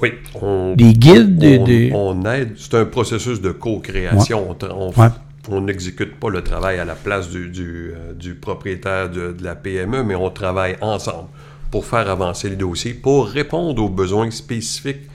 Oui. 0.00 0.10
On, 0.40 0.74
Des 0.76 0.92
guides? 0.92 1.36
des- 1.38 1.58
on, 1.58 1.64
des- 1.64 1.90
on 1.94 2.24
aide. 2.30 2.50
C'est 2.56 2.74
un 2.74 2.84
processus 2.84 3.40
de 3.40 3.50
co-création. 3.50 4.50
On 4.50 4.52
tra- 4.54 4.72
On 4.72 4.88
Ouais. 5.00 5.08
On 5.48 5.60
n'exécute 5.60 6.18
pas 6.18 6.30
le 6.30 6.42
travail 6.42 6.78
à 6.78 6.84
la 6.84 6.94
place 6.94 7.28
du, 7.30 7.92
euh, 7.94 8.34
propriétaire 8.40 9.10
de, 9.10 9.34
la 9.42 9.54
PME, 9.54 10.02
mais 10.02 10.14
on 10.14 10.30
travaille 10.30 10.76
ensemble 10.80 11.28
pour 11.70 11.84
faire 11.84 12.08
avancer 12.10 12.48
les 12.48 12.56
dossiers, 12.56 12.94
pour 12.94 13.26
répondre 13.26 13.82
aux 13.82 13.88
besoins 13.88 14.30
spécifiques 14.30 15.08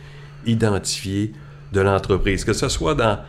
identifiés 0.45 1.33
de 1.71 1.81
l'entreprise. 1.81 2.45
Que 2.45 2.53
ce 2.53 2.69
soit 2.69 2.95
dans 2.95 3.19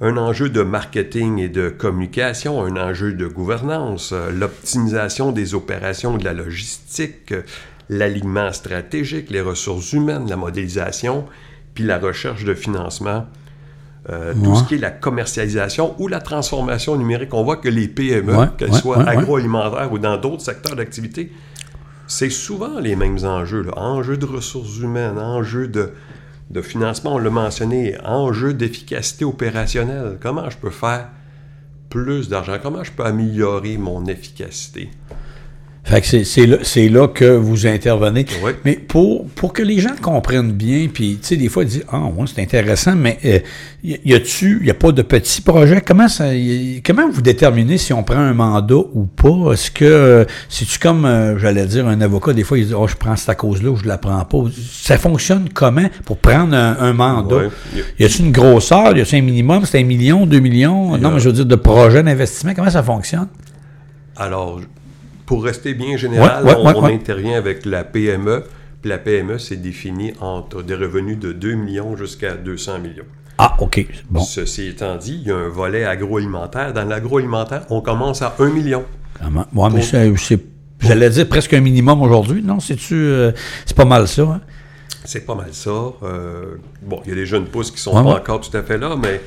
un 0.00 0.16
enjeu 0.16 0.48
de 0.48 0.62
marketing 0.62 1.38
et 1.38 1.48
de 1.48 1.68
communication, 1.68 2.64
un 2.64 2.76
enjeu 2.76 3.12
de 3.14 3.26
gouvernance, 3.26 4.12
euh, 4.12 4.30
l'optimisation 4.30 5.32
des 5.32 5.54
opérations 5.54 6.16
de 6.16 6.24
la 6.24 6.34
logistique, 6.34 7.32
euh, 7.32 7.42
l'alignement 7.88 8.52
stratégique, 8.52 9.30
les 9.30 9.40
ressources 9.40 9.92
humaines, 9.92 10.28
la 10.28 10.36
modélisation, 10.36 11.26
puis 11.74 11.84
la 11.84 11.98
recherche 11.98 12.44
de 12.44 12.54
financement, 12.54 13.26
euh, 14.10 14.32
tout 14.42 14.56
ce 14.56 14.64
qui 14.64 14.74
est 14.76 14.78
la 14.78 14.90
commercialisation 14.90 15.94
ou 15.98 16.08
la 16.08 16.20
transformation 16.20 16.96
numérique. 16.96 17.34
On 17.34 17.42
voit 17.42 17.56
que 17.58 17.68
les 17.68 17.88
PME, 17.88 18.34
Ouais, 18.34 18.46
qu'elles 18.56 18.70
ouais, 18.70 18.78
soient 18.78 19.06
agroalimentaires 19.06 19.92
ou 19.92 19.98
dans 19.98 20.16
d'autres 20.16 20.42
secteurs 20.42 20.76
d'activité, 20.76 21.30
c'est 22.06 22.30
souvent 22.30 22.78
les 22.80 22.96
mêmes 22.96 23.18
enjeux. 23.24 23.62
Là. 23.62 23.72
Enjeux 23.76 24.16
de 24.16 24.24
ressources 24.24 24.78
humaines, 24.78 25.18
enjeux 25.18 25.68
de, 25.68 25.92
de 26.50 26.62
financement, 26.62 27.16
on 27.16 27.18
l'a 27.18 27.28
mentionné, 27.28 27.98
enjeux 28.02 28.54
d'efficacité 28.54 29.26
opérationnelle. 29.26 30.18
Comment 30.22 30.48
je 30.48 30.56
peux 30.56 30.70
faire 30.70 31.08
plus 31.90 32.28
d'argent? 32.30 32.56
Comment 32.62 32.84
je 32.84 32.92
peux 32.92 33.04
améliorer 33.04 33.76
mon 33.76 34.06
efficacité? 34.06 34.90
Fait 35.88 36.02
que 36.02 36.06
c'est- 36.06 36.24
c'est 36.24 36.46
là, 36.46 36.58
là 37.00 37.08
que 37.08 37.24
vous 37.24 37.66
intervenez. 37.66 38.26
Oui. 38.44 38.52
Mais 38.66 38.74
pour, 38.74 39.24
pour 39.28 39.54
que 39.54 39.62
les 39.62 39.78
gens 39.80 39.94
comprennent 40.02 40.52
bien, 40.52 40.86
puis 40.92 41.18
tu 41.20 41.28
sais, 41.28 41.36
des 41.36 41.48
fois, 41.48 41.62
ils 41.62 41.68
disent 41.70 41.84
Ah, 41.90 42.00
ouais, 42.04 42.26
c'est 42.26 42.42
intéressant, 42.42 42.94
mais 42.94 43.18
euh, 43.24 43.38
y, 43.82 44.12
a-tu, 44.12 44.60
y 44.66 44.70
a 44.70 44.74
pas 44.74 44.92
de 44.92 45.00
petits 45.00 45.40
projets? 45.40 45.80
Comment 45.80 46.08
ça, 46.08 46.34
y- 46.34 46.82
comment 46.84 47.08
vous 47.10 47.22
déterminez 47.22 47.78
si 47.78 47.94
on 47.94 48.02
prend 48.02 48.18
un 48.18 48.34
mandat 48.34 48.74
ou 48.76 49.04
pas? 49.06 49.52
Est-ce 49.54 49.70
que, 49.70 49.84
euh, 49.86 50.24
c'est-tu 50.50 50.78
comme, 50.78 51.06
euh, 51.06 51.38
j'allais 51.38 51.64
dire, 51.64 51.86
un 51.88 52.00
avocat, 52.02 52.34
des 52.34 52.44
fois, 52.44 52.58
il 52.58 52.66
dit 52.66 52.74
Oh, 52.74 52.86
je 52.86 52.94
prends 52.94 53.16
cette 53.16 53.38
cause-là 53.38 53.70
ou 53.70 53.76
je 53.76 53.86
la 53.88 53.96
prends 53.96 54.22
pas? 54.26 54.38
Ça 54.70 54.98
fonctionne 54.98 55.48
comment 55.54 55.88
pour 56.04 56.18
prendre 56.18 56.54
un, 56.54 56.76
un 56.80 56.92
mandat? 56.92 57.44
Y 57.98 58.04
a-tu 58.04 58.20
une 58.24 58.32
grosseur? 58.32 58.94
Y 58.94 59.00
a-tu 59.00 59.16
un 59.16 59.22
minimum? 59.22 59.64
C'est 59.64 59.78
un 59.80 59.84
million, 59.84 60.26
deux 60.26 60.40
millions? 60.40 60.98
Non, 60.98 61.12
mais 61.12 61.20
je 61.20 61.28
veux 61.30 61.34
dire, 61.34 61.46
de 61.46 61.54
projet 61.56 62.02
d'investissement, 62.02 62.52
comment 62.54 62.68
ça 62.70 62.82
fonctionne? 62.82 63.28
Alors, 64.16 64.60
pour 65.28 65.44
rester 65.44 65.74
bien 65.74 65.98
général, 65.98 66.42
Ouais, 66.42 66.52
ouais, 66.52 66.56
on, 66.58 66.66
ouais, 66.66 66.72
on 66.76 66.84
ouais. 66.86 66.94
intervient 66.94 67.36
avec 67.36 67.66
la 67.66 67.84
PME. 67.84 68.44
Puis 68.80 68.88
la 68.88 68.96
PME, 68.96 69.36
c'est 69.38 69.56
défini 69.56 70.14
entre 70.22 70.62
des 70.62 70.74
revenus 70.74 71.18
de 71.18 71.32
2 71.32 71.52
millions 71.52 71.96
jusqu'à 71.98 72.32
200 72.34 72.78
millions. 72.78 73.04
Ah, 73.36 73.54
OK. 73.60 73.86
Bon. 74.08 74.20
Ceci 74.20 74.68
étant 74.68 74.96
dit, 74.96 75.18
il 75.20 75.28
y 75.28 75.30
a 75.30 75.36
un 75.36 75.48
volet 75.50 75.84
agroalimentaire. 75.84 76.72
Dans 76.72 76.84
l'agroalimentaire, 76.86 77.66
on 77.68 77.82
commence 77.82 78.22
à 78.22 78.34
1 78.38 78.48
million. 78.48 78.84
Comment? 79.22 79.44
Ouais, 79.54 79.68
mais 79.70 79.82
c'est- 79.82 80.16
c'est, 80.16 80.40
j'allais 80.80 81.10
dire 81.10 81.28
presque 81.28 81.52
un 81.52 81.60
minimum 81.60 82.00
aujourd'hui. 82.00 82.42
Non, 82.42 82.58
c'est-tu, 82.58 82.94
euh, 82.94 83.30
c'est 83.66 83.76
pas 83.76 83.84
mal 83.84 84.08
ça. 84.08 84.22
Hein? 84.22 84.40
C'est 85.04 85.26
pas 85.26 85.34
mal 85.34 85.52
ça. 85.52 85.70
Euh, 86.02 86.54
bon, 86.82 87.02
il 87.04 87.10
y 87.10 87.12
a 87.12 87.16
des 87.16 87.26
jeunes 87.26 87.44
pousses 87.44 87.70
qui 87.70 87.80
sont 87.82 87.94
Ouais, 87.94 88.02
pas 88.02 88.08
ouais. 88.08 88.14
encore 88.20 88.40
tout 88.40 88.56
à 88.56 88.62
fait 88.62 88.78
là, 88.78 88.96
mais 88.96 89.20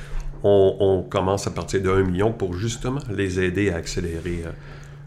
on, 0.44 0.76
on 0.80 1.04
commence 1.04 1.46
à 1.46 1.52
partir 1.52 1.80
de 1.84 1.90
1 1.92 2.02
million 2.02 2.32
pour 2.32 2.56
justement 2.56 3.02
les 3.16 3.40
aider 3.40 3.70
à 3.70 3.76
accélérer 3.76 4.44
euh, 4.48 4.52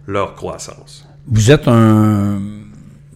leur 0.07 0.35
croissance. 0.35 1.07
Vous 1.27 1.51
êtes 1.51 1.69
un, 1.69 2.41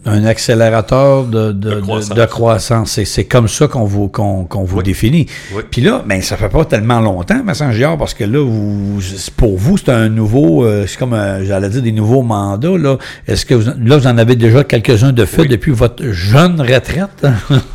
un 0.09 0.25
accélérateur 0.25 1.25
de, 1.25 1.51
de, 1.51 1.69
De 1.69 1.75
de- 1.75 1.81
croissance. 1.81 2.17
de 2.17 2.25
croissance. 2.25 2.99
C'est, 3.03 3.25
comme 3.25 3.47
ça 3.47 3.67
qu'on 3.67 3.85
vous, 3.85 4.07
qu'on, 4.07 4.45
vous 4.63 4.77
Oui. 4.77 4.83
définit. 4.83 5.25
Oui. 5.53 5.61
Puis 5.69 5.81
là, 5.81 6.03
ben, 6.05 6.21
ça 6.21 6.37
fait 6.37 6.49
pas 6.49 6.65
tellement 6.65 6.99
longtemps, 6.99 7.41
Vincent 7.45 7.71
Giard, 7.71 7.97
parce 7.97 8.13
que 8.13 8.23
là, 8.23 8.39
vous, 8.43 8.99
pour 9.37 9.57
vous, 9.57 9.77
c'est 9.77 9.89
un 9.89 10.09
nouveau, 10.09 10.65
euh, 10.65 10.85
c'est 10.87 10.97
comme, 10.97 11.13
euh, 11.13 11.43
j'allais 11.45 11.69
dire, 11.69 11.81
des 11.81 11.91
nouveaux 11.91 12.21
mandats. 12.23 12.77
Là. 12.77 12.97
Est-ce 13.27 13.45
que 13.45 13.53
vous, 13.55 13.69
là, 13.83 13.97
vous 13.97 14.07
en 14.07 14.17
avez 14.17 14.35
déjà 14.35 14.63
quelques-uns 14.63 15.11
de 15.13 15.25
fait 15.25 15.41
Oui. 15.43 15.47
depuis 15.47 15.71
votre 15.71 16.03
jeune 16.11 16.59
retraite? 16.61 17.25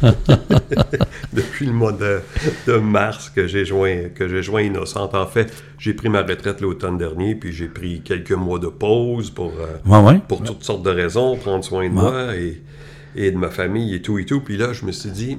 Depuis 1.33 1.66
le 1.66 1.73
mois 1.73 1.92
de, 1.92 2.77
mars 2.79 3.31
que 3.35 3.47
j'ai 3.47 3.64
joint, 3.64 4.09
que 4.14 4.29
j'ai 4.29 4.42
joint 4.42 4.62
Innocente, 4.62 5.14
en 5.14 5.27
fait, 5.27 5.53
j'ai 5.79 5.92
pris 5.94 6.09
ma 6.09 6.23
retraite 6.23 6.61
l'automne 6.61 6.97
dernier, 6.97 7.35
puis 7.35 7.53
j'ai 7.53 7.66
pris 7.66 8.01
quelques 8.05 8.33
mois 8.33 8.59
de 8.59 8.68
pause 8.68 9.31
pour, 9.31 9.53
euh, 9.61 9.90
ouais, 9.90 10.12
ouais. 10.12 10.20
pour 10.29 10.42
toutes 10.42 10.62
sortes 10.62 10.83
de 10.85 10.90
raisons, 10.90 11.37
prendre 11.37 11.64
soin 11.64 11.88
de 11.88 11.92
moi 11.94 12.12
et, 12.33 12.63
et 13.17 13.31
de 13.31 13.37
ma 13.37 13.51
famille 13.51 13.95
et 13.95 14.03
tout 14.03 14.19
et 14.19 14.25
tout. 14.25 14.41
Puis 14.41 14.57
là, 14.57 14.73
je 14.73 14.85
me 14.85 14.93
suis 14.93 15.11
dit, 15.11 15.39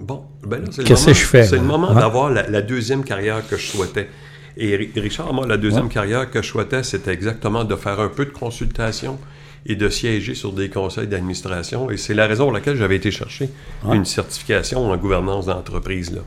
bon, 0.00 0.22
ben 0.46 0.62
là, 0.62 0.68
c'est 0.70 0.82
le 0.82 0.94
moment, 0.94 1.06
je 1.08 1.12
fais, 1.14 1.44
c'est 1.44 1.56
le 1.56 1.62
moment 1.62 1.88
Ouais. 1.94 2.00
d'avoir 2.00 2.30
la, 2.30 2.48
la 2.48 2.62
deuxième 2.62 3.04
carrière 3.04 3.46
que 3.48 3.56
je 3.56 3.66
souhaitais. 3.66 4.08
Et 4.56 4.74
Ri- 4.76 4.90
Richard, 4.96 5.32
moi, 5.32 5.46
la 5.46 5.56
deuxième 5.56 5.88
carrière 5.88 6.30
que 6.30 6.42
je 6.42 6.48
souhaitais, 6.48 6.82
c'était 6.82 7.12
exactement 7.12 7.64
de 7.64 7.76
faire 7.76 8.00
un 8.00 8.08
peu 8.08 8.24
de 8.24 8.30
consultation 8.30 9.18
et 9.66 9.76
de 9.76 9.88
siéger 9.88 10.34
sur 10.34 10.52
des 10.52 10.68
conseils 10.68 11.06
d'administration. 11.06 11.90
Et 11.90 11.96
c'est 11.96 12.14
la 12.14 12.26
raison 12.26 12.44
pour 12.44 12.52
laquelle 12.52 12.76
j'avais 12.76 12.96
été 12.96 13.10
chercher 13.10 13.50
une 13.92 14.04
certification 14.04 14.90
en 14.90 14.96
gouvernance 14.96 15.46
d'entreprise, 15.46 16.12
là, 16.12 16.22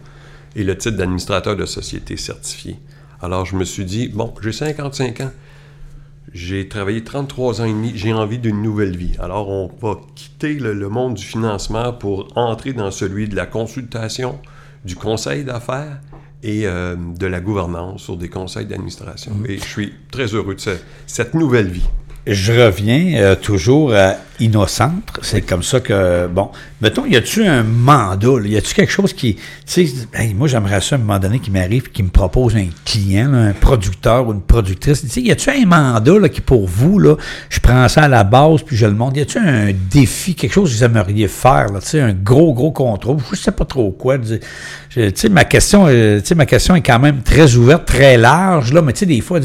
et 0.56 0.64
le 0.64 0.78
titre 0.78 0.98
d'administrateur 0.98 1.56
de 1.56 1.66
société 1.66 2.16
certifié. 2.18 2.78
Alors, 3.22 3.46
je 3.46 3.56
me 3.56 3.64
suis 3.66 3.86
dit, 3.86 4.08
bon, 4.08 4.34
j'ai 4.42 4.52
55 4.52 5.22
ans. 5.22 5.32
J'ai 6.34 6.70
travaillé 6.70 7.04
33 7.04 7.62
ans 7.62 7.65
et 7.65 7.72
demi, 7.74 7.91
j'ai 7.96 8.13
envie 8.13 8.39
d'une 8.39 8.62
nouvelle 8.62 8.96
vie. 8.96 9.12
Alors, 9.20 9.50
on 9.50 9.70
va 9.82 10.00
quitter 10.15 10.54
le, 10.54 10.74
le 10.74 10.88
monde 10.88 11.15
du 11.15 11.26
financement 11.26 11.91
pour 11.91 12.30
entrer 12.38 12.72
dans 12.72 12.89
celui 12.91 13.28
de 13.28 13.36
la 13.36 13.46
consultation, 13.46 14.39
du 14.86 14.96
conseil 14.96 15.44
d'affaires 15.44 16.00
et 16.41 16.65
euh, 16.65 16.96
de 16.96 17.28
la 17.28 17.41
gouvernance 17.41 18.04
sur 18.04 18.15
des 18.15 18.30
conseils 18.30 18.65
d'administration. 18.65 19.34
Et 19.48 19.58
je 19.58 19.65
suis 19.65 19.94
très 20.10 20.28
heureux 20.28 20.56
de 20.56 20.62
ce- 20.62 20.70
cette 21.06 21.34
nouvelle 21.34 21.67
vie. 21.67 21.88
Je 22.26 22.54
reviens 22.54 23.13
euh, 23.22 23.36
toujours 23.36 23.94
à 23.94 24.15
Innocentre. 24.42 25.20
C'est 25.22 25.42
comme 25.42 25.64
ça 25.64 25.80
que, 25.80 26.28
bon, 26.28 26.50
mettons, 26.82 27.06
y 27.06 27.16
a-tu 27.16 27.46
un 27.46 27.64
mandat, 27.64 28.40
là? 28.40 28.48
y 28.48 28.58
a-tu 28.58 28.74
quelque 28.74 28.92
chose 28.92 29.14
qui, 29.14 29.36
tu 29.36 29.42
sais, 29.88 29.88
moi 30.36 30.48
j'aimerais 30.48 30.82
ça 30.82 30.96
à 30.96 30.98
un 30.98 31.02
moment 31.02 31.20
donné 31.20 31.40
qui 31.40 31.52
m'arrive 31.52 31.92
qui 31.92 32.04
me 32.04 32.10
propose 32.10 32.56
un 32.56 32.66
client, 32.86 33.34
un 33.34 33.54
producteur 33.54 34.28
ou 34.28 34.34
une 34.34 34.42
productrice. 34.42 35.02
Tu 35.02 35.10
sais, 35.10 35.22
y 35.22 35.32
a-tu 35.32 35.50
un 35.50 35.66
mandat 35.66 36.20
là, 36.20 36.28
qui 36.30 36.42
pour 36.42 36.68
vous, 36.68 37.00
là, 37.00 37.16
je 37.50 37.60
prends 37.60 37.88
ça 37.88 38.04
à 38.04 38.08
la 38.08 38.24
base 38.24 38.62
puis 38.64 38.76
je 38.76 38.86
le 38.86 38.94
montre. 38.94 39.18
Y 39.18 39.22
a-tu 39.22 39.38
un 39.38 39.72
défi, 39.90 40.36
quelque 40.36 40.54
chose 40.54 40.72
que 40.72 40.76
vous 40.78 40.84
aimeriez 40.84 41.28
faire, 41.28 41.68
tu 41.82 41.88
sais, 41.88 42.02
un 42.02 42.14
gros, 42.14 42.54
gros 42.54 42.72
contrôle, 42.72 43.18
je 43.32 43.36
sais 43.38 43.52
pas 43.52 43.66
trop 43.66 43.92
quoi. 43.92 44.18
Tu 44.18 44.40
sais, 45.16 45.30
ma 45.30 45.46
question, 45.46 45.86
euh, 45.88 46.20
tu 46.22 46.36
ma 46.36 46.46
question 46.46 46.76
est 46.76 46.82
quand 46.82 47.00
même 47.00 47.22
très 47.22 47.56
ouverte, 47.56 47.86
très 47.86 48.18
large, 48.18 48.74
là, 48.74 48.82
mais 48.82 48.92
tu 48.94 49.00
sais, 49.00 49.06
des 49.06 49.22
fois, 49.22 49.40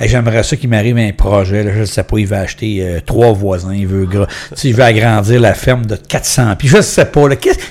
j'aimerais 0.00 0.42
ça 0.42 0.56
qu'il 0.56 0.70
m'arrive 0.70 0.96
un 0.96 1.12
projet, 1.12 1.62
là, 1.64 1.72
je 1.76 1.84
sais 1.84 2.02
pas, 2.02 2.18
il 2.18 2.26
veut 2.26 2.36
acheter 2.36 2.78
euh, 2.80 3.00
trois 3.04 3.32
voisins, 3.32 3.74
il 3.74 3.86
veut, 3.86 4.06
gra- 4.06 4.26
sais, 4.54 4.68
il 4.68 4.74
veut 4.74 4.82
agrandir 4.84 5.40
la 5.40 5.54
ferme 5.54 5.86
de 5.86 5.96
400, 5.96 6.56
puis 6.58 6.68
je 6.68 6.80
sais 6.80 7.06
pas, 7.06 7.22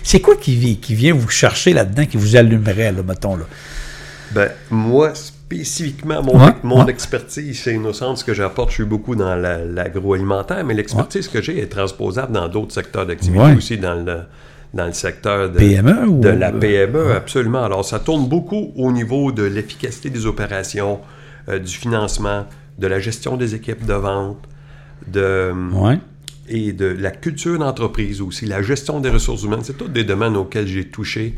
c'est 0.04 0.20
quoi 0.22 0.36
qui, 0.36 0.78
qui 0.78 0.96
vient 0.96 1.14
vous 1.14 1.30
chercher 1.30 1.74
là-dedans, 1.74 2.06
qui 2.06 2.18
vous 2.18 2.36
allumerait, 2.36 2.92
là, 2.92 3.02
mettons, 3.08 3.36
là? 3.36 3.46
Ben, 4.32 4.50
moi, 4.72 5.12
spécifiquement, 5.14 6.22
mon, 6.24 6.44
Ouais, 6.44 6.52
mon 6.64 6.84
ouais. 6.84 6.92
expertise 6.92 7.58
chez 7.58 7.74
Innocent, 7.74 8.16
ce 8.18 8.24
que 8.24 8.34
j'apporte, 8.34 8.70
je 8.72 8.76
suis 8.76 8.84
beaucoup 8.84 9.16
dans 9.16 9.36
la- 9.36 9.64
l'agroalimentaire, 9.64 10.64
mais 10.66 10.74
l'expertise 10.74 11.28
que 11.28 11.42
j'ai 11.42 11.60
est 11.62 11.68
transposable 11.68 12.32
dans 12.34 12.48
d'autres 12.50 12.74
secteurs 12.74 13.06
d'activité, 13.06 13.54
aussi 13.56 13.78
dans 13.78 13.94
le, 13.96 14.22
dans 14.74 14.88
le 14.88 14.94
secteur 14.94 15.50
de, 15.52 15.58
PME 15.60 16.08
ou- 16.08 16.20
de 16.20 16.30
la 16.30 16.52
PME, 16.52 17.14
absolument. 17.16 17.64
Alors, 17.64 17.86
ça 17.86 18.00
tourne 18.00 18.28
beaucoup 18.28 18.74
au 18.76 18.92
niveau 18.92 19.32
de 19.32 19.44
l'efficacité 19.44 20.10
des 20.10 20.26
opérations, 20.26 21.00
euh, 21.48 21.60
du 21.60 21.74
financement, 21.74 22.46
de 22.80 22.88
la 22.88 23.00
gestion 23.00 23.38
des 23.38 23.56
équipes 23.56 23.86
de 23.86 23.94
vente, 23.94 24.40
de, 25.08 25.54
Ouais. 25.74 26.00
Et 26.48 26.74
de 26.74 26.86
la 26.86 27.12
culture 27.12 27.58
d'entreprise 27.60 28.22
aussi, 28.22 28.46
la 28.46 28.62
gestion 28.62 29.00
des 29.00 29.10
ressources 29.10 29.44
humaines. 29.44 29.64
C'est 29.64 29.78
tous 29.78 29.88
des 29.88 30.04
domaines 30.04 30.36
auxquels 30.36 30.68
j'ai 30.68 30.88
touché 30.90 31.36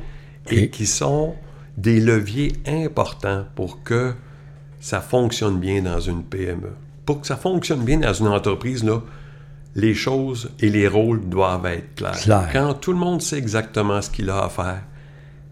et 0.50 0.64
Et- 0.64 0.70
qui 0.70 0.86
sont 0.86 1.36
des 1.78 2.00
leviers 2.00 2.54
importants 2.68 3.46
pour 3.56 3.84
que 3.84 4.14
ça 4.80 5.02
fonctionne 5.02 5.60
bien 5.60 5.82
dans 5.82 6.00
une 6.00 6.24
PME. 6.24 6.72
Pour 7.06 7.22
que 7.22 7.28
ça 7.28 7.36
fonctionne 7.38 7.84
bien 7.84 7.98
dans 8.00 8.14
une 8.14 8.28
entreprise, 8.28 8.84
là, 8.84 9.02
les 9.76 9.94
choses 9.94 10.50
et 10.60 10.70
les 10.70 10.88
rôles 10.88 11.28
doivent 11.30 11.66
être 11.68 11.96
clairs. 11.96 12.20
Clair. 12.20 12.50
Quand 12.52 12.74
tout 12.74 12.92
le 12.92 12.98
monde 12.98 13.22
sait 13.22 13.38
exactement 13.38 14.02
ce 14.02 14.10
qu'il 14.10 14.30
a 14.30 14.44
à 14.46 14.50
faire, 14.50 14.82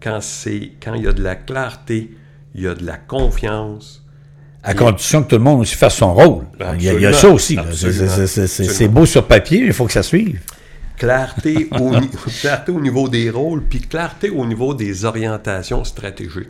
quand, 0.02 0.20
c'est, 0.20 0.72
quand 0.82 0.94
il 0.94 1.04
y 1.04 1.06
a 1.08 1.12
de 1.12 1.22
la 1.22 1.36
clarté, 1.36 2.16
il 2.54 2.62
y 2.62 2.66
a 2.66 2.74
de 2.74 2.84
la 2.84 2.96
confiance, 2.96 4.04
À 4.68 4.74
condition 4.74 5.22
que 5.22 5.28
tout 5.28 5.36
le 5.36 5.42
monde 5.42 5.60
aussi 5.60 5.76
fasse 5.76 5.94
son 5.94 6.12
rôle. 6.12 6.44
Il 6.74 6.82
y 6.82 6.88
a, 6.88 6.92
il 6.94 7.00
y 7.00 7.06
a 7.06 7.12
ça 7.12 7.28
aussi. 7.30 7.56
C'est- 7.72 8.88
beau 8.88 9.06
sur 9.06 9.24
papier, 9.26 9.60
mais 9.60 9.66
il 9.68 9.72
faut 9.72 9.86
que 9.86 9.92
ça 9.92 10.02
suive. 10.02 10.40
clarté 10.98 11.68
au, 11.80 11.98
ni- 12.00 12.10
clarté 12.40 12.72
au 12.72 12.80
niveau 12.80 13.08
des 13.08 13.30
rôles, 13.30 13.62
puis 13.62 13.80
clarté 13.80 14.28
au 14.30 14.44
niveau 14.46 14.74
des 14.74 15.04
orientations 15.04 15.84
stratégiques. 15.84 16.48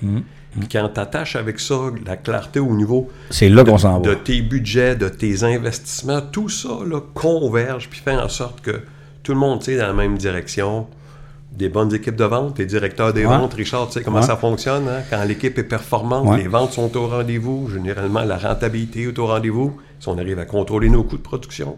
Puis 0.00 0.68
quand 0.70 0.90
tu 0.92 1.00
attaches 1.00 1.36
avec 1.36 1.58
ça 1.60 1.74
la 2.04 2.16
clarté 2.16 2.60
au 2.60 2.74
niveau 2.74 3.08
C'est 3.30 3.48
là 3.48 3.64
qu'on 3.64 3.78
s'en 3.78 4.00
de 4.00 4.14
tes 4.14 4.42
budgets, 4.42 4.96
de 4.96 5.08
tes 5.08 5.44
investissements, 5.44 6.20
tout 6.20 6.48
ça 6.48 6.68
là, 6.86 7.00
converge, 7.14 7.88
puis 7.88 8.00
fait 8.04 8.12
en 8.16 8.28
sorte 8.28 8.60
que 8.60 8.82
tout 9.22 9.32
le 9.32 9.38
monde 9.38 9.60
tire 9.60 9.80
dans 9.80 9.86
la 9.86 9.92
même 9.94 10.18
direction. 10.18 10.86
Des 11.56 11.68
bonnes 11.68 11.94
équipes 11.94 12.16
de 12.16 12.24
vente, 12.24 12.58
les 12.58 12.64
directeurs 12.66 13.12
des 13.12 13.26
Ouais. 13.26 13.36
ventes, 13.36 13.54
Richard, 13.54 13.86
tu 13.88 13.94
sais 13.94 14.02
comment 14.02 14.20
Ouais. 14.20 14.26
ça 14.26 14.36
fonctionne. 14.36 14.88
hein? 14.88 15.02
Quand 15.10 15.22
l'équipe 15.24 15.58
est 15.58 15.62
performante, 15.64 16.26
Ouais. 16.28 16.38
les 16.38 16.48
ventes 16.48 16.72
sont 16.72 16.96
au 16.96 17.08
rendez-vous, 17.08 17.68
généralement 17.72 18.22
la 18.22 18.38
rentabilité 18.38 19.02
est 19.02 19.18
au 19.18 19.26
rendez-vous, 19.26 19.76
si 20.00 20.08
on 20.08 20.16
arrive 20.18 20.38
à 20.38 20.46
contrôler 20.46 20.88
nos 20.88 21.02
coûts 21.04 21.18
de 21.18 21.22
production. 21.22 21.76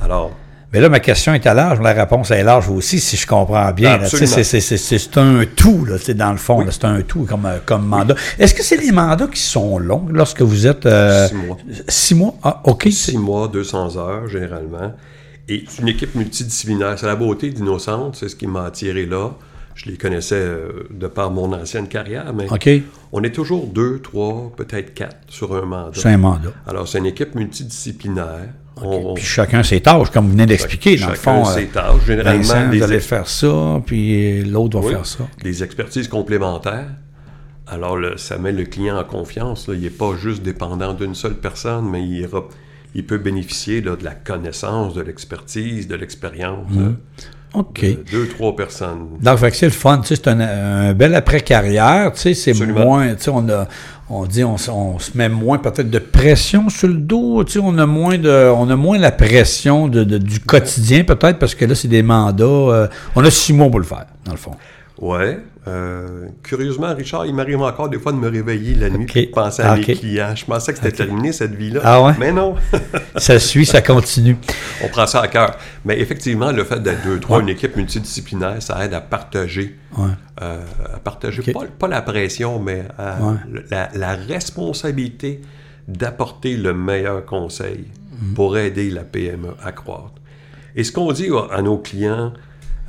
Alors, 0.00 0.30
Mais 0.72 0.80
là, 0.80 0.88
ma 0.88 0.98
question 0.98 1.32
est 1.34 1.46
à 1.46 1.54
large, 1.54 1.80
la 1.80 1.92
réponse 1.92 2.32
est 2.32 2.42
large 2.42 2.68
aussi, 2.68 2.98
si 2.98 3.16
je 3.16 3.28
comprends 3.28 3.70
bien. 3.70 4.00
C'est 4.06 5.16
un 5.18 5.44
tout, 5.54 5.84
là, 5.84 5.96
dans 6.14 6.32
le 6.32 6.36
fond. 6.36 6.64
C'est 6.68 6.84
un 6.84 7.00
tout 7.02 7.24
comme, 7.28 7.46
euh, 7.46 7.58
comme 7.64 7.86
mandat. 7.86 8.16
Est-ce 8.40 8.54
que 8.54 8.62
c'est 8.64 8.78
des 8.78 8.90
mandats 8.90 9.28
qui 9.28 9.40
sont 9.40 9.78
longs 9.78 10.06
lorsque 10.10 10.42
vous 10.42 10.66
êtes... 10.66 10.84
euh, 10.86 11.28
Six 11.28 11.34
mois. 11.36 11.56
Six 11.88 12.14
mois? 12.16 12.34
Ah, 12.42 12.60
OK. 12.64 12.88
six 12.90 13.16
mois, 13.16 13.46
200 13.46 13.96
heures 13.96 14.26
généralement. 14.26 14.92
Et 15.48 15.64
c'est 15.68 15.82
une 15.82 15.88
équipe 15.88 16.14
multidisciplinaire. 16.14 16.98
C'est 16.98 17.06
la 17.06 17.16
beauté 17.16 17.50
d'Innocente, 17.50 18.16
c'est 18.16 18.28
ce 18.28 18.36
qui 18.36 18.46
m'a 18.46 18.64
attiré 18.64 19.04
là. 19.06 19.32
Je 19.74 19.90
les 19.90 19.96
connaissais 19.96 20.36
euh, 20.36 20.86
de 20.90 21.08
par 21.08 21.30
mon 21.32 21.52
ancienne 21.52 21.88
carrière, 21.88 22.32
mais 22.32 22.46
on 23.12 23.22
est 23.24 23.32
toujours 23.34 23.66
deux, 23.66 23.98
trois, 23.98 24.52
peut-être 24.56 24.94
quatre 24.94 25.16
sur 25.28 25.54
un 25.56 25.62
mandat. 25.66 25.90
C'est 25.94 26.10
un 26.10 26.16
mandat. 26.16 26.50
Alors, 26.66 26.86
c'est 26.86 26.98
une 26.98 27.06
équipe 27.06 27.34
multidisciplinaire. 27.34 28.50
On- 28.80 29.14
Puis 29.14 29.24
chacun 29.24 29.62
ses 29.64 29.80
tâches, 29.80 30.10
comme 30.10 30.26
vous 30.26 30.32
venez 30.32 30.46
d'expliquer, 30.46 30.96
dans 30.96 31.08
le 31.08 31.14
chacun 31.16 31.44
fond. 31.44 31.44
ses 31.44 31.64
euh, 31.64 31.72
tâches. 31.72 32.04
Généralement, 32.06 32.38
Vincent, 32.42 32.70
des 32.70 32.78
vous 32.78 32.84
allez 32.84 33.00
faire 33.00 33.28
ça, 33.28 33.82
puis 33.84 34.44
l'autre 34.44 34.78
va 34.80 34.86
Oui, 34.86 34.92
faire 34.92 35.06
ça. 35.06 35.26
Des 35.42 35.62
expertises 35.64 36.06
complémentaires. 36.08 36.86
Alors, 37.66 37.98
ça 38.16 38.38
met 38.38 38.52
le 38.52 38.64
client 38.64 38.96
en 38.98 39.04
confiance. 39.04 39.68
là. 39.68 39.74
Il 39.74 39.80
n'est 39.80 39.90
pas 39.90 40.14
juste 40.16 40.42
dépendant 40.42 40.92
d'une 40.94 41.14
seule 41.14 41.34
personne, 41.36 41.88
mais 41.90 42.02
il, 42.06 42.28
il 42.94 43.04
peut 43.06 43.18
bénéficier 43.18 43.80
là, 43.80 43.96
de 43.96 44.04
la 44.04 44.12
connaissance, 44.14 44.94
de 44.94 45.02
l'expertise, 45.02 45.88
de 45.88 45.94
l'expérience 45.96 46.70
Mmh. 46.70 46.78
de- 46.84 46.94
OK. 47.54 47.82
de 47.82 48.04
deux, 48.10 48.26
trois 48.28 48.56
personnes. 48.56 49.06
Donc, 49.22 49.38
c'est 49.52 49.66
le 49.66 49.70
fun, 49.70 50.00
c'est 50.04 50.26
un, 50.26 50.40
un 50.40 50.92
bel 50.92 51.14
après-carrière, 51.14 52.10
tu 52.12 52.20
sais, 52.20 52.34
c'est 52.34 52.52
moins, 52.66 53.14
tu 53.14 53.22
sais, 53.24 53.30
on 53.32 53.48
a, 53.48 53.68
on 54.10 54.26
dit, 54.26 54.42
on, 54.42 54.56
se 54.58 55.16
met 55.16 55.28
moins 55.28 55.58
peut-être 55.58 55.88
de 55.88 56.00
pression 56.00 56.68
sur 56.68 56.88
le 56.88 56.94
dos, 56.94 57.44
tu 57.44 57.52
sais, 57.52 57.58
on 57.62 57.78
a 57.78 57.86
moins 57.86 58.18
de, 58.18 58.50
on 58.56 58.68
a 58.70 58.74
moins 58.76 58.98
la 58.98 59.12
pression 59.12 59.86
de, 59.86 60.02
de- 60.02 60.18
du 60.18 60.40
quotidien 60.40 61.04
peut-être 61.04 61.38
parce 61.38 61.54
que 61.54 61.64
là, 61.64 61.76
c'est 61.76 61.86
des 61.86 62.02
mandats, 62.02 62.44
euh, 62.44 62.88
on 63.14 63.24
a 63.24 63.30
six 63.30 63.52
mois 63.52 63.70
pour 63.70 63.78
le 63.78 63.86
faire, 63.86 64.06
dans 64.24 64.32
le 64.32 64.38
fond. 64.38 64.56
Ouais. 65.00 65.38
Euh, 65.66 66.26
curieusement, 66.42 66.94
Richard, 66.94 67.24
il 67.26 67.34
m'arrive 67.34 67.60
encore 67.62 67.88
des 67.88 67.98
fois 67.98 68.12
de 68.12 68.18
me 68.18 68.28
réveiller 68.28 68.74
la 68.74 68.90
nuit 68.90 69.06
et 69.14 69.26
de 69.26 69.30
penser 69.30 69.62
à 69.62 69.72
Ah, 69.72 69.76
mes 69.76 69.82
clients. 69.82 70.34
Je 70.36 70.44
pensais 70.44 70.72
que 70.72 70.78
c'était 70.78 70.92
terminé 71.04 71.32
cette 71.32 71.54
vie-là. 71.54 71.80
Ah 71.82 72.02
ouais? 72.02 72.12
Mais 72.18 72.32
non, 72.32 72.54
Ça 73.16 73.38
suit, 73.38 73.64
ça 73.64 73.80
continue. 73.80 74.36
on 74.84 74.88
prend 74.88 75.06
ça 75.06 75.20
à 75.22 75.28
cœur. 75.28 75.56
Mais 75.84 75.98
effectivement, 76.00 76.52
le 76.52 76.64
fait 76.64 76.82
d'être 76.82 77.02
deux, 77.04 77.18
trois, 77.18 77.38
Ouais. 77.38 77.42
une 77.44 77.48
équipe 77.48 77.76
multidisciplinaire, 77.76 78.62
ça 78.62 78.84
aide 78.84 78.92
à 78.94 79.00
partager. 79.00 79.78
Ouais. 79.96 80.08
euh, 80.42 80.60
à 80.94 80.98
partager 80.98 81.40
pas, 81.52 81.60
pas 81.78 81.86
la 81.88 82.02
pression, 82.02 82.58
mais 82.58 82.82
à- 82.98 83.22
Ouais. 83.22 83.36
la, 83.70 83.88
la 83.94 84.14
responsabilité 84.16 85.40
d'apporter 85.88 86.56
le 86.56 86.74
meilleur 86.74 87.24
conseil 87.24 87.84
Mhm. 88.20 88.34
pour 88.34 88.56
aider 88.58 88.90
la 88.90 89.04
PME 89.04 89.54
à 89.62 89.72
croître. 89.72 90.14
Et 90.76 90.82
ce 90.84 90.92
qu'on 90.92 91.10
dit 91.12 91.28
à, 91.30 91.54
à 91.54 91.62
nos 91.62 91.78
clients 91.78 92.32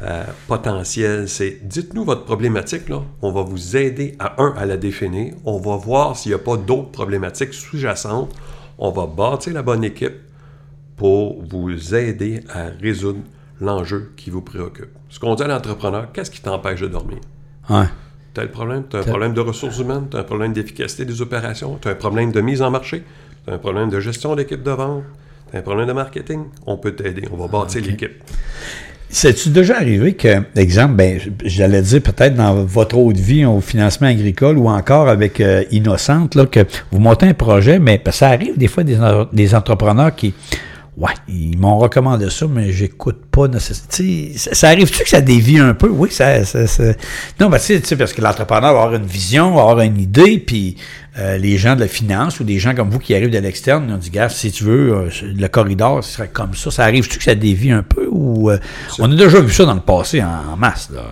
euh, 0.04 0.26
potentiels, 0.48 1.30
c'est 1.30 1.60
dites-nous 1.64 2.04
votre 2.04 2.26
problématique, 2.26 2.90
là. 2.90 3.02
on 3.22 3.32
va 3.32 3.44
vous 3.44 3.78
aider 3.78 4.16
à 4.20 4.42
un 4.42 4.54
à 4.58 4.66
la 4.66 4.76
définir, 4.76 5.34
on 5.46 5.58
va 5.58 5.78
voir 5.78 6.18
s'il 6.18 6.32
n'y 6.32 6.36
a 6.36 6.40
pas 6.40 6.58
d'autres 6.58 6.92
problématiques 6.92 7.54
sous-jacentes, 7.54 8.34
on 8.78 8.92
va 8.92 9.06
bâtir 9.08 9.54
la 9.54 9.62
bonne 9.62 9.86
équipe 9.86 10.16
pour 10.98 11.42
vous 11.44 11.96
aider 11.96 12.42
à 12.50 12.68
résoudre 12.82 13.20
l'enjeu 13.62 14.12
qui 14.18 14.30
vous 14.30 14.42
préoccupe. 14.42 14.90
Ce 15.10 15.20
qu'on 15.20 15.36
dit 15.36 15.44
à 15.44 15.48
l'entrepreneur, 15.48 16.12
qu'est-ce 16.12 16.32
qui 16.32 16.42
t'empêche 16.42 16.82
de 16.82 16.88
dormir? 16.88 17.20
Ouais. 17.70 17.86
Tu 18.34 18.42
as 18.42 18.44
le 18.44 18.52
problème, 18.52 18.84
tu 18.90 18.98
as 18.98 19.00
un 19.00 19.04
problème 19.04 19.34
de 19.34 19.40
ressources 19.40 19.80
humaines, 19.80 20.08
tu 20.12 20.18
as 20.18 20.20
un 20.20 20.24
problème 20.24 20.52
d'efficacité 20.52 21.06
des 21.06 21.22
opérations, 21.22 21.78
tu 21.82 21.88
as 21.88 21.92
un 21.92 21.96
problème 21.96 22.34
de 22.34 22.42
mise 22.42 22.62
en 22.62 22.70
marché, 22.70 23.04
tu 23.46 23.52
as 23.52 23.54
un 23.54 23.58
problème 23.60 23.90
de 23.90 24.00
gestion 24.02 24.36
d'équipe 24.36 24.62
de 24.62 24.72
vente, 24.72 25.04
tu 25.50 25.56
as 25.56 25.60
un 25.60 25.64
problème 25.64 25.88
de 25.88 25.94
marketing? 25.94 26.44
On 26.66 26.76
peut 26.76 26.96
t'aider, 26.96 27.30
on 27.32 27.38
va 27.38 27.48
bâtir 27.48 27.82
l'équipe. 27.82 28.22
C'est-tu 29.10 29.50
déjà 29.50 29.78
arrivé 29.78 30.14
que, 30.14 30.42
exemple, 30.56 30.96
ben, 30.96 31.20
j'allais 31.46 31.82
dire 31.82 32.02
peut-être 32.02 32.36
dans 32.36 32.56
votre 32.66 32.98
autre 32.98 33.20
vie 33.20 33.46
au 33.46 33.62
financement 33.62 34.08
agricole 34.08 34.58
ou 34.58 34.68
encore 34.68 35.08
avec 35.08 35.40
euh, 35.40 35.64
Innocente, 35.72 36.36
là, 36.36 36.46
que 36.46 36.66
vous 36.92 37.00
montez 37.00 37.28
un 37.28 37.34
projet, 37.34 37.80
mais 37.80 38.02
ça 38.12 38.30
arrive 38.30 38.58
des 38.58 38.68
fois 38.68 38.84
des 38.84 39.56
entrepreneurs 39.56 40.14
qui, 40.16 40.34
ouais, 40.98 41.12
ils 41.28 41.58
m'ont 41.58 41.78
recommandé 41.78 42.30
ça, 42.30 42.46
mais 42.50 42.72
j'écoute 42.72 43.22
pas 43.32 43.48
nécessairement. 43.48 44.34
Ça, 44.38 44.54
ça 44.54 44.68
arrive-tu 44.70 45.04
que 45.04 45.10
ça 45.10 45.22
dévie 45.22 45.60
un 45.60 45.74
peu? 45.74 45.90
Oui, 45.90 46.10
ça. 46.12 46.44
ça, 46.46 46.68
ça- 46.68 46.94
Non, 47.40 47.50
ben, 47.50 47.58
tu 47.58 47.66
sais, 47.66 47.82
tu 47.82 47.88
sais, 47.88 47.96
parce 47.98 48.14
que 48.14 48.22
l'entrepreneur 48.22 48.74
va 48.74 48.82
avoir 48.84 48.96
une 48.96 49.06
vision, 49.06 49.54
va 49.56 49.62
avoir 49.62 49.82
une 49.82 50.00
idée, 50.00 50.38
puis 50.40 50.78
euh, 51.18 51.38
les 51.38 51.58
gens 51.58 51.76
de 51.76 51.82
la 51.82 51.88
finance 51.88 52.40
ou 52.40 52.44
des 52.44 52.60
gens 52.60 52.74
comme 52.76 52.90
vous 52.90 53.00
qui 53.00 53.14
arrivent 53.16 53.30
de 53.32 53.38
l'externe, 53.40 53.86
ils 53.90 53.94
ont 53.94 53.98
dit, 53.98 54.10
gars, 54.10 54.30
si 54.30 54.52
tu 54.52 54.64
veux, 54.64 54.94
euh, 54.94 55.10
le 55.24 55.48
corridor, 55.48 56.04
ce 56.04 56.12
serait 56.14 56.30
comme 56.30 56.54
ça. 56.56 56.72
Ça 56.72 56.84
arrive-tu 56.84 57.18
que 57.18 57.24
ça 57.24 57.36
dévie 57.36 57.72
un 57.72 57.84
peu 57.84 58.08
ou. 58.10 58.50
euh, 58.52 58.58
on 59.00 59.12
a 59.12 59.16
déjà 59.16 59.40
vu 59.42 59.52
ça 59.54 59.66
dans 59.66 59.74
le 59.76 59.80
passé 59.82 60.22
en, 60.24 60.54
en 60.54 60.58
masse, 60.58 60.90
là? 60.94 61.04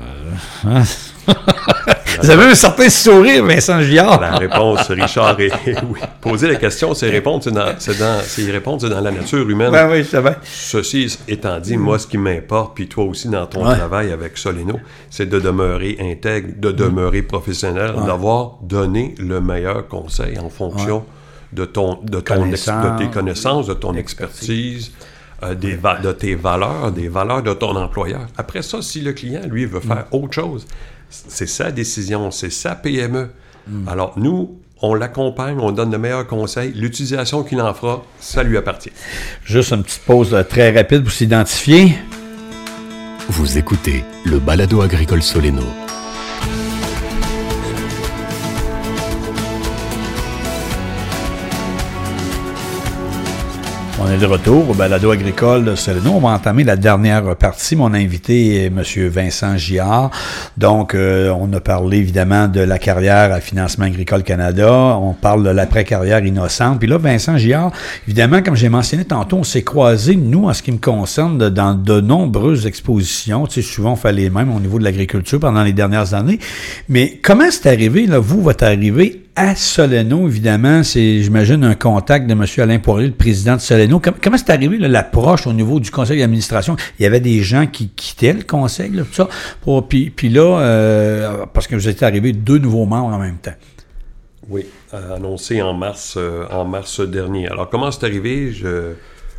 Hein? 0.65 0.83
Vous 2.23 2.29
avez 2.29 2.45
un 2.45 2.55
certain 2.55 2.89
sourire, 2.89 3.43
Vincent 3.45 3.81
Giard. 3.81 4.21
La 4.21 4.37
réponse, 4.37 4.87
Richard, 4.89 5.37
est 5.41 5.51
oui. 5.89 5.99
Poser 6.21 6.47
la 6.47 6.55
question, 6.55 6.93
c'est 6.93 7.09
répondre, 7.09 7.43
c'est 7.43 7.51
dans, 7.51 7.73
c'est 7.77 7.99
dans, 7.99 8.21
c'est 8.23 8.43
y 8.43 8.49
répondre, 8.51 8.79
c'est 8.81 8.89
dans 8.89 9.01
la 9.01 9.11
nature 9.11 9.49
humaine. 9.49 9.71
Ben 9.71 9.89
oui, 9.91 9.99
je 10.03 10.09
savais. 10.09 10.37
Ceci 10.43 11.17
étant 11.27 11.59
dit, 11.59 11.75
moi, 11.75 11.99
ce 11.99 12.07
qui 12.07 12.17
m'importe, 12.17 12.75
puis 12.75 12.87
toi 12.87 13.03
aussi 13.03 13.27
dans 13.27 13.45
ton 13.45 13.67
Ouais. 13.67 13.75
travail 13.75 14.13
avec 14.13 14.37
Soleno, 14.37 14.79
c'est 15.09 15.27
de 15.27 15.37
demeurer 15.39 15.97
intègre, 15.99 16.53
de 16.57 16.71
demeurer 16.71 17.23
professionnel, 17.23 17.91
d'avoir 18.05 18.53
donné 18.61 19.15
le 19.19 19.41
meilleur 19.41 19.85
conseil 19.89 20.39
en 20.39 20.49
fonction 20.49 21.03
de, 21.51 21.65
ton, 21.65 21.99
de, 22.03 22.21
ton 22.21 22.45
ex- 22.49 22.65
de 22.67 22.97
tes 22.99 23.07
connaissances, 23.11 23.67
de 23.67 23.73
ton 23.73 23.95
expertise. 23.95 24.89
expertise, 24.89 24.91
euh, 25.43 25.55
des 25.55 25.75
va- 25.75 25.99
de 25.99 26.13
tes 26.13 26.35
valeurs, 26.35 26.89
des 26.93 27.09
valeurs 27.09 27.43
de 27.43 27.53
ton 27.53 27.75
employeur. 27.75 28.27
Après 28.37 28.61
ça, 28.61 28.81
si 28.81 29.01
le 29.01 29.11
client, 29.11 29.41
lui, 29.49 29.65
veut 29.65 29.81
faire 29.81 30.05
autre 30.11 30.33
chose, 30.33 30.65
c'est 31.27 31.47
sa 31.47 31.71
décision, 31.71 32.31
c'est 32.31 32.51
sa 32.51 32.75
PME. 32.75 33.29
Alors, 33.87 34.13
nous, 34.17 34.57
on 34.81 34.93
l'accompagne, 34.95 35.57
on 35.59 35.71
donne 35.71 35.91
le 35.91 35.97
meilleur 35.97 36.27
conseil. 36.27 36.73
L'utilisation 36.73 37.43
qu'il 37.43 37.61
en 37.61 37.73
fera, 37.73 38.03
ça 38.19 38.43
lui 38.43 38.57
appartient. 38.57 38.91
Juste 39.45 39.71
une 39.71 39.83
petite 39.83 40.01
pause 40.05 40.35
très 40.49 40.71
rapide 40.71 41.03
pour 41.03 41.11
s'identifier. 41.11 41.95
Vous 43.29 43.57
écoutez 43.57 44.03
le 44.25 44.39
balado 44.39 44.81
agricole 44.81 45.23
Soleno. 45.23 45.63
On 54.05 54.11
est 54.11 54.17
de 54.17 54.25
retour 54.25 54.69
au 54.69 54.73
balado 54.73 55.11
agricole 55.11 55.63
de 55.63 55.75
Soleno. 55.75 56.11
On 56.15 56.19
va 56.19 56.29
entamer 56.29 56.65
la 56.65 56.75
dernière 56.75 57.37
partie. 57.37 57.77
Mon 57.77 57.93
invité 57.93 58.55
est 58.55 58.65
M. 58.65 58.81
Vincent 59.07 59.55
Giard. 59.55 60.11
Donc, 60.57 60.93
euh, 60.93 61.29
on 61.29 61.51
a 61.53 61.61
parlé 61.61 61.99
évidemment 61.99 62.49
de 62.49 62.59
la 62.59 62.79
carrière 62.79 63.31
à 63.31 63.39
Financement 63.39 63.85
Agricole 63.85 64.23
Canada. 64.23 64.97
On 64.99 65.13
parle 65.13 65.45
de 65.45 65.49
l'après-carrière 65.51 66.25
innocente. 66.25 66.79
Puis 66.79 66.89
là, 66.89 66.97
Vincent 66.97 67.37
Giard, 67.37 67.71
évidemment, 68.05 68.41
comme 68.41 68.57
j'ai 68.57 68.67
mentionné 68.67 69.05
tantôt, 69.05 69.37
on 69.37 69.43
s'est 69.43 69.63
croisés, 69.63 70.17
nous, 70.17 70.49
en 70.49 70.53
ce 70.53 70.61
qui 70.63 70.73
me 70.73 70.79
concerne, 70.79 71.37
dans 71.49 71.73
de 71.73 72.01
nombreuses 72.01 72.67
expositions. 72.67 73.47
Tu 73.47 73.61
sais, 73.61 73.69
souvent, 73.69 73.93
on 73.93 73.95
fait 73.95 74.11
les 74.11 74.29
mêmes 74.29 74.53
au 74.53 74.59
niveau 74.59 74.79
de 74.79 74.83
l'agriculture 74.83 75.39
pendant 75.39 75.63
les 75.63 75.73
dernières 75.73 76.13
années. 76.13 76.39
Mais 76.89 77.21
comment 77.23 77.49
c'est 77.49 77.67
arrivé, 77.67 78.05
là, 78.05 78.19
vous, 78.19 78.41
votre 78.41 78.65
arrivée 78.65 79.22
à 79.35 79.55
Soleno, 79.55 80.27
évidemment, 80.27 80.83
c'est, 80.83 81.23
j'imagine, 81.23 81.63
un 81.63 81.73
contact 81.75 82.27
de 82.27 82.33
M. 82.33 82.45
Alain 82.59 82.77
Poirier, 82.79 83.07
le 83.07 83.13
président 83.13 83.55
de 83.55 83.61
Soleno. 83.61 83.99
Com- 83.99 84.13
comment 84.21 84.37
c'est 84.37 84.51
arrivé, 84.51 84.77
l'approche 84.77 85.47
au 85.47 85.53
niveau 85.53 85.79
du 85.79 85.89
conseil 85.89 86.19
d'administration? 86.19 86.75
Il 86.99 87.03
y 87.03 87.05
avait 87.07 87.19
des 87.19 87.41
gens 87.41 87.65
qui 87.65 87.89
quittaient 87.89 88.33
le 88.33 88.43
conseil, 88.43 88.91
là, 88.91 89.03
tout 89.03 89.13
ça. 89.13 89.27
Pour, 89.61 89.87
puis, 89.87 90.11
puis 90.11 90.29
là, 90.29 90.59
euh, 90.59 91.45
parce 91.51 91.65
que 91.67 91.75
vous 91.75 91.87
étiez 91.87 92.05
arrivés 92.05 92.31
deux 92.31 92.59
nouveaux 92.59 92.85
membres 92.85 93.13
en 93.13 93.17
même 93.19 93.37
temps. 93.37 93.55
Oui, 94.49 94.65
euh, 94.93 95.15
annoncé 95.15 95.61
en 95.61 95.73
mars, 95.73 96.15
euh, 96.17 96.45
en 96.51 96.65
mars 96.65 96.99
dernier. 96.99 97.47
Alors, 97.47 97.69
comment 97.69 97.91
c'est 97.91 98.05
arrivé? 98.05 98.51
Je- 98.51 98.93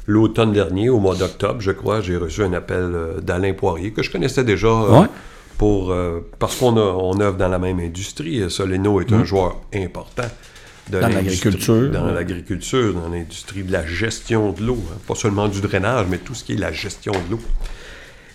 L'automne 0.07 0.53
dernier, 0.53 0.91
au 0.91 0.99
mois 0.99 1.15
d'octobre, 1.15 1.61
je 1.63 1.71
crois, 1.71 2.03
j'ai 2.03 2.19
reçu 2.19 2.43
un 2.43 2.53
appel 2.53 2.91
d'Alain 3.23 3.55
Poirier, 3.55 3.91
que 3.93 4.03
je 4.03 4.11
connaissais 4.11 4.45
déjà 4.45 4.69
Ouais. 4.69 5.07
Pour, 5.59 5.91
euh, 5.91 6.21
parce 6.39 6.57
qu'on 6.57 6.77
on 6.77 7.21
œuvre 7.21 7.37
dans 7.37 7.49
la 7.49 7.59
même 7.59 7.81
industrie. 7.81 8.51
Soleno 8.51 9.01
est 9.01 9.13
un 9.13 9.25
joueur 9.25 9.61
important 9.75 10.23
de 10.91 10.99
Mm. 10.99 11.01
Dans 11.01 11.09
l'agriculture. 11.09 11.91
Dans 11.91 12.13
l'agriculture, 12.13 12.95
dans 12.95 13.09
l'industrie 13.09 13.63
de 13.63 13.73
la 13.73 13.87
gestion 13.87 14.53
de 14.53 14.63
l'eau. 14.63 14.79
hein. 14.93 14.99
Pas 15.07 15.15
seulement 15.15 15.49
du 15.49 15.61
drainage, 15.61 16.07
mais 16.09 16.19
tout 16.19 16.35
ce 16.35 16.45
qui 16.45 16.53
est 16.53 16.57
la 16.57 16.73
gestion 16.73 17.13
de 17.13 17.33
l'eau. 17.33 17.41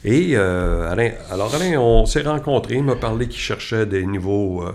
Et 0.06 0.32
euh, 0.36 0.90
Alain, 0.90 1.12
alors 1.30 1.54
Alain, 1.54 1.78
on 1.80 2.06
s'est 2.06 2.22
rencontrés, 2.22 2.76
il 2.76 2.84
m'a 2.84 2.96
parlé 2.96 3.28
qu'il 3.28 3.42
cherchait 3.42 3.86
des 3.86 4.06
niveaux 4.06 4.64
euh, 4.64 4.72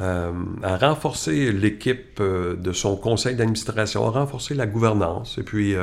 euh, 0.00 0.30
à 0.62 0.76
renforcer 0.76 1.50
l'équipe 1.52 2.22
de 2.22 2.72
son 2.72 2.96
conseil 2.96 3.34
d'administration, 3.34 4.06
à 4.06 4.10
renforcer 4.10 4.54
la 4.54 4.66
gouvernance. 4.66 5.36
Et 5.38 5.42
puis, 5.42 5.74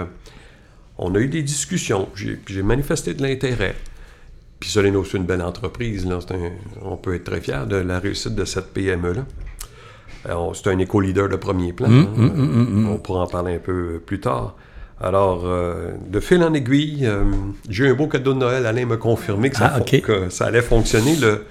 on 0.97 1.13
a 1.15 1.19
eu 1.19 1.27
des 1.27 1.43
discussions. 1.43 2.07
J'ai 2.15 2.63
manifesté 2.63 3.13
de 3.13 3.21
l'intérêt. 3.21 3.75
Puis 4.63 4.71
Soleno, 4.71 5.03
c'est 5.03 5.17
une 5.17 5.25
belle 5.25 5.41
entreprise. 5.41 6.05
Là. 6.05 6.19
C'est 6.25 6.33
un- 6.35 6.51
on 6.83 6.95
peut 6.95 7.15
être 7.15 7.25
très 7.25 7.41
fier 7.41 7.67
de 7.67 7.75
la 7.75 7.99
réussite 7.99 8.33
de 8.33 8.45
cette 8.45 8.67
PME-là. 8.73 9.25
Euh, 10.29 10.35
C'est 10.53 10.69
un 10.69 10.79
éco-leader 10.79 11.27
de 11.27 11.35
premier 11.35 11.73
plan. 11.73 11.91
hein. 11.91 12.07
On 12.89 12.97
pourra 12.97 13.23
en 13.23 13.27
parler 13.27 13.55
un 13.55 13.59
peu 13.59 14.01
plus 14.05 14.21
tard. 14.21 14.55
Alors, 15.01 15.41
euh, 15.43 15.91
de 16.07 16.19
fil 16.21 16.41
en 16.45 16.53
aiguille, 16.53 17.05
euh, 17.05 17.25
j'ai 17.67 17.87
eu 17.87 17.89
un 17.89 17.93
beau 17.93 18.07
cadeau 18.07 18.31
de 18.33 18.39
Noël. 18.39 18.65
Alain 18.65 18.85
m'a 18.85 18.95
confirmé 18.95 19.49
que 19.49 19.57
ça, 19.57 19.73
Ah, 19.75 19.81
que 19.81 20.29
ça 20.29 20.45
allait 20.45 20.61
fonctionner. 20.61 21.17
Le, 21.17 21.43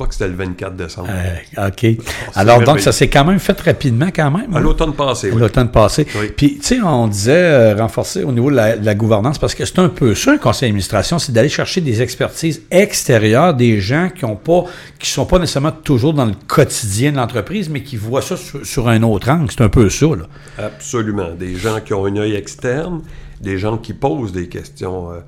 crois 0.00 0.08
que 0.08 0.14
c'était 0.14 0.28
le 0.28 0.34
24 0.34 0.76
décembre. 0.76 1.08
Euh, 1.10 1.68
OK. 1.68 1.86
Alors, 2.34 2.62
donc, 2.62 2.80
ça 2.80 2.90
s'est 2.90 3.08
quand 3.08 3.24
même 3.26 3.38
fait 3.38 3.60
rapidement, 3.60 4.08
quand 4.14 4.30
même. 4.30 4.54
À 4.54 4.58
hein? 4.58 4.60
l'automne 4.60 4.94
passé, 4.94 5.30
oui. 5.30 5.38
L'automne 5.38 5.70
passé. 5.70 6.06
Oui. 6.18 6.32
Puis, 6.34 6.58
tu 6.58 6.64
sais, 6.64 6.80
on 6.82 7.06
disait 7.06 7.32
euh, 7.34 7.76
renforcer 7.76 8.24
au 8.24 8.32
niveau 8.32 8.50
de 8.50 8.56
la, 8.56 8.78
de 8.78 8.86
la 8.86 8.94
gouvernance, 8.94 9.38
parce 9.38 9.54
que 9.54 9.66
c'est 9.66 9.78
un 9.78 9.90
peu 9.90 10.14
ça, 10.14 10.32
un 10.32 10.38
conseil 10.38 10.68
d'administration, 10.70 11.18
c'est 11.18 11.32
d'aller 11.32 11.50
chercher 11.50 11.82
des 11.82 12.00
expertises 12.00 12.62
extérieures, 12.70 13.52
des 13.52 13.78
gens 13.78 14.08
qui 14.08 14.24
ont 14.24 14.36
pas, 14.36 14.64
qui 14.98 15.10
sont 15.10 15.26
pas 15.26 15.38
nécessairement 15.38 15.72
toujours 15.72 16.14
dans 16.14 16.24
le 16.24 16.34
quotidien 16.46 17.12
de 17.12 17.18
l'entreprise, 17.18 17.68
mais 17.68 17.82
qui 17.82 17.98
voient 17.98 18.22
ça 18.22 18.38
sur, 18.38 18.64
sur 18.64 18.88
un 18.88 19.02
autre 19.02 19.28
angle. 19.28 19.50
C'est 19.50 19.62
un 19.62 19.68
peu 19.68 19.90
ça, 19.90 20.06
là. 20.06 20.24
Absolument. 20.58 21.32
Des 21.38 21.56
gens 21.56 21.80
qui 21.84 21.92
ont 21.92 22.06
un 22.06 22.16
œil 22.16 22.36
externe, 22.36 23.02
des 23.42 23.58
gens 23.58 23.76
qui 23.76 23.92
posent 23.92 24.32
des 24.32 24.48
questions. 24.48 25.12
Euh, 25.12 25.20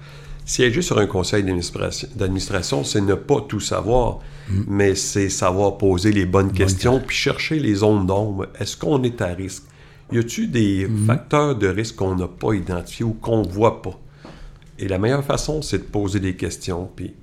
siéger 0.53 0.83
sur 0.83 0.99
un 0.99 1.07
conseil 1.07 1.43
d'administration- 1.43 2.85
c'est 2.85 3.01
ne 3.01 3.15
pas 3.15 3.41
tout 3.41 3.61
savoir, 3.61 4.19
mais 4.67 4.95
c'est 4.95 5.31
savoir 5.31 5.79
poser 5.79 6.13
les 6.13 6.27
bonnes 6.27 6.53
questions 6.53 7.01
puis 7.01 7.17
chercher 7.17 7.59
les 7.59 7.77
zones 7.77 8.07
d'ombre. 8.07 8.49
Est-ce 8.61 8.77
qu'on 8.77 9.03
est 9.03 9.23
à 9.23 9.29
risque? 9.29 9.65
Y 10.13 10.19
a-t-il 10.19 10.51
des 10.51 10.87
facteurs 11.07 11.57
de 11.57 11.69
risque 11.69 11.97
qu'on 11.97 12.17
n'a 12.17 12.29
pas 12.29 12.53
identifiés 12.53 13.07
ou 13.07 13.15
qu'on 13.15 13.43
ne 13.43 13.49
voit 13.49 13.81
pas? 13.81 13.99
Et 14.79 14.89
la 14.89 14.99
meilleure 14.99 15.25
façon, 15.25 15.63
c'est 15.63 15.79
de 15.79 15.85
poser 15.85 16.21
des 16.21 16.37
questions, 16.37 16.91
puis 16.95 17.15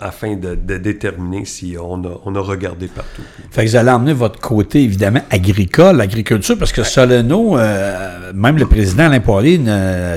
afin 0.00 0.34
de, 0.36 0.54
de 0.54 0.78
déterminer 0.78 1.44
si 1.44 1.76
on 1.78 2.02
a, 2.04 2.20
on 2.24 2.34
a 2.34 2.40
regardé 2.40 2.86
partout. 2.88 3.20
Fait 3.50 3.64
que 3.64 3.70
vous 3.70 3.76
allez 3.76 3.90
emmener 3.90 4.14
votre 4.14 4.40
côté, 4.40 4.82
évidemment, 4.82 5.20
agricole, 5.30 6.00
agriculture, 6.00 6.56
parce 6.58 6.72
que 6.72 6.82
Soleno, 6.82 7.58
euh, 7.58 8.32
même 8.34 8.56
le 8.56 8.64
président 8.66 9.04
Alain 9.04 9.20
Poirier, 9.20 9.58
ne- 9.58 9.70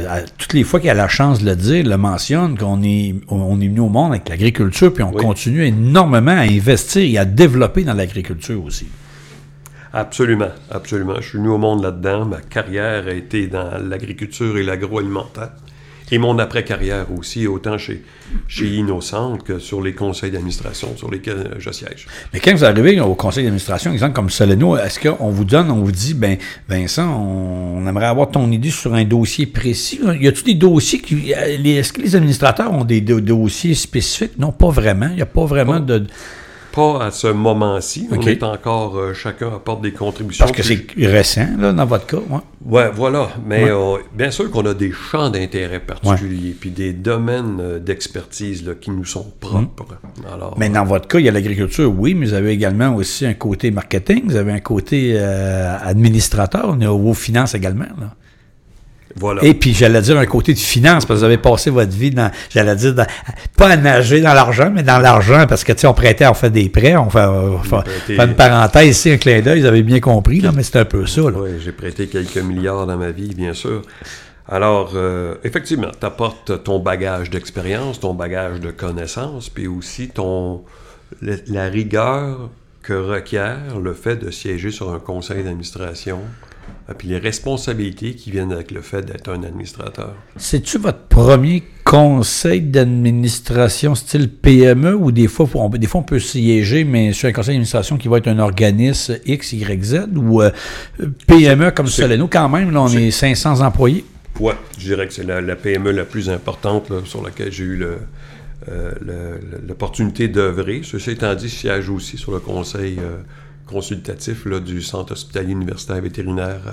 à- 0.07 0.21
toutes 0.37 0.53
les 0.53 0.63
fois 0.63 0.79
qu'il 0.79 0.89
a 0.89 0.93
la 0.93 1.09
chance 1.09 1.41
de 1.41 1.49
le 1.49 1.55
dire, 1.57 1.85
le 1.85 1.97
mentionne, 1.97 2.57
qu'on 2.57 2.81
est, 2.81 3.15
on 3.27 3.59
est 3.59 3.67
venu 3.67 3.81
au 3.81 3.89
monde 3.89 4.11
avec 4.13 4.29
l'agriculture, 4.29 4.93
puis 4.93 5.03
on 5.03 5.11
Oui. 5.13 5.21
continue 5.21 5.65
énormément 5.65 6.31
à 6.31 6.41
investir 6.43 7.01
et 7.03 7.17
à 7.17 7.25
développer 7.25 7.83
dans 7.83 7.93
l'agriculture 7.93 8.63
aussi. 8.63 8.87
Absolument, 9.93 10.47
absolument. 10.69 11.15
Je 11.19 11.27
suis 11.27 11.37
venu 11.37 11.49
au 11.49 11.57
monde 11.57 11.83
là-dedans. 11.83 12.23
Ma 12.25 12.39
carrière 12.39 13.07
a 13.07 13.11
été 13.11 13.47
dans 13.47 13.71
l'agriculture 13.83 14.57
et 14.57 14.63
l'agroalimentaire. 14.63 15.49
Et 16.13 16.17
mon 16.17 16.37
après-carrière 16.39 17.05
aussi, 17.17 17.47
autant 17.47 17.77
chez, 17.77 18.03
chez 18.47 18.67
Innocent 18.67 19.37
que 19.37 19.59
sur 19.59 19.81
les 19.81 19.93
conseils 19.93 20.29
d'administration 20.31 20.89
sur 20.97 21.09
lesquels 21.09 21.55
je 21.57 21.71
siège. 21.71 22.05
Mais 22.33 22.39
quand 22.41 22.53
vous 22.53 22.65
arrivez 22.65 22.99
au 22.99 23.15
conseil 23.15 23.43
d'administration, 23.45 23.93
exemple 23.93 24.13
comme 24.13 24.29
Soleno, 24.29 24.75
est-ce 24.77 24.99
qu'on 24.99 25.29
vous 25.29 25.45
donne, 25.45 25.71
on 25.71 25.83
vous 25.83 25.91
dit, 25.91 26.13
ben 26.13 26.37
Vincent, 26.67 27.07
on, 27.17 27.87
aimerait 27.87 28.07
avoir 28.07 28.29
ton 28.29 28.51
idée 28.51 28.71
sur 28.71 28.93
un 28.93 29.05
dossier 29.05 29.45
précis? 29.45 30.01
Y 30.19 30.27
a-t-il 30.27 30.43
des 30.43 30.53
dossiers 30.55 30.99
qui. 30.99 31.33
euh, 31.33 31.63
Est-ce 31.63 31.93
que 31.93 32.01
les 32.01 32.15
administrateurs 32.15 32.71
ont 32.73 32.83
des 32.83 32.99
do- 33.01 33.21
dossiers 33.21 33.73
spécifiques? 33.73 34.37
Non, 34.37 34.51
pas 34.51 34.69
vraiment. 34.69 35.07
Il 35.11 35.15
n'y 35.15 35.21
a 35.21 35.25
pas 35.25 35.45
vraiment 35.45 35.79
de. 35.79 36.05
Pas 36.73 37.05
à 37.05 37.11
ce 37.11 37.27
moment-ci. 37.27 38.07
OK. 38.11 38.19
On 38.23 38.27
est 38.27 38.43
encore, 38.43 38.97
euh, 38.97 39.13
chacun 39.13 39.47
apporte 39.47 39.81
des 39.81 39.91
contributions. 39.91 40.45
Parce 40.45 40.55
que 40.55 40.63
c'est 40.63 40.85
récent, 41.05 41.47
là, 41.59 41.73
dans 41.73 41.85
votre 41.85 42.05
cas. 42.05 42.17
ouais. 42.17 42.39
Ouais, 42.63 42.91
voilà. 42.93 43.29
Mais 43.45 43.63
Ouais. 43.63 43.71
euh, 43.71 43.97
bien 44.15 44.29
sûr 44.29 44.49
qu'on 44.51 44.65
a 44.67 44.73
des 44.75 44.91
champs 44.91 45.29
d'intérêt 45.31 45.79
particuliers, 45.79 46.55
puis 46.59 46.69
des 46.69 46.93
domaines 46.93 47.57
euh, 47.59 47.79
d'expertise 47.79 48.63
qui 48.79 48.91
nous 48.91 49.03
sont 49.05 49.25
propres. 49.39 49.97
Alors, 50.31 50.49
Hum. 50.53 50.57
Mais 50.59 50.69
dans 50.69 50.85
votre 50.85 51.07
cas, 51.07 51.17
il 51.19 51.25
y 51.25 51.29
a 51.29 51.31
l'agriculture, 51.31 51.91
oui, 51.97 52.13
mais 52.13 52.27
vous 52.27 52.33
avez 52.33 52.51
également 52.51 52.93
aussi 52.95 53.25
un 53.25 53.33
côté 53.33 53.71
marketing, 53.71 54.23
vous 54.27 54.35
avez 54.35 54.51
un 54.51 54.59
côté 54.59 55.13
euh, 55.15 55.75
administrateur, 55.81 56.65
on 56.69 56.79
est 56.81 56.87
aux 56.87 57.13
finances 57.13 57.55
également. 57.55 57.85
Là. 57.99 58.13
Voilà. 59.15 59.43
Et 59.43 59.53
puis, 59.53 59.73
j'allais 59.73 60.01
dire 60.01 60.17
un 60.17 60.25
côté 60.25 60.53
de 60.53 60.59
finance, 60.59 61.05
parce 61.05 61.19
que 61.19 61.25
vous 61.25 61.25
avez 61.25 61.37
passé 61.37 61.69
votre 61.69 61.91
vie 61.91 62.11
dans, 62.11 62.31
j'allais 62.49 62.75
dire, 62.75 62.93
dans- 62.93 63.05
pas 63.57 63.67
à 63.69 63.77
nager 63.77 64.21
dans 64.21 64.33
l'argent, 64.33 64.71
mais 64.73 64.83
dans 64.83 64.99
l'argent, 64.99 65.45
parce 65.47 65.63
que, 65.63 65.71
tu 65.73 65.79
sais, 65.79 65.87
on 65.87 65.93
prêtait, 65.93 66.27
on 66.27 66.33
fait 66.33 66.49
des 66.49 66.69
prêts, 66.69 66.95
on 66.95 67.09
fait, 67.09 67.25
on 67.25 67.59
fait- 67.59 67.77
prêté- 67.83 68.15
fait 68.15 68.25
une 68.25 68.35
parenthèse 68.35 68.87
ici, 68.89 69.11
un 69.11 69.17
clin 69.17 69.41
d'œil, 69.41 69.61
vous 69.61 69.65
avez 69.67 69.83
bien 69.83 69.99
compris, 69.99 70.41
là, 70.41 70.51
mais 70.55 70.63
c'est 70.63 70.77
un 70.79 70.85
peu 70.85 71.05
ça, 71.05 71.21
là. 71.21 71.31
Oui, 71.35 71.51
j'ai 71.63 71.71
prêté 71.71 72.07
quelques 72.07 72.37
milliards 72.37 72.85
dans 72.87 72.97
ma 72.97 73.11
vie, 73.11 73.33
bien 73.35 73.53
sûr. 73.53 73.81
Alors, 74.47 74.93
euh, 74.95 75.35
effectivement, 75.43 75.91
tu 75.97 76.05
apportes 76.05 76.63
ton 76.63 76.79
bagage 76.79 77.29
d'expérience, 77.29 77.99
ton 77.99 78.13
bagage 78.13 78.59
de 78.59 78.71
connaissances, 78.71 79.49
puis 79.49 79.67
aussi 79.67 80.09
ton, 80.09 80.61
la 81.21 81.65
rigueur 81.65 82.49
que 82.83 82.93
requiert 82.93 83.79
le 83.81 83.93
fait 83.93 84.15
de 84.15 84.31
siéger 84.31 84.71
sur 84.71 84.91
un 84.93 84.99
conseil 84.99 85.43
d'administration, 85.43 86.19
puis 86.93 87.07
les 87.07 87.17
responsabilités 87.17 88.13
qui 88.13 88.31
viennent 88.31 88.51
avec 88.51 88.71
le 88.71 88.81
fait 88.81 89.01
d'être 89.01 89.29
un 89.29 89.43
administrateur. 89.43 90.15
C'est-tu 90.37 90.77
votre 90.77 91.03
premier 91.03 91.63
conseil 91.83 92.61
d'administration 92.61 93.95
style 93.95 94.29
PME 94.29 94.95
ou 94.95 95.11
des 95.11 95.27
fois, 95.27 95.47
on, 95.55 95.69
des 95.69 95.87
fois 95.87 96.01
on 96.01 96.03
peut 96.03 96.19
siéger, 96.19 96.83
mais 96.83 97.13
sur 97.13 97.27
un 97.29 97.33
conseil 97.33 97.53
d'administration 97.55 97.97
qui 97.97 98.07
va 98.07 98.17
être 98.17 98.27
un 98.27 98.39
organisme 98.39 99.17
X, 99.25 99.53
Y, 99.53 99.83
Z 99.83 99.99
ou 100.15 100.41
euh, 100.41 100.51
PME 101.27 101.71
comme 101.71 101.87
Soleno 101.87 102.27
quand 102.27 102.49
même, 102.49 102.71
là 102.71 102.81
on 102.81 102.89
est 102.89 103.11
500 103.11 103.61
employés? 103.61 104.05
Ouais, 104.39 104.53
je 104.77 104.85
dirais 104.85 105.07
que 105.07 105.13
c'est 105.13 105.25
la, 105.25 105.41
la 105.41 105.55
PME 105.55 105.91
la 105.91 106.05
plus 106.05 106.29
importante 106.29 106.89
là, 106.89 106.97
sur 107.05 107.21
laquelle 107.23 107.51
j'ai 107.51 107.63
eu 107.63 107.75
le, 107.75 107.97
euh, 108.69 109.39
l'opportunité 109.67 110.27
d'œuvrer. 110.27 110.81
Ceci 110.83 111.11
étant 111.11 111.33
dit, 111.33 111.49
je 111.49 111.55
siège 111.55 111.89
aussi 111.89 112.17
sur 112.17 112.31
le 112.31 112.39
conseil 112.39 112.99
euh, 112.99 113.17
consultatif 113.71 114.45
là, 114.45 114.59
du 114.59 114.81
Centre 114.81 115.13
hospitalier 115.13 115.51
universitaire 115.53 116.01
vétérinaire 116.01 116.61
euh, 116.67 116.71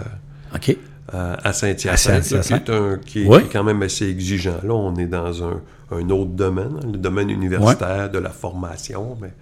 euh, 1.15 1.37
à 1.43 1.53
Saint-Hyacinthe, 1.53 2.23
Saint-Hyacinthe. 2.25 2.65
qui, 2.65 2.71
est 2.71 2.75
un- 2.75 2.99
qui 2.99 3.23
est- 3.23 3.27
Oui. 3.27 3.39
qui 3.41 3.45
est 3.47 3.53
quand 3.53 3.65
même 3.65 3.83
assez 3.83 4.09
exigeant. 4.09 4.57
Là, 4.63 4.75
on 4.75 4.95
est 4.97 5.07
dans 5.07 5.43
un, 5.45 5.61
un 5.91 6.11
autre 6.11 6.31
domaine, 6.33 6.73
hein, 6.83 6.87
le 6.93 6.99
domaine 6.99 7.31
universitaire 7.31 8.11
de 8.11 8.19
la 8.19 8.31
formation, 8.31 9.17
mais 9.21 9.33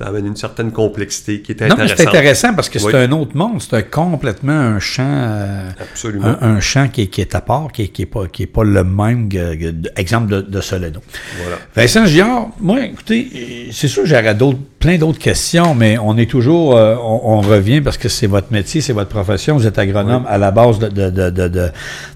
ça 0.00 0.06
amène 0.06 0.24
une 0.28 0.36
certaine 0.36 0.72
complexité 0.72 1.42
qui 1.42 1.52
est 1.52 1.60
Non, 1.60 1.66
mais 1.66 1.72
intéressante. 1.82 1.96
c'est 1.98 2.08
intéressant 2.08 2.54
parce 2.54 2.70
que 2.70 2.78
c'est 2.78 2.86
Oui. 2.86 2.94
un 2.96 3.12
autre 3.12 3.36
monde. 3.36 3.60
C'est 3.60 3.90
complètement 3.90 4.52
un 4.54 4.78
champ, 4.80 5.02
euh, 5.06 5.68
Absolument. 5.78 6.24
un, 6.40 6.54
un 6.56 6.60
champ 6.60 6.88
qui 6.88 7.02
est, 7.02 7.06
qui 7.08 7.20
est 7.20 7.34
à 7.34 7.42
part, 7.42 7.70
qui 7.70 7.82
n'est 7.82 7.88
qui 7.88 8.02
est 8.02 8.06
pas, 8.06 8.26
qui 8.26 8.44
est 8.44 8.46
pas 8.46 8.64
le 8.64 8.82
même 8.82 9.28
que- 9.28 9.58
exemple 10.00 10.28
de, 10.32 10.40
de 10.40 10.60
Soleno. 10.62 11.00
Voilà. 11.42 11.56
Vincent 11.76 12.06
Giard, 12.06 12.48
moi, 12.60 12.80
écoutez, 12.86 13.68
c'est 13.72 13.88
sûr 13.88 14.04
que 14.04 14.08
j'aurais 14.08 14.34
d'autres, 14.34 14.58
plein 14.78 14.96
d'autres 14.96 15.18
questions, 15.18 15.74
mais 15.74 15.98
on 15.98 16.16
est 16.16 16.30
toujours, 16.30 16.76
euh, 16.76 16.96
on, 16.98 17.20
on 17.34 17.40
revient 17.42 17.82
parce 17.82 17.98
que 17.98 18.08
c'est 18.08 18.26
votre 18.26 18.50
métier, 18.52 18.80
c'est 18.80 18.94
votre 18.94 19.10
profession. 19.10 19.54
Vous 19.58 19.66
êtes 19.66 19.78
agronome 19.78 20.24
à 20.26 20.38
la 20.38 20.50
base 20.50 20.78
de, 20.78 20.88
de, 20.88 21.10
de, 21.10 21.28
de, 21.28 21.48
de- 21.48 21.70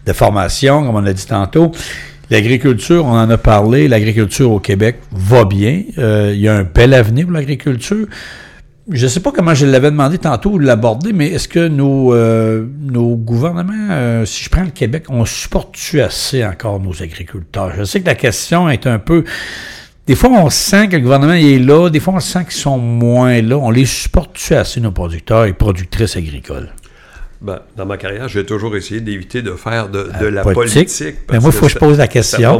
de 0.06 0.12
formation, 0.14 0.86
comme 0.86 0.94
on 0.96 1.00
l'a 1.00 1.12
dit 1.12 1.26
tantôt. 1.26 1.70
L'agriculture, 2.30 3.04
on 3.04 3.12
en 3.12 3.28
a 3.28 3.36
parlé, 3.36 3.86
l'agriculture 3.86 4.50
au 4.50 4.60
Québec 4.60 4.96
va 5.12 5.44
bien. 5.44 5.82
Euh, 5.98 6.32
il 6.34 6.40
y 6.40 6.48
a 6.48 6.56
un 6.56 6.64
bel 6.64 6.94
avenir 6.94 7.26
pour 7.26 7.34
l'agriculture. 7.34 8.06
Je 8.90 9.04
ne 9.04 9.08
sais 9.08 9.20
pas 9.20 9.32
comment 9.32 9.54
je 9.54 9.64
l'avais 9.64 9.90
demandé 9.90 10.18
tantôt 10.18 10.52
ou 10.52 10.58
de 10.58 10.66
l'aborder, 10.66 11.12
mais 11.12 11.28
est-ce 11.28 11.48
que 11.48 11.68
nos, 11.68 12.12
euh, 12.12 12.66
nos 12.80 13.16
gouvernements, 13.16 13.88
euh, 13.90 14.26
si 14.26 14.44
je 14.44 14.50
prends 14.50 14.64
le 14.64 14.70
Québec, 14.70 15.04
on 15.08 15.24
supporte-tu 15.24 16.00
assez 16.02 16.44
encore 16.44 16.80
nos 16.80 17.02
agriculteurs? 17.02 17.72
Je 17.76 17.84
sais 17.84 18.00
que 18.00 18.06
la 18.06 18.14
question 18.14 18.68
est 18.68 18.86
un 18.86 18.98
peu... 18.98 19.24
Des 20.06 20.14
fois, 20.14 20.28
on 20.30 20.50
sent 20.50 20.88
que 20.88 20.96
le 20.96 21.02
gouvernement 21.02 21.32
est 21.32 21.58
là, 21.58 21.88
des 21.88 21.98
fois, 21.98 22.14
on 22.14 22.20
sent 22.20 22.44
qu'ils 22.44 22.60
sont 22.60 22.76
moins 22.76 23.40
là. 23.40 23.56
On 23.56 23.70
les 23.70 23.86
supporte-tu 23.86 24.54
assez, 24.54 24.80
nos 24.82 24.92
producteurs 24.92 25.46
et 25.46 25.54
productrices 25.54 26.18
agricoles? 26.18 26.70
Ben, 27.44 27.60
dans 27.76 27.84
ma 27.84 27.98
carrière, 27.98 28.26
j'ai 28.26 28.46
toujours 28.46 28.74
essayé 28.74 29.02
d'éviter 29.02 29.42
de 29.42 29.52
faire 29.52 29.90
de, 29.90 30.08
de 30.18 30.26
la 30.26 30.42
politique? 30.42 30.88
politique. 30.88 31.16
Mais 31.30 31.38
moi, 31.40 31.50
il 31.52 31.56
faut 31.56 31.66
que 31.66 31.72
je 31.72 31.78
pose 31.78 31.98
la 31.98 32.08
question. 32.08 32.58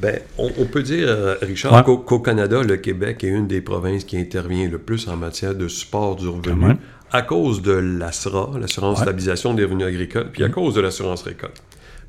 Ben, 0.00 0.18
on, 0.38 0.50
on 0.56 0.64
peut 0.64 0.82
dire, 0.82 1.06
euh, 1.10 1.34
Richard, 1.42 1.74
Ouais. 1.86 1.96
qu'au, 2.06 2.20
Canada, 2.20 2.62
le 2.62 2.78
Québec 2.78 3.22
est 3.22 3.28
une 3.28 3.46
des 3.46 3.60
provinces 3.60 4.04
qui 4.04 4.16
intervient 4.16 4.66
le 4.66 4.78
plus 4.78 5.06
en 5.08 5.16
matière 5.16 5.54
de 5.54 5.68
support 5.68 6.16
du 6.16 6.26
revenu 6.26 6.76
à 7.12 7.20
cause 7.20 7.60
de 7.60 7.72
l'ASRA, 7.72 8.52
l'assurance 8.58 8.96
Ouais. 8.98 9.04
stabilisation 9.04 9.52
des 9.52 9.64
revenus 9.64 9.86
agricoles, 9.86 10.30
puis 10.32 10.42
à 10.42 10.48
Mm. 10.48 10.52
cause 10.52 10.74
de 10.74 10.80
l'assurance 10.80 11.22
récolte. 11.22 11.60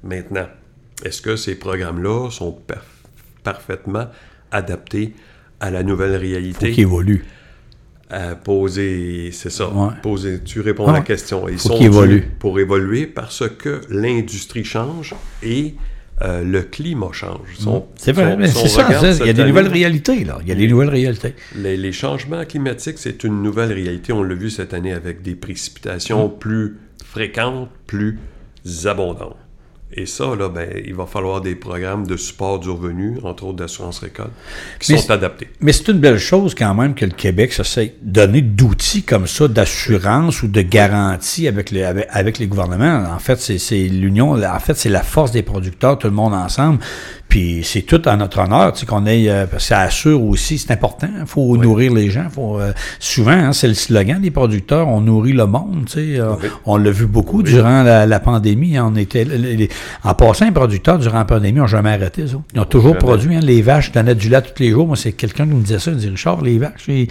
Maintenant, 0.06 0.47
est-ce 1.04 1.22
que 1.22 1.36
ces 1.36 1.56
programmes-là 1.56 2.30
sont 2.32 2.54
par- 2.54 2.86
parfaitement 3.43 4.06
adaptés 4.52 5.14
à 5.60 5.70
la 5.70 5.84
nouvelle 5.84 6.14
Faut 6.14 6.22
réalité? 6.22 6.72
qu'ils 6.72 6.84
évoluent. 6.84 7.26
À 8.12 8.36
poser, 8.36 9.30
c'est 9.32 9.49
ça, 9.49 9.70
Ouais. 9.70 9.88
poser, 10.03 10.41
tu 10.43 10.59
réponds 10.62 10.86
Ah 10.88 10.91
à 10.91 10.93
la 10.95 11.01
question. 11.01 11.47
Ils 11.49 11.59
sont 11.59 11.80
évoluent. 11.80 12.28
pour 12.39 12.59
évoluer 12.59 13.07
parce 13.07 13.43
que 13.49 13.82
l'industrie 13.89 14.64
change 14.66 15.16
et 15.41 15.76
euh, 16.24 16.43
le 16.43 16.62
climat 16.62 17.12
change. 17.14 17.55
Son- 17.57 17.86
C'est 17.95 18.12
vrai, 18.12 18.34
son- 18.34 18.38
mais 18.38 18.47
son 18.47 18.59
c'est 18.59 18.68
ça. 18.68 18.88
Il 19.22 19.26
y 19.26 19.30
a 19.30 19.34
des 19.34 19.41
année, 19.41 19.49
nouvelles 19.49 19.68
réalités, 19.70 20.24
là. 20.24 20.38
Il 20.43 20.49
y 20.49 20.51
a 20.51 20.55
des 20.55 20.68
nouvelles 20.68 20.89
réalités. 20.89 21.34
Les, 21.55 21.78
les 21.78 21.91
changements 21.91 22.45
climatiques, 22.45 22.97
c'est 22.99 23.24
une 23.24 23.41
nouvelle 23.41 23.72
réalité. 23.74 24.14
On 24.14 24.22
l'a 24.22 24.36
vu 24.36 24.49
cette 24.51 24.74
année 24.76 24.93
avec 24.93 25.24
des 25.24 25.34
précipitations 25.36 26.30
plus 26.30 26.78
fréquentes, 27.03 27.70
plus 27.88 28.20
abondantes. 28.86 29.36
Et 29.94 30.06
ça, 30.06 30.36
là, 30.38 30.48
ben, 30.48 30.70
il 30.86 30.94
va 30.94 31.06
falloir 31.06 31.42
des 31.42 31.56
programmes 31.56 32.08
de 32.08 32.16
support 32.16 32.60
du 32.60 32.70
revenu, 32.70 33.18
entre 33.24 33.46
autres 33.46 33.58
d'assurance 33.58 34.00
récolte, 34.00 34.32
qui 34.80 34.94
Mais 34.94 34.98
sont 34.98 35.12
adaptés. 35.12 35.48
Mais 35.60 35.74
c'est 35.74 35.89
une 35.89 36.00
belle 36.00 36.18
chose 36.18 36.56
quand 36.56 36.74
même 36.74 36.96
que 36.96 37.04
le 37.04 37.12
Québec 37.12 37.54
de 37.58 37.92
donner 38.02 38.42
d'outils 38.42 39.04
comme 39.04 39.28
ça, 39.28 39.48
d'assurance 39.48 40.44
ou 40.44 40.48
de 40.48 40.62
garantie 40.62 41.48
avec, 41.48 41.72
les 41.72 41.84
avec, 41.84 42.08
avec 42.10 42.39
les 42.39 42.48
gouvernements. 42.48 43.04
En 43.14 43.20
fait, 43.20 43.39
c'est 43.39 43.76
l'union, 43.88 44.42
en 44.42 44.60
fait, 44.60 44.76
c'est 44.76 44.89
la 44.89 45.04
force 45.04 45.32
des 45.32 45.44
producteurs, 45.44 45.98
tout 45.98 46.08
le 46.08 46.14
monde 46.14 46.34
ensemble. 46.34 46.80
Puis 47.32 47.62
c'est 47.64 47.84
tout 47.84 48.06
en 48.10 48.18
notre 48.18 48.40
honneur, 48.40 48.74
tu 48.74 48.82
sais, 48.82 48.86
qu'on 48.86 49.06
ait, 49.06 49.30
euh, 49.30 49.46
ça 49.58 49.80
assure 49.80 50.22
aussi, 50.22 50.58
c'est 50.58 50.72
important. 50.72 51.08
Il 51.18 51.26
faut 51.26 51.56
nourrir 51.56 51.94
les 51.94 52.10
gens. 52.10 52.28
Faut, 52.30 52.60
euh, 52.60 52.74
souvent, 53.00 53.32
hein, 53.32 53.54
c'est 53.54 53.70
le 53.70 53.74
slogan 53.74 54.20
des 54.22 54.32
producteurs, 54.32 54.90
on 54.90 55.00
nourrit 55.00 55.32
le 55.32 55.46
monde. 55.46 55.86
Tu 55.86 55.94
sais, 55.94 56.20
Euh, 56.20 56.34
Oui. 56.44 56.50
On 56.66 56.76
l'a 56.76 56.92
vu 56.92 57.06
beaucoup 57.06 57.42
durant 57.42 57.84
la, 57.84 58.06
la 58.06 58.20
pandémie. 58.20 58.78
On 58.82 58.98
était, 58.98 59.24
les- 59.24 59.56
les- 59.56 59.70
en 60.04 60.14
passant, 60.14 60.44
les 60.44 60.52
producteurs 60.52 61.00
durant 61.00 61.20
la 61.20 61.26
pandémie 61.26 61.60
n'ont 61.60 61.68
jamais 61.68 61.92
arrêté. 61.92 62.24
autres. 62.24 62.42
Ils 62.54 62.60
ont 62.60 62.66
toujours 62.66 62.98
produit. 62.98 63.34
hein, 63.36 63.40
les 63.42 63.62
vaches 63.62 63.94
donnaient 63.94 64.14
du 64.14 64.28
lait 64.28 64.42
tous 64.42 64.62
les 64.62 64.72
jours. 64.72 64.86
Moi, 64.88 64.98
c'est 64.98 65.14
quelqu'un 65.14 65.48
qui 65.48 65.54
me 65.54 65.62
disait 65.62 65.80
ça. 65.80 65.92
Il 65.92 65.96
me 65.96 66.00
dit 66.02 66.10
Richard, 66.10 66.42
les 66.42 66.58
vaches, 66.58 66.84
il 66.90 67.08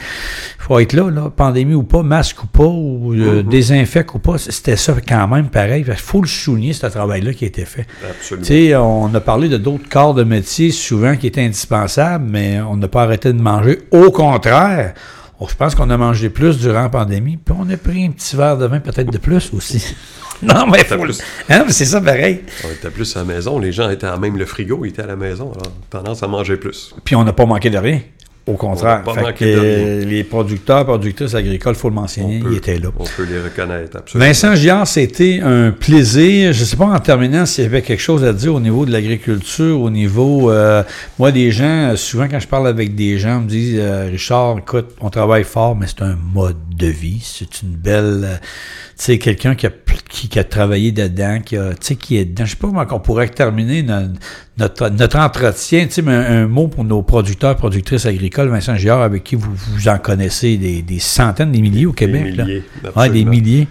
faut 0.58 0.78
être 0.80 0.92
là, 0.92 1.10
là, 1.10 1.30
pandémie 1.34 1.74
ou 1.74 1.82
pas, 1.82 2.02
masque 2.02 2.44
ou 2.44 2.46
pas, 2.46 2.64
ou 2.66 3.14
euh, 3.14 3.42
désinfecte 3.42 4.12
ou 4.14 4.18
pas. 4.18 4.36
C'était 4.36 4.76
ça 4.76 4.94
quand 5.08 5.28
même 5.28 5.48
pareil. 5.48 5.82
Il 5.88 5.94
faut 5.94 6.20
le 6.20 6.28
souligner, 6.28 6.74
ce 6.74 6.86
travail-là 6.86 7.32
qui 7.32 7.44
a 7.44 7.48
été 7.48 7.64
fait. 7.64 7.86
Absolument. 8.06 8.46
Tu 8.46 8.52
sais, 8.52 8.76
on 8.76 9.14
a 9.14 9.20
parlé 9.20 9.48
de 9.48 9.56
d'autres 9.56 9.88
corps 10.10 10.14
de 10.14 10.24
métier 10.24 10.70
souvent 10.72 11.16
qui 11.16 11.26
étaient 11.28 11.42
indispensables, 11.44 12.24
mais 12.28 12.60
on 12.60 12.76
n'a 12.76 12.88
pas 12.88 13.02
arrêté 13.04 13.32
de 13.32 13.40
manger. 13.40 13.78
Au 13.92 14.10
contraire, 14.10 14.94
on- 15.38 15.46
je 15.46 15.54
pense 15.54 15.74
qu'on 15.76 15.88
a 15.90 15.96
mangé 15.96 16.30
plus 16.30 16.58
durant 16.58 16.82
la 16.82 16.88
pandémie, 16.88 17.36
puis 17.36 17.54
on 17.58 17.68
a 17.70 17.76
pris 17.76 18.04
un 18.04 18.10
petit 18.10 18.34
verre 18.36 18.56
de 18.58 18.66
vin 18.66 18.80
peut-être 18.80 19.12
de 19.12 19.18
plus 19.18 19.52
aussi. 19.54 19.94
non, 20.42 20.66
mais 20.66 20.82
faut 20.84 20.96
le- 20.96 21.02
plus. 21.02 21.20
Hein, 21.48 21.62
mais 21.66 21.72
c'est 21.72 21.84
ça 21.84 22.00
pareil. 22.00 22.40
On 22.66 22.70
était 22.72 22.90
plus 22.90 23.16
à 23.16 23.20
la 23.20 23.24
maison. 23.26 23.58
Les 23.60 23.70
gens 23.72 23.88
étaient 23.88 24.06
à 24.08 24.16
même 24.16 24.36
le 24.36 24.46
frigo, 24.46 24.84
ils 24.84 24.88
étaient 24.88 25.02
à 25.02 25.06
la 25.06 25.16
maison. 25.16 25.52
Alors, 25.52 25.72
tendance 25.90 26.22
à 26.24 26.26
manger 26.26 26.56
plus. 26.56 26.92
Puis 27.04 27.14
on 27.14 27.22
n'a 27.22 27.32
pas 27.32 27.46
manqué 27.46 27.70
de 27.70 27.78
rien. 27.78 28.00
Au 28.46 28.54
contraire. 28.54 29.02
Pas 29.04 29.32
que, 29.32 30.04
les 30.04 30.24
producteurs, 30.24 30.84
productrices 30.84 31.34
agricoles, 31.34 31.74
il 31.74 31.78
faut 31.78 31.88
le 31.88 31.94
mentionner, 31.94 32.40
peut- 32.40 32.48
ils 32.52 32.56
étaient 32.56 32.78
là. 32.78 32.88
On 32.98 33.04
peut 33.04 33.24
les 33.30 33.40
reconnaître, 33.40 33.98
absolument. 33.98 34.26
Vincent 34.26 34.54
Giard, 34.56 34.86
c'était 34.88 35.40
un 35.42 35.70
plaisir. 35.70 36.52
Je 36.52 36.60
ne 36.60 36.64
sais 36.64 36.76
pas 36.76 36.86
en 36.86 36.98
terminant 36.98 37.46
s'il 37.46 37.64
y 37.64 37.66
avait 37.66 37.82
quelque 37.82 38.00
chose 38.00 38.24
à 38.24 38.32
dire 38.32 38.54
au 38.54 38.60
niveau 38.60 38.86
de 38.86 38.92
l'agriculture, 38.92 39.80
au 39.80 39.90
niveau. 39.90 40.50
euh, 40.50 40.82
moi, 41.18 41.30
des 41.32 41.52
gens, 41.52 41.94
souvent 41.96 42.26
quand 42.28 42.40
je 42.40 42.48
parle 42.48 42.66
avec 42.66 42.94
des 42.96 43.18
gens, 43.18 43.40
me 43.40 43.46
disent 43.48 43.78
euh, 43.78 44.08
Richard, 44.10 44.58
écoute, 44.58 44.96
on 45.00 45.10
travaille 45.10 45.44
fort, 45.44 45.76
mais 45.76 45.86
c'est 45.86 46.02
un 46.02 46.16
mode 46.34 46.56
de 46.74 46.86
vie. 46.88 47.20
C'est 47.22 47.62
une 47.62 47.70
belle. 47.76 48.22
euh, 48.24 48.36
tu 48.36 49.04
sais, 49.06 49.18
quelqu'un 49.18 49.54
qui 49.54 49.66
a, 49.66 49.70
qui, 50.08 50.28
qui 50.28 50.38
a 50.38 50.44
travaillé 50.44 50.92
dedans, 50.92 51.40
qui, 51.44 51.56
a, 51.56 51.70
tu 51.70 51.76
sais, 51.82 51.94
qui 51.96 52.16
est 52.16 52.24
dedans. 52.24 52.44
Je 52.46 52.50
sais 52.50 52.56
pas 52.56 52.66
comment 52.68 52.86
on 52.90 52.98
pourrait 53.00 53.28
terminer 53.28 53.82
notre, 53.82 54.10
notre, 54.60 54.88
notre 54.90 55.18
entretien. 55.18 55.86
Tu 55.86 55.92
sais, 55.94 56.08
un, 56.08 56.42
un 56.44 56.46
mot 56.46 56.68
pour 56.68 56.84
nos 56.84 57.02
producteurs, 57.02 57.56
productrices 57.56 58.06
agricoles, 58.06 58.48
Vincent 58.48 58.76
Giard, 58.76 59.00
avec 59.02 59.24
qui 59.24 59.34
vous, 59.34 59.50
vous 59.52 59.88
en 59.88 59.98
connaissez 59.98 60.56
des, 60.56 60.82
des 60.82 60.98
centaines, 61.00 61.50
des 61.52 61.60
milliers 61.60 61.86
au 61.86 61.92
Québec. 61.92 62.36
là. 62.36 62.44
milliers, 62.44 62.62
Ouais, 62.94 63.10
des 63.10 63.24
milliers. 63.24 63.66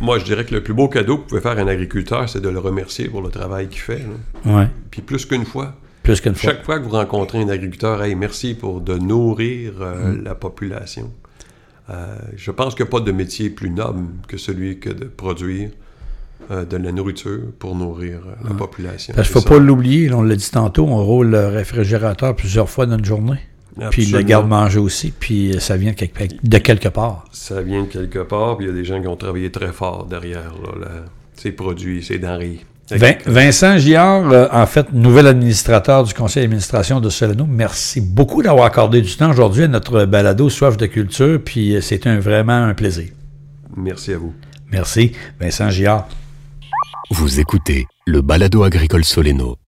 Moi, 0.00 0.18
je 0.18 0.24
dirais 0.24 0.44
que 0.44 0.54
le 0.54 0.62
plus 0.62 0.74
beau 0.74 0.88
cadeau 0.88 1.16
que 1.18 1.22
vous 1.22 1.28
pouvez 1.28 1.40
faire 1.40 1.56
à 1.58 1.60
un 1.60 1.68
agriculteur, 1.68 2.28
c'est 2.28 2.40
de 2.40 2.48
le 2.48 2.58
remercier 2.58 3.08
pour 3.08 3.22
le 3.22 3.28
travail 3.28 3.68
qu'il 3.68 3.80
fait. 3.80 4.00
là. 4.44 4.52
Ouais, 4.56 4.68
Puis 4.90 5.00
plus 5.02 5.24
qu'une 5.26 5.44
fois. 5.44 5.76
plus 6.02 6.20
qu'une 6.20 6.34
fois. 6.34 6.50
Chaque 6.50 6.64
fois 6.64 6.78
que 6.80 6.84
vous 6.84 6.90
rencontrez 6.90 7.40
un 7.40 7.48
agriculteur, 7.48 8.02
hey, 8.02 8.14
merci 8.16 8.54
pour 8.54 8.80
de 8.80 8.96
nourrir 8.98 9.74
euh, 9.80 10.14
Mm. 10.14 10.24
la 10.24 10.34
population. 10.34 11.10
Euh, 11.90 12.16
je 12.36 12.50
pense 12.50 12.74
qu'il 12.74 12.84
n'y 12.84 12.88
a 12.88 12.92
pas 12.92 13.00
de 13.00 13.12
métier 13.12 13.50
plus 13.50 13.70
noble 13.70 14.06
que 14.26 14.36
celui 14.38 14.78
que 14.78 14.88
de 14.90 15.04
produire 15.04 15.70
euh, 16.50 16.64
de 16.64 16.76
la 16.76 16.92
nourriture 16.92 17.40
pour 17.58 17.74
nourrir 17.76 18.18
euh, 18.26 18.48
la 18.48 18.54
population. 18.54 19.14
Parce 19.14 19.28
qu'il 19.28 19.36
ne 19.36 19.42
faut 19.42 19.48
ça. 19.48 19.54
pas 19.54 19.60
l'oublier, 19.60 20.12
on 20.12 20.22
l'a 20.22 20.36
dit 20.36 20.50
tantôt, 20.50 20.86
on 20.86 21.04
roule 21.04 21.28
le 21.30 21.46
réfrigérateur 21.48 22.34
plusieurs 22.36 22.68
fois 22.68 22.86
dans 22.86 22.98
une 22.98 23.04
journée. 23.04 23.38
Puis 23.90 24.04
le 24.06 24.20
garde-manger 24.20 24.78
aussi, 24.78 25.12
puis 25.18 25.56
ça 25.58 25.78
vient 25.78 25.92
de 25.92 25.96
quelque, 25.96 26.34
de 26.42 26.58
quelque 26.58 26.88
part. 26.88 27.24
Ça 27.32 27.62
vient 27.62 27.82
de 27.84 27.86
quelque 27.88 28.18
part, 28.18 28.58
puis 28.58 28.66
il 28.66 28.68
y 28.68 28.72
a 28.72 28.74
des 28.74 28.84
gens 28.84 29.00
qui 29.00 29.06
ont 29.08 29.16
travaillé 29.16 29.50
très 29.50 29.72
fort 29.72 30.04
derrière 30.04 30.52
là, 30.78 30.88
ces 31.34 31.52
produits, 31.52 32.02
ces 32.02 32.18
denrées. 32.18 32.60
Vin- 32.90 33.14
Vincent 33.24 33.78
Giard, 33.78 34.30
euh, 34.30 34.46
en 34.52 34.66
fait, 34.66 34.92
nouvel 34.92 35.26
administrateur 35.26 36.04
du 36.04 36.12
conseil 36.12 36.42
d'administration 36.42 37.00
de 37.00 37.08
Soleno, 37.08 37.46
merci 37.48 38.02
beaucoup 38.02 38.42
d'avoir 38.42 38.66
accordé 38.66 39.00
du 39.00 39.16
temps 39.16 39.30
aujourd'hui 39.30 39.62
à 39.62 39.68
notre 39.68 40.04
balado 40.04 40.50
Soif 40.50 40.76
de 40.76 40.84
culture, 40.84 41.40
puis 41.42 41.74
euh, 41.74 41.80
c'était 41.80 42.14
vraiment 42.18 42.52
un 42.64 42.74
plaisir. 42.74 43.08
Merci 43.74 44.12
à 44.12 44.18
vous. 44.18 44.34
Merci, 44.70 45.12
Vincent 45.40 45.70
Giard. 45.70 46.06
Vous 47.14 47.40
écoutez 47.40 47.86
le 48.06 48.22
balado 48.22 48.62
agricole 48.62 49.04
Soleno. 49.04 49.61